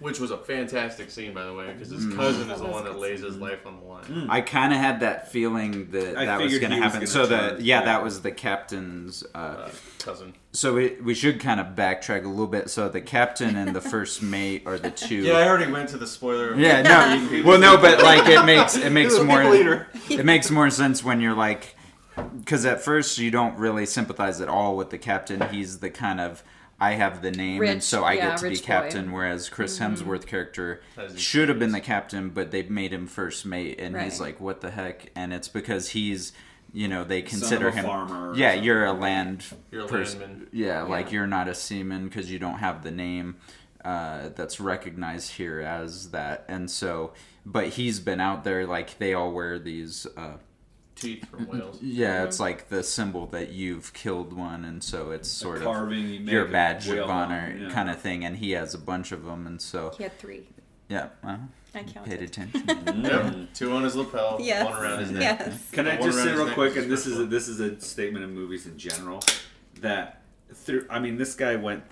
[0.01, 2.07] Which was a fantastic scene, by the way, because Mm.
[2.07, 4.27] his cousin is the one that lays his life on the line.
[4.29, 7.07] I kind of had that feeling that I that was figured gonna he was happen.
[7.07, 7.85] gonna so turn, the yeah, yeah.
[7.85, 9.23] that was the captain's.
[9.35, 9.69] Uh, Uh,
[9.99, 10.33] cousin.
[10.53, 12.69] so we we should kind of backtrack a little bit.
[12.71, 15.17] So the captain and the first mate are the two.
[15.17, 16.55] Yeah, I already went to the spoiler.
[16.55, 17.43] Yeah, no.
[17.45, 20.69] Well, no, but like it makes it makes He's a more people it makes more
[20.71, 21.75] sense when you're like
[22.39, 25.41] because at first you don't really sympathize at all with the captain.
[25.49, 26.43] He's the kind of
[26.81, 28.65] I have the name and so I yeah, get to be rich boy.
[28.65, 29.11] captain.
[29.11, 30.81] Whereas Chris Hemsworth character
[31.15, 34.61] should have been the captain, but they made him first mate, and he's like, "What
[34.61, 36.33] the heck?" And it's because he's
[36.73, 40.15] you know they of consider a him farmer yeah you're a land You're a pers-
[40.15, 40.47] landman.
[40.53, 41.11] yeah, like Yeah.
[41.13, 43.35] you're not a seaman because you don't have the name
[43.83, 47.11] uh, that's recognized here as that and so
[47.45, 50.37] but he's been out there like they all wear these uh,
[51.01, 51.79] Teeth from whales.
[51.81, 56.07] yeah it's like the symbol that you've killed one and so it's sort of carving,
[56.07, 57.69] you your badge of honor yeah.
[57.69, 60.47] kind of thing and he has a bunch of them and so He had three.
[60.89, 61.39] yeah well,
[61.73, 62.63] I paid attention
[63.03, 63.53] Yep.
[63.53, 64.65] Two on his lapel, Yes.
[64.65, 65.39] one around his neck.
[65.39, 65.71] Yes.
[65.71, 68.25] Can I One just say real quick, and this is a, this is a statement
[68.25, 69.21] of movies in general,
[69.79, 70.21] that
[70.53, 71.83] through I mean this guy went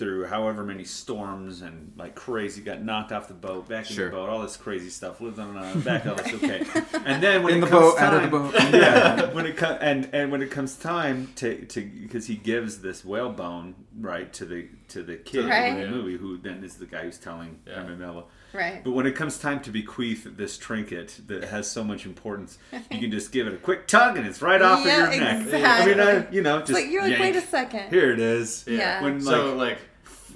[0.00, 4.06] through however many storms and like crazy, got knocked off the boat, back in Sure.
[4.08, 6.64] the boat, all this crazy stuff, lived on an island, back all this okay,
[7.04, 8.54] and then when In it the comes boat, time, out of the boat.
[8.72, 12.80] yeah, when it comes and and when it comes time to to because he gives
[12.80, 15.66] this whale bone right to the to the kid Right.
[15.76, 17.82] in the movie who then is the guy who's telling Yeah.
[17.82, 18.82] Herman Right.
[18.82, 22.58] But when it comes time to bequeath this trinket that has so much importance,
[22.90, 25.22] you can just give it a quick tug and it's right off Yeah, of your
[25.22, 25.34] neck.
[25.34, 26.02] I mean, exactly.
[26.02, 27.90] I, you know, just It's like you're like, wait a second.
[27.90, 28.64] Here it is.
[28.66, 29.02] Yeah.
[29.02, 29.78] When So like, like,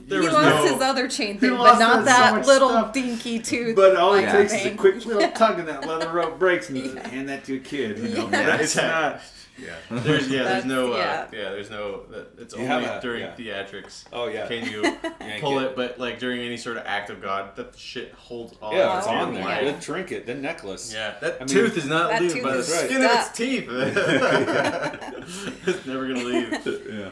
[0.07, 0.73] there he was lost no.
[0.73, 2.93] his other chain thing, but not so that much little stuff.
[2.93, 3.75] dinky tooth.
[3.77, 4.33] but all it Yeah.
[4.33, 7.45] takes is a quick little tug and that leather rope breaks and you hand that
[7.45, 7.99] to a kid.
[7.99, 8.57] You know, Yeah.
[8.57, 9.21] it's not.
[9.57, 9.71] Yeah.
[9.89, 11.27] There's yeah, there's no uh, yeah.
[11.33, 11.51] yeah.
[11.53, 12.01] there's no
[12.39, 13.37] it's only have a- during yeah.
[13.37, 14.03] theatrics.
[14.13, 14.49] Oh yeah.
[14.49, 14.83] Can you
[15.41, 15.67] pull it.
[15.67, 15.77] it?
[15.77, 18.75] But like during any sort of act of God, that shit holds on.
[18.75, 19.45] Yeah, it's on there.
[19.45, 19.71] yeah.
[19.73, 20.93] The trinket, the necklace.
[20.93, 23.13] Yeah, that I mean- tooth is not That leaving by the is skin stuck.
[23.13, 23.69] of its teeth.
[25.67, 26.67] it's never gonna leave.
[26.93, 27.11] Yeah.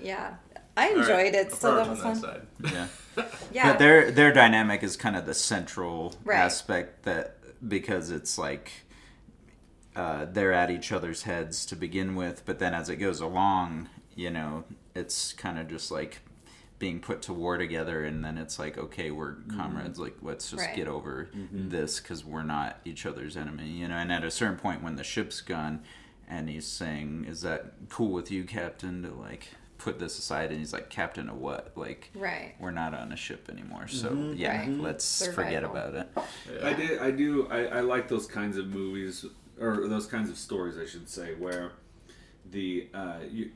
[0.00, 0.34] yeah.
[0.76, 1.52] I All right, enjoyed it.
[1.52, 2.16] So that was fun.
[2.16, 2.46] side.
[2.72, 2.86] yeah
[3.16, 3.26] Yeah.
[3.52, 6.38] Yeah, their their dynamic is kind of the central Right.
[6.38, 7.36] aspect that
[7.68, 8.72] because it's like
[9.94, 13.88] uh, they're at each other's heads to begin with, but then as it goes along,
[14.14, 16.20] you know, it's kind of just like
[16.78, 19.98] being put to war together, and then it's like, okay, we're comrades.
[20.00, 20.74] Like, let's just Right.
[20.74, 23.94] get over this because we're not each other's enemy, you know.
[23.96, 25.82] And at a certain point, when the ship's gone,
[26.26, 29.48] and he's saying, "Is that cool with you, Captain?" To like
[29.82, 32.54] put this aside, and he's like, "Captain of what?" Like, Right.
[32.60, 33.88] we're not on a ship anymore.
[33.88, 34.78] So yeah, Right.
[34.80, 36.08] let's forget about it.
[36.62, 36.98] I did.
[37.00, 37.48] I do.
[37.48, 39.26] I, I like those kinds of movies
[39.60, 41.72] or those kinds of stories, I should say, where
[42.50, 43.50] the uh, you,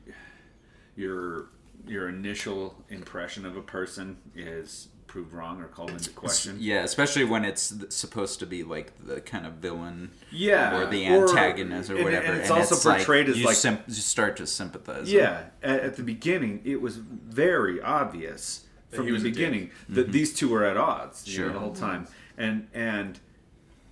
[0.95, 1.47] your
[1.85, 6.57] your initial impression of a person is proved wrong or called into question.
[6.59, 11.07] Yeah, especially when it's supposed to be like the kind of villain Yeah, or the
[11.07, 12.25] antagonist or, and- whatever.
[12.27, 15.11] and it's also portrayed as you like- sym- you start to sympathize.
[15.11, 19.33] Yeah, at, at the beginning, it was very obvious That from the was a dick.
[19.33, 21.27] beginning that these two were at odds.
[21.27, 21.37] You Mm-hmm.
[21.41, 21.47] Sure.
[21.47, 22.07] know, the whole time,
[22.37, 23.19] and and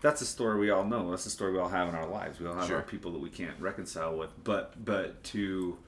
[0.02, 1.10] that's a story we all know.
[1.10, 2.40] That's a story we all have in our lives.
[2.40, 2.78] We all have Sure.
[2.78, 4.30] our people that we can't reconcile with.
[4.44, 5.80] But but to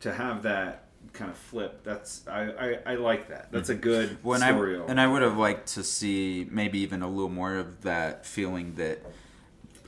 [0.00, 3.50] to have that kind of flip, that's I I, I like that.
[3.52, 4.78] That's a good When story.
[4.78, 8.24] I and I would have liked to see maybe even a little more of that
[8.26, 9.00] feeling that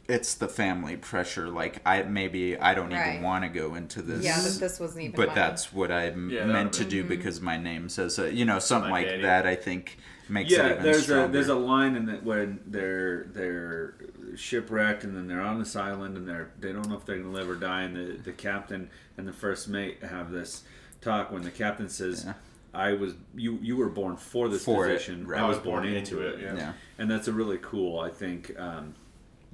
[0.07, 1.49] it's the family pressure.
[1.49, 3.13] Like I maybe I don't Right.
[3.15, 4.23] even want to go into this.
[4.25, 5.17] Yeah, that this wasn't even.
[5.17, 5.35] but mine.
[5.37, 7.09] that's what I'm Yeah, meant would've to do Mm-hmm.
[7.09, 8.27] because my name says so.
[8.27, 9.23] You know, something My like daddy.
[9.23, 9.47] that.
[9.47, 9.97] I think
[10.29, 11.25] makes it yeah, even there's stronger.
[11.25, 13.95] a there's a line in that when they're they're
[14.37, 17.31] shipwrecked and then they're on this island and they're they don't know if they're gonna
[17.31, 20.65] live or die and the the captain and the first mate have this
[21.05, 22.25] talk when the captain says.
[22.27, 22.35] Yeah.
[22.73, 23.59] I was you.
[23.63, 25.29] You were born for this For it, position.
[25.29, 25.41] right.
[25.41, 26.41] I was born into it.
[26.41, 26.57] yeah.
[26.57, 28.01] yeah, and that's a really cool.
[28.01, 28.95] I think um,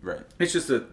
[0.00, 0.20] right.
[0.38, 0.86] it's just a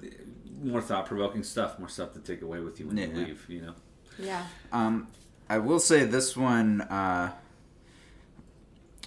[0.61, 3.45] more thought provoking stuff, more stuff to take away with you when you leave.
[3.47, 3.73] You know.
[4.19, 4.45] Yeah.
[4.73, 5.07] Um,
[5.49, 6.81] I will say this one.
[6.81, 7.31] Uh,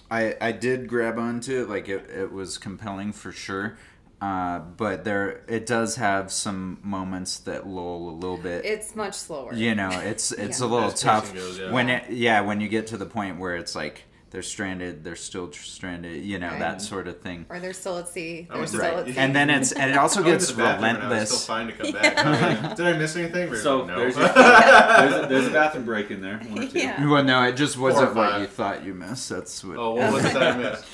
[0.09, 3.77] I I did grab onto it, like it, it was compelling for sure.
[4.21, 8.63] Uh, but there, it does have some moments that lull a little bit.
[8.65, 9.51] It's much slower.
[9.53, 10.65] you know, it's it's Yeah.
[10.65, 11.71] a little As tough goes, yeah.
[11.71, 15.15] when it yeah when you get to the point where it's like they're stranded, they're
[15.17, 16.59] still tr- stranded, you know Right.
[16.59, 17.47] that sort of thing.
[17.49, 18.47] Or they're still at sea.
[18.49, 19.17] I They're still the- at sea.
[19.17, 21.41] And then it's and it also gets the bathroom and I was relentless.
[21.41, 21.91] still fine to come
[22.61, 22.75] back.
[22.77, 23.49] Did I miss anything?
[23.49, 23.97] Or So no.
[23.97, 26.37] there's, a, there's, a, there's a bathroom break in there.
[26.37, 26.69] One.
[26.73, 27.09] Yeah.
[27.09, 29.29] Well, no, it just wasn't what you thought you missed.
[29.29, 29.77] That's what.
[29.77, 30.85] oh, what was that I missed?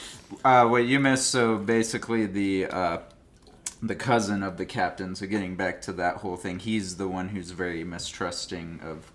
[0.45, 1.27] Uh, what you missed?
[1.29, 2.97] So basically, the uh,
[3.81, 5.15] the cousin of the captain.
[5.15, 9.11] So getting back to that whole thing, he's the one who's very mistrusting of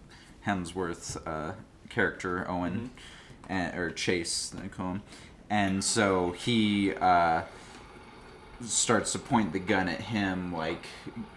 [0.46, 1.54] Hemsworth's uh,
[1.88, 2.90] character Owen,
[3.48, 5.02] and, or Chase, they call him,
[5.50, 6.92] and so he.
[6.94, 7.42] Uh,
[8.64, 10.86] starts to point the gun at him like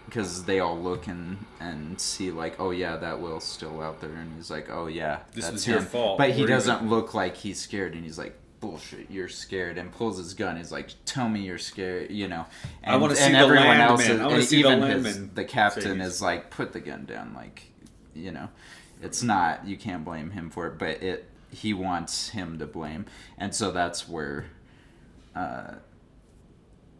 [0.04, 4.12] because they all look and and see like oh yeah that will's still out there
[4.12, 5.86] and he's like oh yeah This that's was your him.
[5.86, 6.18] fault.
[6.18, 9.92] but he doesn't even- look like he's scared and he's like bullshit you're scared and
[9.92, 12.46] pulls his gun Is like tell me you're scared you know
[12.82, 13.88] and, I wanna see and the everyone landman.
[13.90, 16.06] else is, I wanna and see the even his, landman the captain phase.
[16.08, 17.64] is like put the gun down like
[18.14, 18.48] you know
[19.02, 23.04] it's not you can't blame him for it but it he wants him to blame
[23.38, 24.46] and so that's where
[25.34, 25.74] uh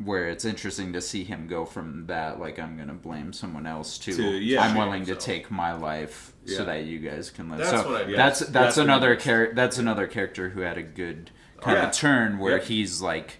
[0.05, 3.97] where it's interesting to see him go from that like i'm gonna blame someone else
[3.97, 4.61] to, To, yeah.
[4.63, 6.59] i'm Shame willing to take my life Yeah.
[6.59, 8.17] so that you guys can live That's so what I meant.
[8.19, 11.31] that's that's, That's another character that's another character who had a good
[11.61, 11.89] kind Yeah.
[11.89, 12.65] of turn where Yeah.
[12.65, 13.39] he's like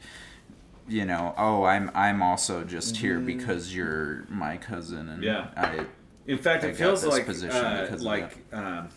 [0.89, 3.27] you know oh i'm i'm also just here Mm-hmm.
[3.27, 5.49] because you're my cousin and Yeah.
[5.57, 5.85] i
[6.27, 8.89] In fact, I it feels like position uh, like um,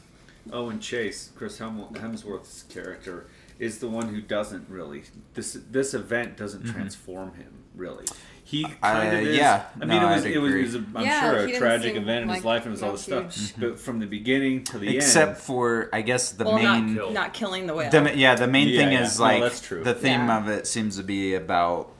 [0.51, 3.27] Owen Chase, Chris Hemsworth's character,
[3.59, 5.03] is the one who doesn't really
[5.35, 8.05] this this event doesn't transform him really.
[8.49, 9.09] He kind.
[9.13, 9.37] Uh, of is.
[9.37, 9.65] yeah.
[9.75, 11.57] I mean, No, it was I'd it was, it was a, I'm Yeah, sure a
[11.59, 13.35] tragic seem event in his life and it was all no this stuff.
[13.35, 16.55] huge- But from the beginning to the except end, except for i guess the well,
[16.55, 17.91] main not, not killing the whale.
[17.91, 19.03] The, yeah, the main Yeah, thing yeah.
[19.03, 19.83] is No, like that's true.
[19.83, 20.37] the theme Yeah.
[20.39, 21.91] of it seems to be about,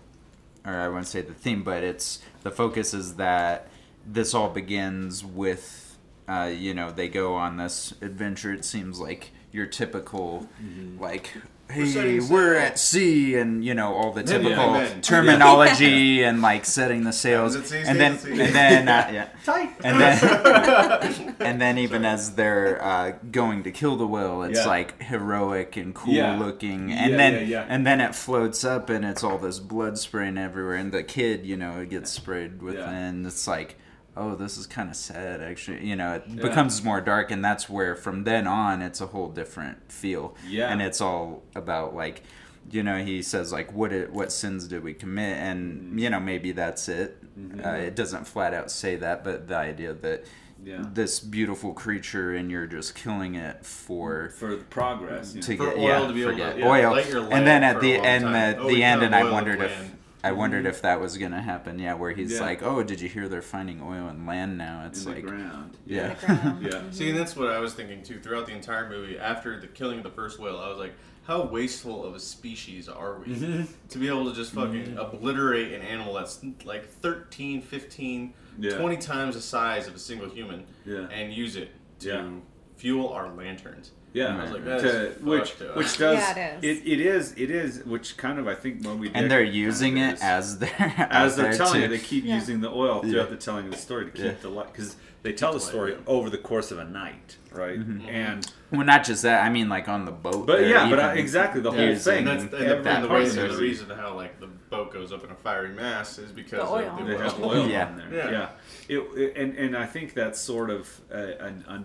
[0.66, 3.68] or I wouldn't say the theme, but it's the focus is that
[4.08, 5.98] this all begins with,
[6.28, 8.52] uh, you know, they go on this adventure.
[8.54, 11.00] It seems like your typical, Mm-hmm.
[11.00, 11.30] like.
[11.70, 15.02] Setting Hey, sail." we're at sea, and you know all the typical amen.
[15.02, 19.28] terminology and like setting the sails, Is it sea, and then and then uh, yeah,
[19.46, 19.70] tight.
[19.84, 24.68] and then and then even as they're uh, going to kill the whale, it's Yeah.
[24.68, 26.38] like heroic and cool Yeah.
[26.40, 27.66] looking, and Yeah, then yeah, yeah.
[27.70, 31.46] and then it floats up and it's all this blood spraying everywhere, and the kid,
[31.46, 32.90] you know, it gets sprayed with, Yeah.
[32.90, 33.78] and it's like.
[34.20, 35.86] Oh, this is kind of sad, actually.
[35.88, 39.30] You know, it becomes more dark, and that's where from then on it's a whole
[39.30, 40.36] different feel.
[40.48, 40.72] Yeah.
[40.72, 42.24] and it's all about like,
[42.70, 46.20] you know, he says like, what it, what sins did we commit, and you know,
[46.20, 47.18] maybe that's it.
[47.40, 47.66] Mm-hmm.
[47.66, 50.26] Uh, it doesn't flat out say that, but the idea that
[50.62, 50.84] Yeah.
[50.94, 55.32] this beautiful creature and you're just killing it for for the progress.
[55.32, 55.42] to know.
[55.58, 57.64] For get oil yeah, to be able to- yeah, oil light your lamp and then
[57.64, 58.34] at the end time.
[58.58, 59.99] the, Oh, the end and I wondered if plan.
[60.24, 62.42] I wondered if that was gonna happen yeah where he's Mm-hmm.
[62.44, 62.50] Yeah.
[62.50, 65.26] like oh did you hear they're finding oil in land now it's in the like
[65.26, 65.78] ground.
[65.86, 66.16] yeah
[66.62, 66.82] Yeah.
[66.92, 68.20] See, that's what I was thinking too.
[68.20, 70.94] Throughout the entire movie, after the killing of the first whale, I was like,
[71.24, 73.64] how wasteful of a species are we Mm-hmm.
[73.90, 78.78] to be able to just fucking obliterate an animal that's like 13, 15, Yeah.
[78.78, 81.08] 20 times the size of a single human Yeah.
[81.12, 81.70] and use it
[82.00, 82.30] to Yeah.
[82.76, 83.92] fuel our lanterns.
[84.14, 85.76] Yeah, I was like, To- that is which fucked up.
[85.78, 86.82] which does Yeah, it is.
[86.82, 89.50] It, it is it is which kind of I think Moby Dick and they're kind
[89.50, 90.22] of using it is.
[90.22, 91.86] as they're as out they're telling too.
[91.86, 92.36] it, they keep Yeah.
[92.36, 93.24] using the oil throughout Yeah.
[93.26, 94.32] the telling of the story to keep Yeah.
[94.42, 95.98] the light because they tell the story yeah.
[96.08, 97.78] over the course of a night, right?
[97.78, 98.08] Mm-hmm.
[98.08, 101.14] And well not just that I mean like on the boat but yeah, but I,
[101.16, 102.20] exactly the whole thing.
[102.20, 104.48] And, that's, and, every the, and the part reason, of the reason how like the
[104.48, 106.96] boat goes up in a fiery mass is because The of oil.
[106.98, 107.20] the They oil.
[107.22, 107.86] have oil Yeah.
[107.88, 108.14] on there.
[108.14, 108.32] Yeah.
[108.32, 108.50] Yeah.
[108.88, 111.84] It, it- and and I think that's sort of an an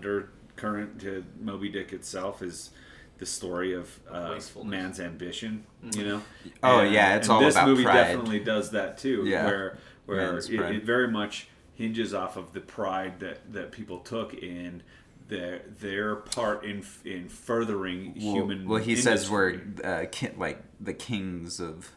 [0.55, 2.71] undercurrent to Moby Dick itself is
[3.17, 5.65] the story of uh, man's ambition.
[5.93, 6.21] You know.
[6.63, 7.93] Oh, And- yeah, it's and all this about movie pride.
[7.95, 9.23] definitely does that too.
[9.25, 9.45] Yeah.
[9.45, 14.33] Where where it, it very much hinges off of the pride that that people took
[14.33, 14.83] in.
[15.27, 18.67] Their, their part in in furthering well, human.
[18.69, 21.89] well he says we're uh, ki- like the kings of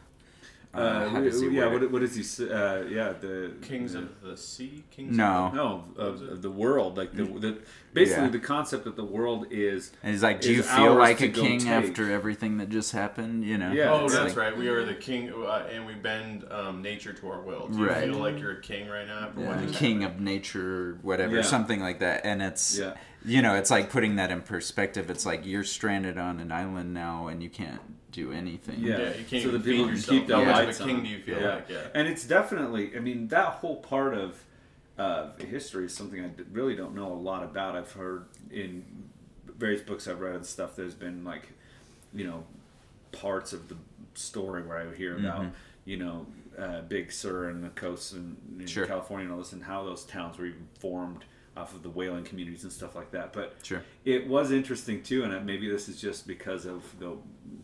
[0.73, 2.49] uh, Uh, how does he yeah, word what, what does he say?
[2.49, 4.83] Uh, yeah, the Kings of the sea?
[4.91, 5.45] Kings No.
[5.47, 5.57] Of the...
[5.57, 7.57] No, of, of the world, like the, the
[7.91, 8.29] basically Yeah.
[8.29, 9.91] the concept that the world is.
[10.03, 13.43] And he's like, "Do you feel like a king take." after everything that just happened?"
[13.45, 13.71] You know.
[13.71, 14.55] Yeah, Oh, that's like- right.
[14.57, 17.67] We are the king, uh, and we bend um, nature to our will.
[17.67, 18.03] Do you Right.
[18.03, 19.29] feel like you're a king right now?
[19.35, 19.75] Yeah, watching the that?
[19.79, 21.41] king of nature, whatever, Yeah.
[21.41, 22.23] something like that.
[22.25, 22.93] And it's, Yeah.
[23.25, 25.09] you know, it's like putting that in perspective.
[25.09, 28.79] It's like you're stranded on an island now, and you can't do anything.
[28.81, 30.77] Yeah, Yeah, you can't so the people feed can keep their How much of lights
[30.79, 31.03] king on.
[31.03, 31.55] do you feel yeah.
[31.55, 31.69] like?
[31.69, 31.77] Yeah.
[31.93, 32.95] and it's definitely.
[32.95, 34.43] I mean, that whole part of
[34.97, 37.75] uh, history is something I d- really don't know a lot about.
[37.75, 38.83] I've heard in
[39.57, 40.75] various books I've read and stuff.
[40.75, 41.49] There's been like,
[42.13, 42.43] you know,
[43.11, 43.75] parts of the
[44.15, 45.49] story where I hear about, Mm-hmm.
[45.85, 46.25] you know,
[46.57, 48.85] uh, Big Sur and the coasts in, in Sure.
[48.85, 51.23] California and all this, and how those towns were even formed
[51.59, 53.33] off of the whaling communities and stuff like that.
[53.33, 53.83] But Sure.
[54.05, 57.17] it was interesting too, and maybe this is just because of the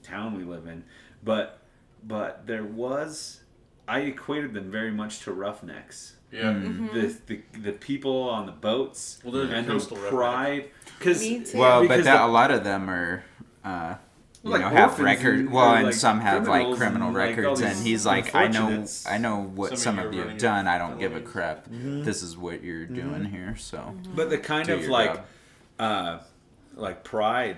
[0.04, 0.84] town we live in,
[1.24, 1.62] but
[2.04, 3.42] but there was
[3.88, 6.14] I equated them very much to roughnecks.
[6.32, 6.54] Yeah.
[6.54, 6.92] Mm.
[6.94, 10.70] The, the the people on the boats Well, they're the and coastal the pride
[11.00, 11.58] because Me too.
[11.58, 13.24] Well, but that, the- a lot of them are,
[13.64, 13.96] uh,
[14.46, 17.18] you Like know have orphans record and- well and like, some have like criminal and,
[17.18, 20.26] like, records and he's like i know i know what Some some, of you of
[20.26, 22.04] you have done i don't give a crap Mm-hmm.
[22.04, 25.20] this is what you're doing here so But the kind Do of like,
[25.80, 26.20] uh,
[26.76, 27.58] like pride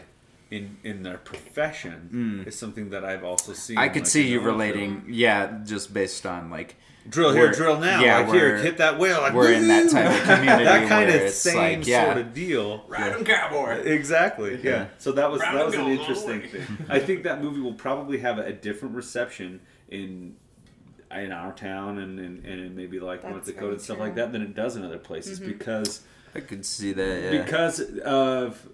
[0.50, 3.76] in in their profession is something that I've also seen.
[3.76, 3.82] Mm.
[3.82, 6.84] i could like, see you other relating yeah just based on like films.
[7.10, 8.02] Drill here, drill now.
[8.02, 9.22] yeah, like here, hit that whale.
[9.22, 12.06] Like, we're in that type of community that kind of same like, yeah.
[12.06, 12.84] sort of deal.
[12.88, 13.80] Ride 'em, cowboy.
[13.80, 14.56] Exactly.
[14.56, 14.70] Yeah.
[14.70, 14.86] Yeah.
[14.98, 16.50] So that was Round that was an interesting Lord.
[16.50, 16.86] thing.
[16.90, 20.36] I think that movie will probably have a different reception in
[21.12, 24.06] in our town and and, and maybe like North Dakota and stuff true.
[24.06, 25.52] like that than it does in other places mm-hmm.
[25.52, 26.02] because
[26.38, 28.68] i could see that yeah because of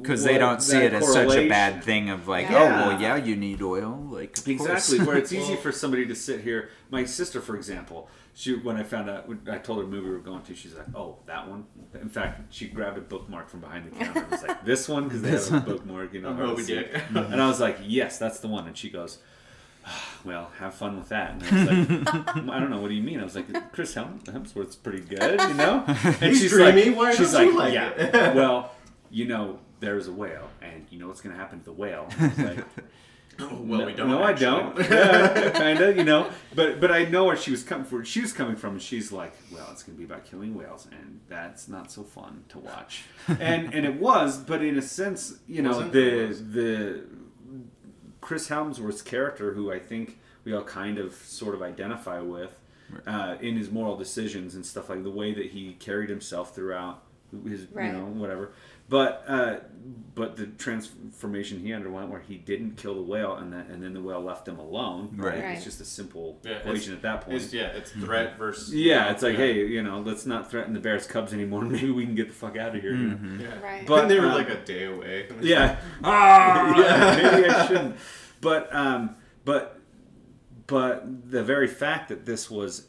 [0.00, 2.58] because they don't see it as such a bad thing of like Yeah.
[2.84, 6.14] oh well yeah you need oil like of Exactly, where it's easy for somebody to
[6.14, 6.68] sit here.
[6.90, 10.06] My sister, for example, she when I found out when I told her the movie
[10.08, 11.64] we were going to, she's like, "Oh, that one."
[12.00, 14.20] In fact, she grabbed a bookmark from behind the counter.
[14.20, 16.34] and was like, "This one," because they have a bookmark, you know.
[16.34, 16.74] Moby obviously.
[16.76, 17.02] Dick.
[17.14, 19.31] and I was like, "Yes, that's the one." And she goes, "Ah,
[20.24, 22.80] "Well, have fun with that." And I was like, "I don't know.
[22.80, 26.16] What do you mean?" I was like, "Chris Hem- Hemsworth's pretty good, you know." And
[26.16, 26.86] He's she's dreamy.
[26.90, 28.72] like, Why she's like, like "Yeah, well."
[29.14, 32.06] You know, there's a whale, and you know what's going to happen to the whale.
[32.18, 32.64] Was
[33.38, 34.08] well, no, we don't.
[34.08, 34.78] No, I don't.
[34.78, 36.30] Yeah, kind of, you know.
[36.54, 38.04] But but I know where she was coming from.
[38.04, 40.86] She was coming from, and she's like, "Well, it's going to be about killing whales,
[40.92, 45.34] and that's not so fun to watch." And and it was, but in a sense,
[45.46, 47.04] you know, the the
[48.22, 52.56] Chris Hemsworth's character, who I think we all kind of sort of identify with,
[53.06, 57.02] uh, in his moral decisions and stuff like the way that he carried himself throughout
[57.46, 57.86] his, Right.
[57.86, 58.52] you know, whatever.
[58.92, 59.56] But uh,
[60.14, 63.94] but the transformation he underwent, where he didn't kill the whale, and then and then
[63.94, 65.14] the whale left him alone.
[65.16, 65.42] Right.
[65.42, 65.54] Right.
[65.54, 67.38] It's just a simple Yeah, equation at that point.
[67.38, 68.74] It's, yeah, it's threat versus.
[68.74, 69.46] yeah, it's like, yeah.
[69.46, 71.62] hey, you know, let's not threaten the bear's cubs anymore.
[71.76, 72.94] Maybe we can get the fuck out of here.
[72.94, 73.42] you know?
[73.42, 73.60] Yeah.
[73.60, 73.86] Right.
[73.86, 75.26] But, and they were uh, like a day away.
[75.40, 75.78] Yeah.
[76.04, 77.96] yeah, maybe I shouldn't.
[78.42, 79.16] But um,
[79.46, 79.80] but
[80.66, 82.88] but the very fact that this was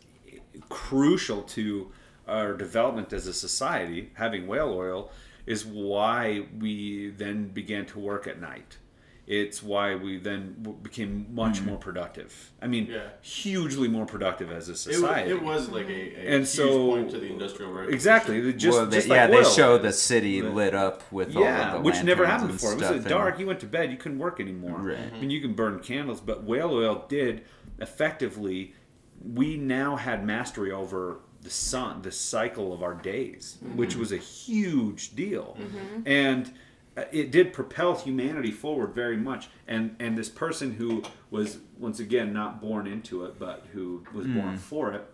[0.67, 1.93] crucial to
[2.27, 5.09] our development as a society, having whale oil,
[5.45, 8.77] is why we then began to work at night.
[9.25, 11.69] It's why we then became much mm-hmm.
[11.69, 12.51] more productive.
[12.61, 13.07] I mean, Yeah.
[13.21, 15.31] hugely more productive as a It, society.
[15.31, 17.93] it was like a, a And huge so- point to the industrial revolution.
[17.93, 18.53] exactly.
[18.53, 21.39] Just, well, they, just yeah, like they show the city The- lit up with yeah,
[21.71, 22.73] all of the which never happened before.
[22.73, 23.39] It was stuff, and- dark.
[23.39, 23.91] You went to bed.
[23.91, 24.79] You couldn't work anymore.
[24.79, 24.97] Right.
[24.97, 25.15] Mm-hmm.
[25.15, 27.45] I mean, you can burn candles, but whale oil did
[27.79, 28.73] effectively.
[29.23, 33.77] We now had mastery over the sun, the cycle of our days, mm-hmm.
[33.77, 36.01] which was a huge deal, mm-hmm.
[36.05, 36.53] and
[36.95, 39.49] uh, it did propel humanity forward very much.
[39.67, 44.27] And and this person who was once again not born into it, but who was
[44.27, 44.59] born mm.
[44.59, 45.05] for it,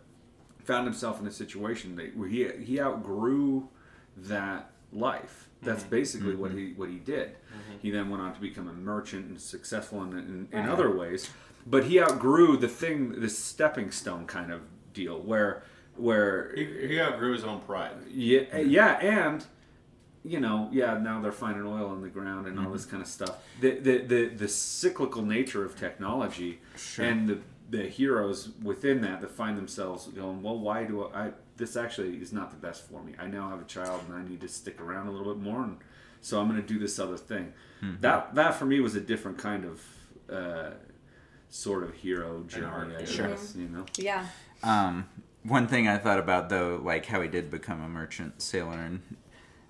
[0.63, 3.67] found himself in a situation that, where he he outgrew
[4.17, 5.47] that life.
[5.61, 5.89] That's mm-hmm.
[5.91, 7.35] basically what he what he did.
[7.81, 10.69] He then went on to become a merchant and successful in, in, in Right.
[10.69, 11.29] other ways.
[11.65, 14.61] But he outgrew the thing, this stepping stone kind of
[14.93, 15.63] deal, where
[15.99, 17.91] where He, he outgrew his own pride.
[18.11, 19.45] yeah, yeah, and
[20.23, 23.07] you know, yeah, now they're finding oil in the ground and all this kind of
[23.07, 23.37] stuff.
[23.61, 26.59] The the the, the cyclical nature of technology
[26.97, 27.39] and the
[27.69, 31.31] the heroes within that that find themselves going, well, why do I, I?
[31.57, 33.13] This actually is not the best for me.
[33.19, 35.63] I now have a child and I need to stick around a little bit more,
[35.63, 35.77] and
[36.21, 37.53] so I'm going to do this other thing.
[38.01, 39.81] That that for me was a different kind of.
[40.33, 40.71] Uh,
[41.51, 43.27] Sort of hero journey, arc, I yeah.
[43.29, 43.55] guess.
[43.55, 44.23] You know, Yeah.
[44.61, 45.09] Um,
[45.49, 49.01] one thing I thought about though, like how he did become a merchant sailor and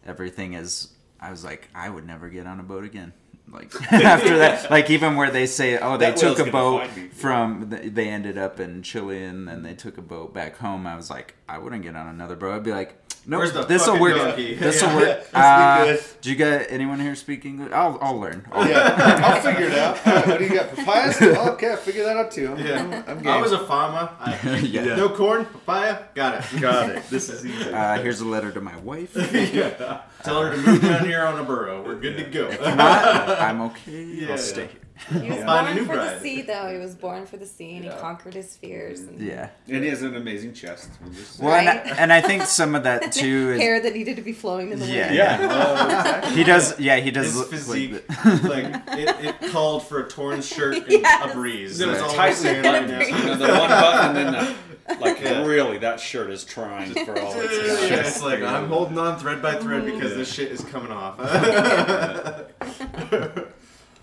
[0.05, 0.89] everything is,
[1.19, 3.13] I was like, I would never get on a boat again.
[3.51, 7.69] Like after that, like even where they say, oh, they That took a boat from,
[7.69, 10.85] they ended up in Chile and then they took a boat back home.
[10.85, 12.53] I was like, I wouldn't get on another boat.
[12.53, 12.95] I'd be like,
[13.29, 14.17] no, Where's the this will fucking work.
[14.17, 14.55] donkey?
[14.55, 14.95] This will Yeah.
[14.97, 15.31] work.
[15.31, 17.71] be Uh, do you got anyone here speak English?
[17.71, 18.45] I'll, I'll learn.
[18.51, 20.05] I'll Yeah, I'll figure it out.
[20.05, 20.69] All right, what do you got?
[20.75, 21.21] Papayas?
[21.37, 22.51] Oh, okay, I figured that out too.
[22.51, 23.03] I'm, Yeah.
[23.07, 23.41] I'm I game.
[23.41, 24.09] was a farmer.
[24.19, 24.95] I, Yeah.
[24.95, 26.61] No corn, papaya, got it.
[26.61, 27.03] got it.
[27.09, 27.71] This is easy.
[27.71, 29.15] Uh, here's a letter to my wife.
[29.53, 30.01] yeah.
[30.23, 31.81] Tell her to move down here on a burro.
[31.85, 32.49] We're good to go.
[32.49, 34.03] Not, I'm okay.
[34.03, 34.81] Yeah, I'll stay here.
[35.07, 36.17] He was born new for bride.
[36.17, 36.69] the sea, though.
[36.71, 37.95] He was born for the sea, and Yeah.
[37.95, 38.99] he conquered his fears.
[38.99, 39.49] And Yeah.
[39.67, 40.89] And he has an amazing chest.
[41.01, 41.45] We'll just say.
[41.45, 44.21] Well, and, I, and I think some of that too is hair that needed to
[44.21, 45.05] be flowing in the Yeah.
[45.05, 45.15] wind.
[45.15, 45.39] Yeah.
[45.47, 46.35] well, exactly.
[46.35, 46.79] he does.
[46.79, 47.25] Yeah, he does.
[47.27, 51.31] His look physique, Like like it, it called for a torn shirt and Yes.
[51.31, 51.77] a breeze.
[51.77, 52.91] There was That's all tightly I'm saying buttoned.
[52.91, 54.55] right You know, the one button and then
[54.87, 55.45] the, like Yeah.
[55.45, 57.89] really that shirt is trying for all it's.
[57.89, 61.17] Yeah, it's like I'm holding on thread by thread because this shit is coming off.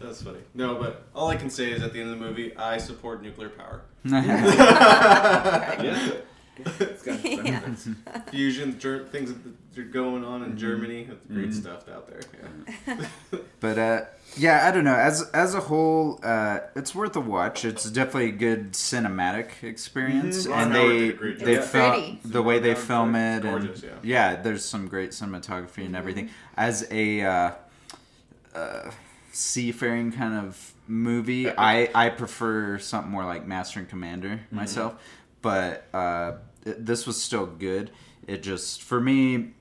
[0.00, 0.38] That's funny.
[0.54, 3.22] No, but all I can say is at the end of the movie, I support
[3.22, 3.82] nuclear power.
[5.76, 6.12] Yeah.
[6.80, 7.60] It's got Yeah.
[8.30, 9.30] fusion ger- things
[9.74, 11.06] that are going on in Germany.
[11.10, 12.20] It's great stuff out there.
[12.86, 13.38] Yeah.
[13.60, 14.04] But uh,
[14.36, 14.94] yeah, I don't know.
[14.94, 17.64] As as a whole, uh, it's worth a watch.
[17.64, 21.46] It's definitely a good cinematic experience, Ron and they did a great job.
[21.46, 21.60] they Yeah.
[21.62, 24.36] film the way they film it, gorgeous, and yeah.
[24.36, 26.30] there's some great cinematography and everything.
[26.56, 27.50] As a uh,
[28.54, 28.90] uh,
[29.36, 34.56] seafaring kind of movie, uh, I I prefer something more like Master and Commander mm-hmm.
[34.56, 34.94] myself.
[35.42, 36.32] But uh,
[36.64, 37.90] it, this was still good.
[38.26, 39.52] It just for me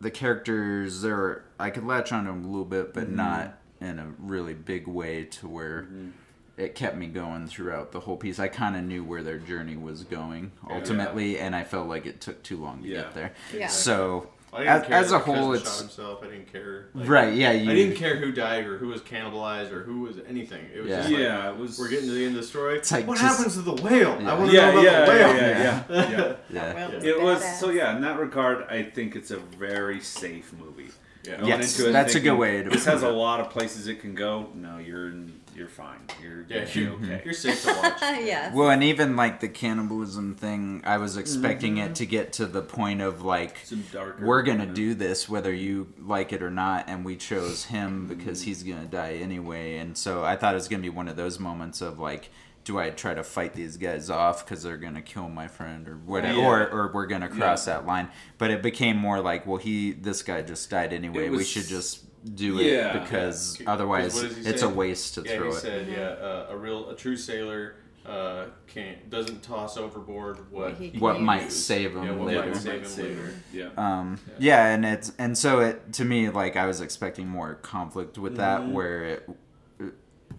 [0.00, 3.16] the characters there I could latch on to them a little bit, but mm-hmm.
[3.16, 6.10] not in a really big way to where mm-hmm.
[6.56, 8.38] it kept me going throughout the whole piece.
[8.38, 12.20] I kind of knew where their journey was going ultimately, and I felt like it
[12.20, 13.02] took too long to Yeah.
[13.02, 13.32] get there.
[13.52, 13.68] Yeah.
[13.68, 16.18] So I didn't as, care as a the cousin whole, shot it's himself.
[16.22, 16.86] I didn't care.
[16.94, 17.34] like- right.
[17.34, 17.70] Yeah, you.
[17.70, 20.64] I didn't care who died or who was cannibalized or who was anything.
[20.74, 20.96] It was Yeah.
[20.98, 21.78] just like, Yeah, it was.
[21.78, 22.78] we're getting to the end of the story.
[22.78, 24.20] It's like what just- happens to the whale?
[24.20, 24.30] Yeah.
[24.32, 25.36] I want to Yeah, know about yeah, the whale.
[25.36, 26.34] yeah, yeah, yeah, yeah.
[26.50, 26.74] Yeah.
[26.74, 27.94] Well, it's It was so yeah.
[27.96, 30.90] In that regard, I think it's a very safe movie.
[31.22, 31.44] Yeah.
[31.44, 32.72] Yes, into it that's a good way to put it.
[32.76, 34.48] This put has a lot of places it can go.
[34.54, 35.12] No, you're
[35.60, 36.00] you're fine.
[36.22, 37.22] You're Yeah, you- be okay.
[37.24, 37.98] You're safe to watch.
[38.00, 38.54] yes.
[38.54, 41.90] Well, and even like the cannibalism thing, I was expecting Mm-hmm.
[41.90, 44.24] it to get to the point of like Some darker.
[44.24, 44.74] we're gonna you know.
[44.74, 48.18] do this whether you like it or not and we chose him Mm-hmm.
[48.18, 51.16] because he's gonna die anyway and so i thought it was gonna be one of
[51.16, 52.30] those moments of like
[52.64, 55.96] do i try to fight these guys off because they're gonna kill my friend or
[55.96, 56.46] whatever Yeah.
[56.46, 58.08] or, or we're gonna cross that line
[58.38, 61.66] but it became more like well he this guy just died anyway It we should
[61.66, 62.98] just do it Yeah.
[62.98, 63.70] because Yeah.
[63.72, 64.66] otherwise What does he it's say?
[64.66, 67.74] a waste to yeah, throw he it said, yeah, uh, a real, a true sailor
[68.06, 71.64] uh, can't doesn't toss overboard what What he he what might use.
[71.64, 73.34] save him Yeah, what later might save him later.
[73.52, 73.68] Yeah.
[73.76, 78.16] um yeah and it's and so it to me like i was expecting more conflict
[78.16, 78.72] with that Mm-hmm.
[78.72, 79.28] where it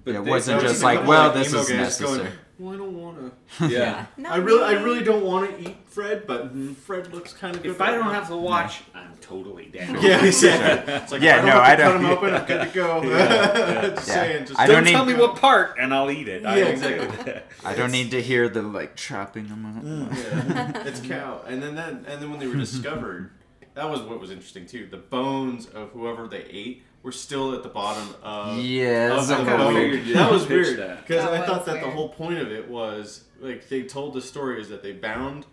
[0.04, 2.78] But it wasn't just like well like, this emo is guys necessary Going, well, I
[2.78, 3.68] don't want to.
[3.70, 4.06] Yeah.
[4.18, 7.64] Not I really, I really don't want to eat Fred, but Fred looks kind of
[7.64, 7.72] good.
[7.72, 9.96] If I don't have to watch, I'm totally down.
[10.04, 10.94] Yeah, exactly.
[10.94, 12.34] It's like, Yeah, I no, I don't- cut them open.
[12.36, 13.02] I'm good to go.
[13.96, 14.14] just Yeah.
[14.14, 14.46] saying.
[14.46, 16.46] Just I Don't don't need- tell me what part, and I'll eat it.
[16.46, 17.42] I Yeah, don't exactly.
[17.66, 20.84] i don't need to hear the like chopping them up Yeah.
[20.86, 21.42] it's cow.
[21.48, 23.32] And then, then and then when they were discovered,
[23.74, 24.86] that was what was interesting too.
[24.86, 29.42] The bones of whoever they ate were still at the bottom of Yeah, of that's
[29.42, 29.74] the a bone.
[29.74, 33.68] weird- That was weird because I thought that the whole point of it was like
[33.70, 35.46] they told the story is that they bound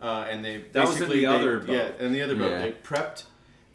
[0.00, 1.70] uh, and they That was in basically the they- other boat.
[1.70, 2.58] yeah and the other boat Yeah.
[2.62, 3.24] they prepped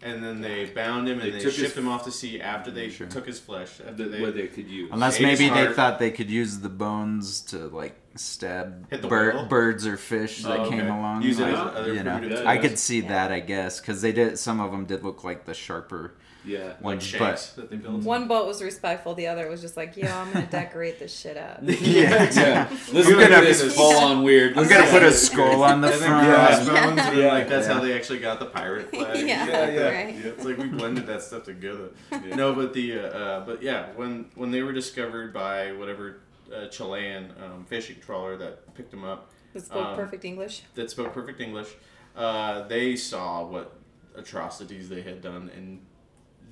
[0.02, 2.40] and then they bound him and They they, took his- shipped him off to sea
[2.40, 3.08] after they Sure.
[3.08, 4.90] took his flesh after That they what they could use.
[4.94, 9.98] unless maybe they thought they could use the bones to like stab bir- birds or
[9.98, 10.78] fish that Oh, okay.
[10.78, 12.34] came along Use it like, as other you know food.
[12.46, 13.08] i could see Yeah.
[13.10, 16.16] that i guess because they did some of them did look like the sharper
[16.50, 16.66] yeah.
[16.68, 18.04] like ones shanks that they built.
[18.04, 21.38] One boat was respectful, the other was just like, yo, I'm gonna decorate this shit
[21.38, 21.60] up.
[21.64, 22.70] yeah Yeah.
[22.92, 23.76] Listen We're gonna this do this.
[23.76, 24.58] full on weird.
[24.58, 27.28] i'm gonna put a skull on the and then front crossbones, and Yeah.
[27.34, 27.74] like that's Yeah.
[27.74, 29.28] how they actually got the pirate flag.
[29.28, 29.82] Yeah, yeah.
[29.90, 30.16] right.
[30.16, 31.90] Yeah, it's like we blended that stuff together.
[32.36, 36.20] No, but the uh, uh, but yeah, when when they were discovered by whatever
[36.56, 40.64] uh, Chilean um, fishing trawler that picked them up, That spoke Um, perfect English.
[40.76, 41.70] that spoke perfect English,
[42.16, 43.76] uh, they saw what
[44.16, 45.80] atrocities they had done, and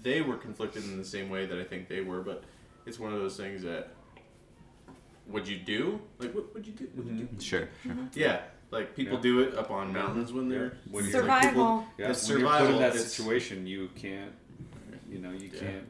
[0.03, 2.21] they were conflicted in the same way that I think they were.
[2.21, 2.43] But
[2.85, 3.89] it's one of those things that
[5.29, 5.99] would you do?
[6.19, 6.87] Like, what would you do?
[6.95, 7.23] Would you do?
[7.23, 7.39] Mm-hmm.
[7.39, 8.05] sure sure mm-hmm.
[8.15, 8.41] Yeah,
[8.71, 9.21] like people Yeah.
[9.21, 11.85] do it up on mountains when they're When you're- Survival.
[11.97, 14.33] Yeah, It's when you're put survival, in that it's- situation, you can't,
[15.09, 15.59] you know, you Yeah.
[15.59, 15.87] can't,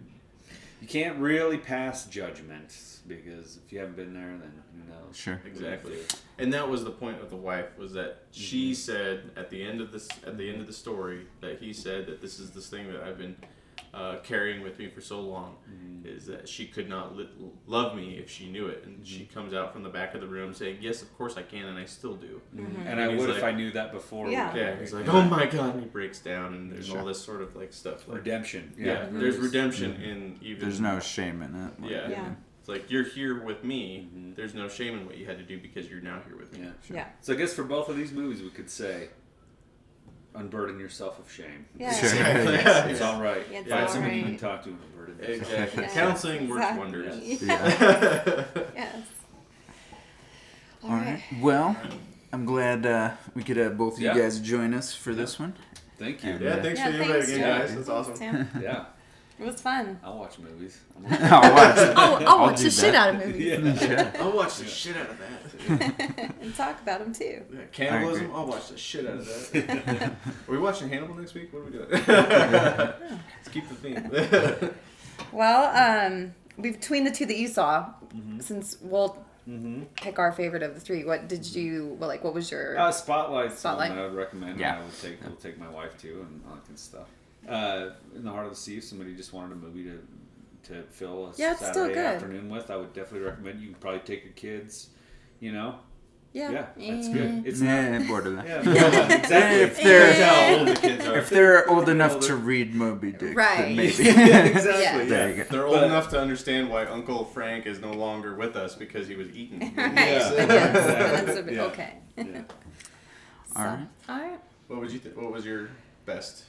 [0.82, 2.76] you can't really pass judgment
[3.08, 5.16] because if you haven't been there, then who knows?
[5.16, 5.98] sure Exactly.
[6.40, 8.76] And that was the point of the wife was that she mm-hmm.
[8.76, 12.06] said at the end of this at the end of the story that he said
[12.08, 13.36] that this is this thing that I've been
[13.98, 16.08] uh, carrying with me for so long mm-hmm.
[16.08, 17.30] is that she could not li-
[17.66, 19.04] love me if she knew it and mm-hmm.
[19.04, 21.66] she comes out from the back of the room saying yes of course I can
[21.66, 22.88] and I still do mm-hmm.
[22.88, 24.30] And I He's would if I knew that before.
[24.30, 24.56] Yeah.
[24.56, 27.00] yeah he's like oh my god and he breaks down and there's Sure.
[27.00, 28.74] all this sort of like stuff like redemption.
[28.78, 32.10] yeah, Yeah, there's redemption in even there's no shame in it like, yeah.
[32.10, 32.30] Yeah.
[32.60, 35.58] it's like you're here with me there's no shame in what you had to do
[35.60, 36.72] because you're now here with me Yeah.
[36.94, 37.08] Yeah.
[37.22, 39.10] So I guess for both of these movies, we could say,
[40.38, 41.66] unburden yourself of shame.
[41.78, 41.94] Yeah.
[41.94, 42.10] Sure.
[42.90, 43.44] It's all right.
[43.52, 45.52] Yeah, it's Find all somebody you can talk to and unburden yourself.
[45.52, 45.84] Exactly.
[45.84, 45.90] Yeah.
[45.94, 46.80] Counseling works Exactly.
[46.80, 47.44] wonders.
[47.44, 48.46] yeah
[48.76, 48.96] Yes.
[50.84, 51.76] all right well
[52.32, 55.54] i'm glad uh, we could have both of you guys join us for this one
[55.98, 56.30] Thank you.
[56.34, 57.76] And, Yeah, uh, thanks Yeah, for the invite thanks, again, guys.
[57.76, 58.48] That's awesome.
[58.62, 58.86] Yeah,
[59.40, 60.00] It was fun.
[60.04, 60.80] I'll watch movies.
[61.10, 61.94] I'll watch it.
[61.96, 63.46] Oh, I'll I'll watch do the shit out of movies
[63.82, 64.12] yeah.
[64.20, 66.34] I'll watch the shit out of that.
[66.42, 67.44] and talk about them too.
[67.54, 68.32] Yeah, cannibalism.
[68.34, 70.12] I'll watch the shit out of that.
[70.48, 71.54] are we watching Hannibal next week?
[71.54, 71.88] What are we doing?
[71.92, 74.72] Let's keep the theme.
[75.32, 77.94] Well, um, between the two that you saw,
[78.40, 79.24] since we'll
[79.96, 81.04] pick our favorite of the three.
[81.06, 81.96] What did you?
[82.00, 82.78] Well, like, what was your?
[82.78, 83.90] Uh, Spotlight's Spotlight.
[83.92, 84.60] one that I would recommend.
[84.60, 84.74] Yeah.
[84.76, 84.80] Yeah.
[84.82, 87.08] I would take, we'll take my wife to and all that kind of stuff.
[87.48, 90.00] Uh, in the heart of the sea, if somebody just wanted a movie to
[90.64, 92.06] to fill a Yeah, it's still Saturday good.
[92.06, 93.62] afternoon with, I would definitely recommend.
[93.62, 94.90] You can probably take your kids.
[95.40, 95.76] You know,
[96.34, 96.52] yeah.
[96.52, 97.14] yeah, that's Eh.
[97.14, 97.48] good.
[97.48, 97.92] It's not.
[97.92, 98.46] Nah, borderline.
[98.48, 99.60] Yeah, borderline, exactly.
[99.62, 101.06] If they're- You can tell how old the kids.
[101.06, 103.58] If they're old enough to read Moby Dick, Right.
[103.60, 103.94] then maybe.
[104.04, 105.04] yeah, exactly.
[105.04, 105.06] Yeah.
[105.06, 105.44] There you go.
[105.50, 109.08] They're old But- enough to understand why Uncle Frank is no longer with us because
[109.08, 109.60] he was eaten.
[109.78, 109.96] Right.
[109.96, 110.34] Yeah.
[110.34, 111.64] Yes, that's a bit, Yeah.
[111.66, 111.94] okay.
[112.18, 112.42] Yeah.
[113.56, 113.88] All right.
[114.10, 114.40] All right.
[114.68, 115.00] What would you?
[115.00, 115.70] Th- what was your
[116.08, 116.46] best?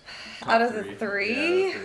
[0.47, 0.94] Out of the three?
[0.94, 1.66] three?
[1.66, 1.80] Yeah, three.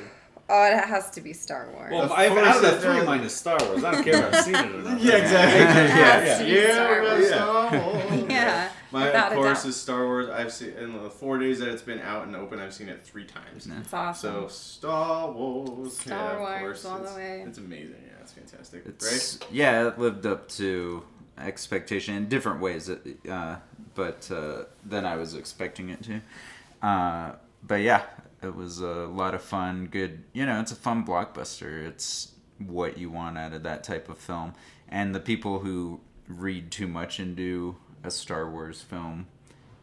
[0.49, 1.91] Oh, it has to be Star Wars.
[1.91, 3.05] Well, I, course out of the it three does.
[3.05, 5.01] minus Star Wars, I don't care if I've seen it or not.
[5.01, 5.65] Yeah, exactly.
[5.65, 7.27] has to be yeah, Star yeah, Wars.
[7.27, 8.69] Star yeah.
[8.91, 10.29] My without of course is Star Wars.
[10.29, 12.59] I've seen in the four days that it's been out and open.
[12.59, 13.67] I've seen it three times.
[13.67, 14.33] It's awesome.
[14.33, 15.97] So Star Wars.
[15.97, 16.85] Star yeah, Wars course.
[16.85, 17.43] all the way.
[17.47, 18.03] It's amazing.
[18.05, 18.83] Yeah, it's fantastic.
[18.85, 19.47] It's, right?
[19.51, 21.03] Yeah, it lived up to
[21.39, 23.55] expectation in different ways, uh,
[23.95, 26.21] but uh, than I was expecting it to.
[26.85, 27.31] Uh,
[27.65, 28.03] but yeah,
[28.41, 29.87] it was a lot of fun.
[29.91, 31.85] Good, you know, it's a fun blockbuster.
[31.87, 34.53] It's what you want out of that type of film.
[34.89, 39.27] And the people who read too much into a Star Wars film,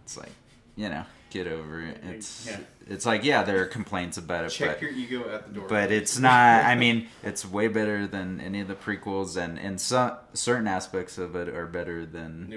[0.05, 0.33] it's like,
[0.77, 2.01] you know, get over it.
[2.05, 2.59] It's Yeah.
[2.87, 5.69] it's like yeah, there are complaints about it, Check but your ego at the door.
[5.69, 9.81] but it's not i mean it's way better than any of the prequels and and
[9.81, 12.53] some certain aspects of it are better than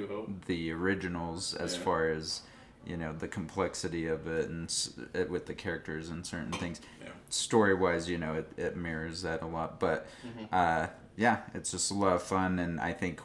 [0.48, 1.82] the originals as Yeah.
[1.84, 2.42] far as
[2.86, 6.82] you know the complexity of it and s- it, with the characters and certain things
[7.02, 7.10] Yeah.
[7.30, 10.46] story wise you know it, it mirrors that a lot but Mm-hmm.
[10.52, 13.22] uh yeah it's just a lot of fun and i think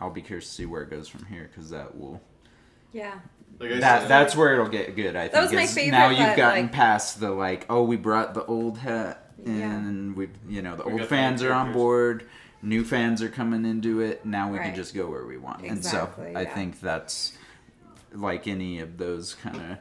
[0.00, 2.20] i'll be curious to see where it goes from here because that will
[2.92, 3.14] Yeah.
[3.60, 5.14] Like that said, that's where it'll get good.
[5.14, 5.42] I think.
[5.44, 8.78] was my favorite, Now you've gotten like- past the like, oh, we brought the old
[8.78, 9.70] hat, in, Yeah.
[9.78, 12.26] and we, you know, the We old got the fans are on board.
[12.62, 14.26] New fans are coming into it.
[14.26, 14.66] Now we Right.
[14.66, 15.64] can just go where we want.
[15.64, 17.36] Exactly, and so I think that's
[18.14, 19.78] like any of those kind of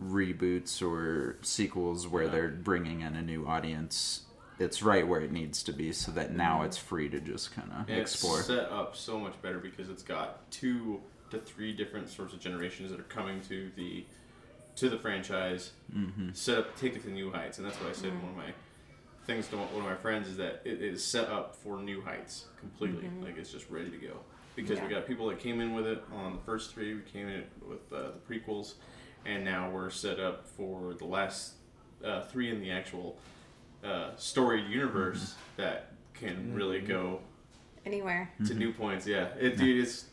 [0.00, 4.22] reboots or sequels where they're bringing in a new audience.
[4.58, 6.36] It's right where it needs to be, so that Mm-hmm.
[6.36, 8.42] now it's free to just kind of And it's explore.
[8.42, 11.00] set up so much better because it's got two
[11.30, 14.04] to three different sorts of generations that are coming to the
[14.76, 15.72] to the franchise.
[15.94, 16.30] Mm-hmm.
[16.32, 18.12] Set up, take it to new heights, and that's what I said.
[18.22, 18.52] One of my
[19.26, 22.46] things to one of my friends is that it is set up for new heights
[22.58, 23.08] completely.
[23.20, 24.16] Like it's just ready to go
[24.56, 26.94] because we got people that came in with it on the first three.
[26.94, 28.74] We came in with uh, the prequels,
[29.24, 31.54] and now we're set up for the last
[32.04, 33.16] uh, three in the actual
[33.84, 37.20] uh, storied universe that can really go
[37.84, 38.30] Anywhere.
[38.46, 39.06] to new points.
[39.06, 40.04] Yeah, it dude is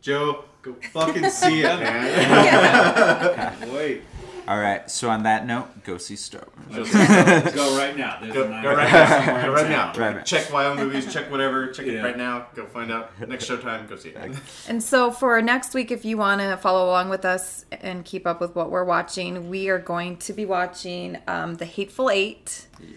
[0.00, 0.44] Joe.
[0.62, 3.72] Go fucking see it, man.
[3.74, 4.02] Wait,
[4.48, 4.88] All right.
[4.90, 6.92] So on that note, go see Star Wars.
[6.92, 8.18] go right now.
[8.20, 9.42] There's Go, a go nine- right now.
[9.46, 9.92] Go right now.
[9.96, 10.22] Right now.
[10.22, 11.12] Check YO movies.
[11.12, 11.68] Check whatever.
[11.68, 12.46] Check it right now.
[12.54, 13.88] Go find out next showtime.
[13.88, 14.36] Go see it.
[14.68, 18.26] And so for next week, if you want to follow along with us and keep
[18.26, 22.66] up with what we're watching, we are going to be watching um, The Hateful Eight.
[22.80, 22.88] Yeah.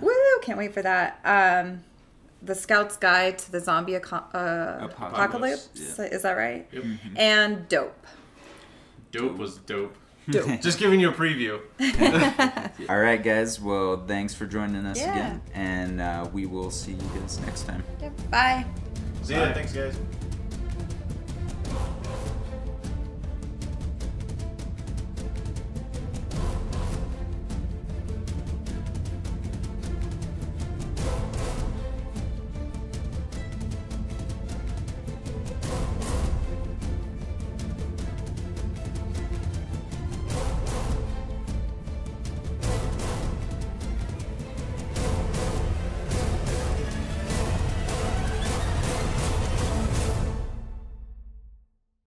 [0.00, 0.12] Woo!
[0.42, 1.20] Can't wait for that.
[1.24, 1.84] Um,
[2.42, 5.98] the Scout's Guide to the Zombie Aco- uh, Apocalypse, Apocalypse.
[6.00, 6.66] Is that right?
[6.72, 6.84] Yep.
[7.16, 8.06] And Dope.
[9.12, 9.94] Dope was dope.
[10.30, 10.60] Dope.
[10.60, 11.60] Just giving you a preview.
[12.88, 13.60] All right, guys.
[13.60, 15.12] Well, thanks for joining us Yeah.
[15.12, 17.82] again, and uh, we will see you guys next time.
[18.00, 18.30] Yep.
[18.30, 18.64] Bye.
[19.22, 19.52] See ya.
[19.52, 19.96] Thanks, guys.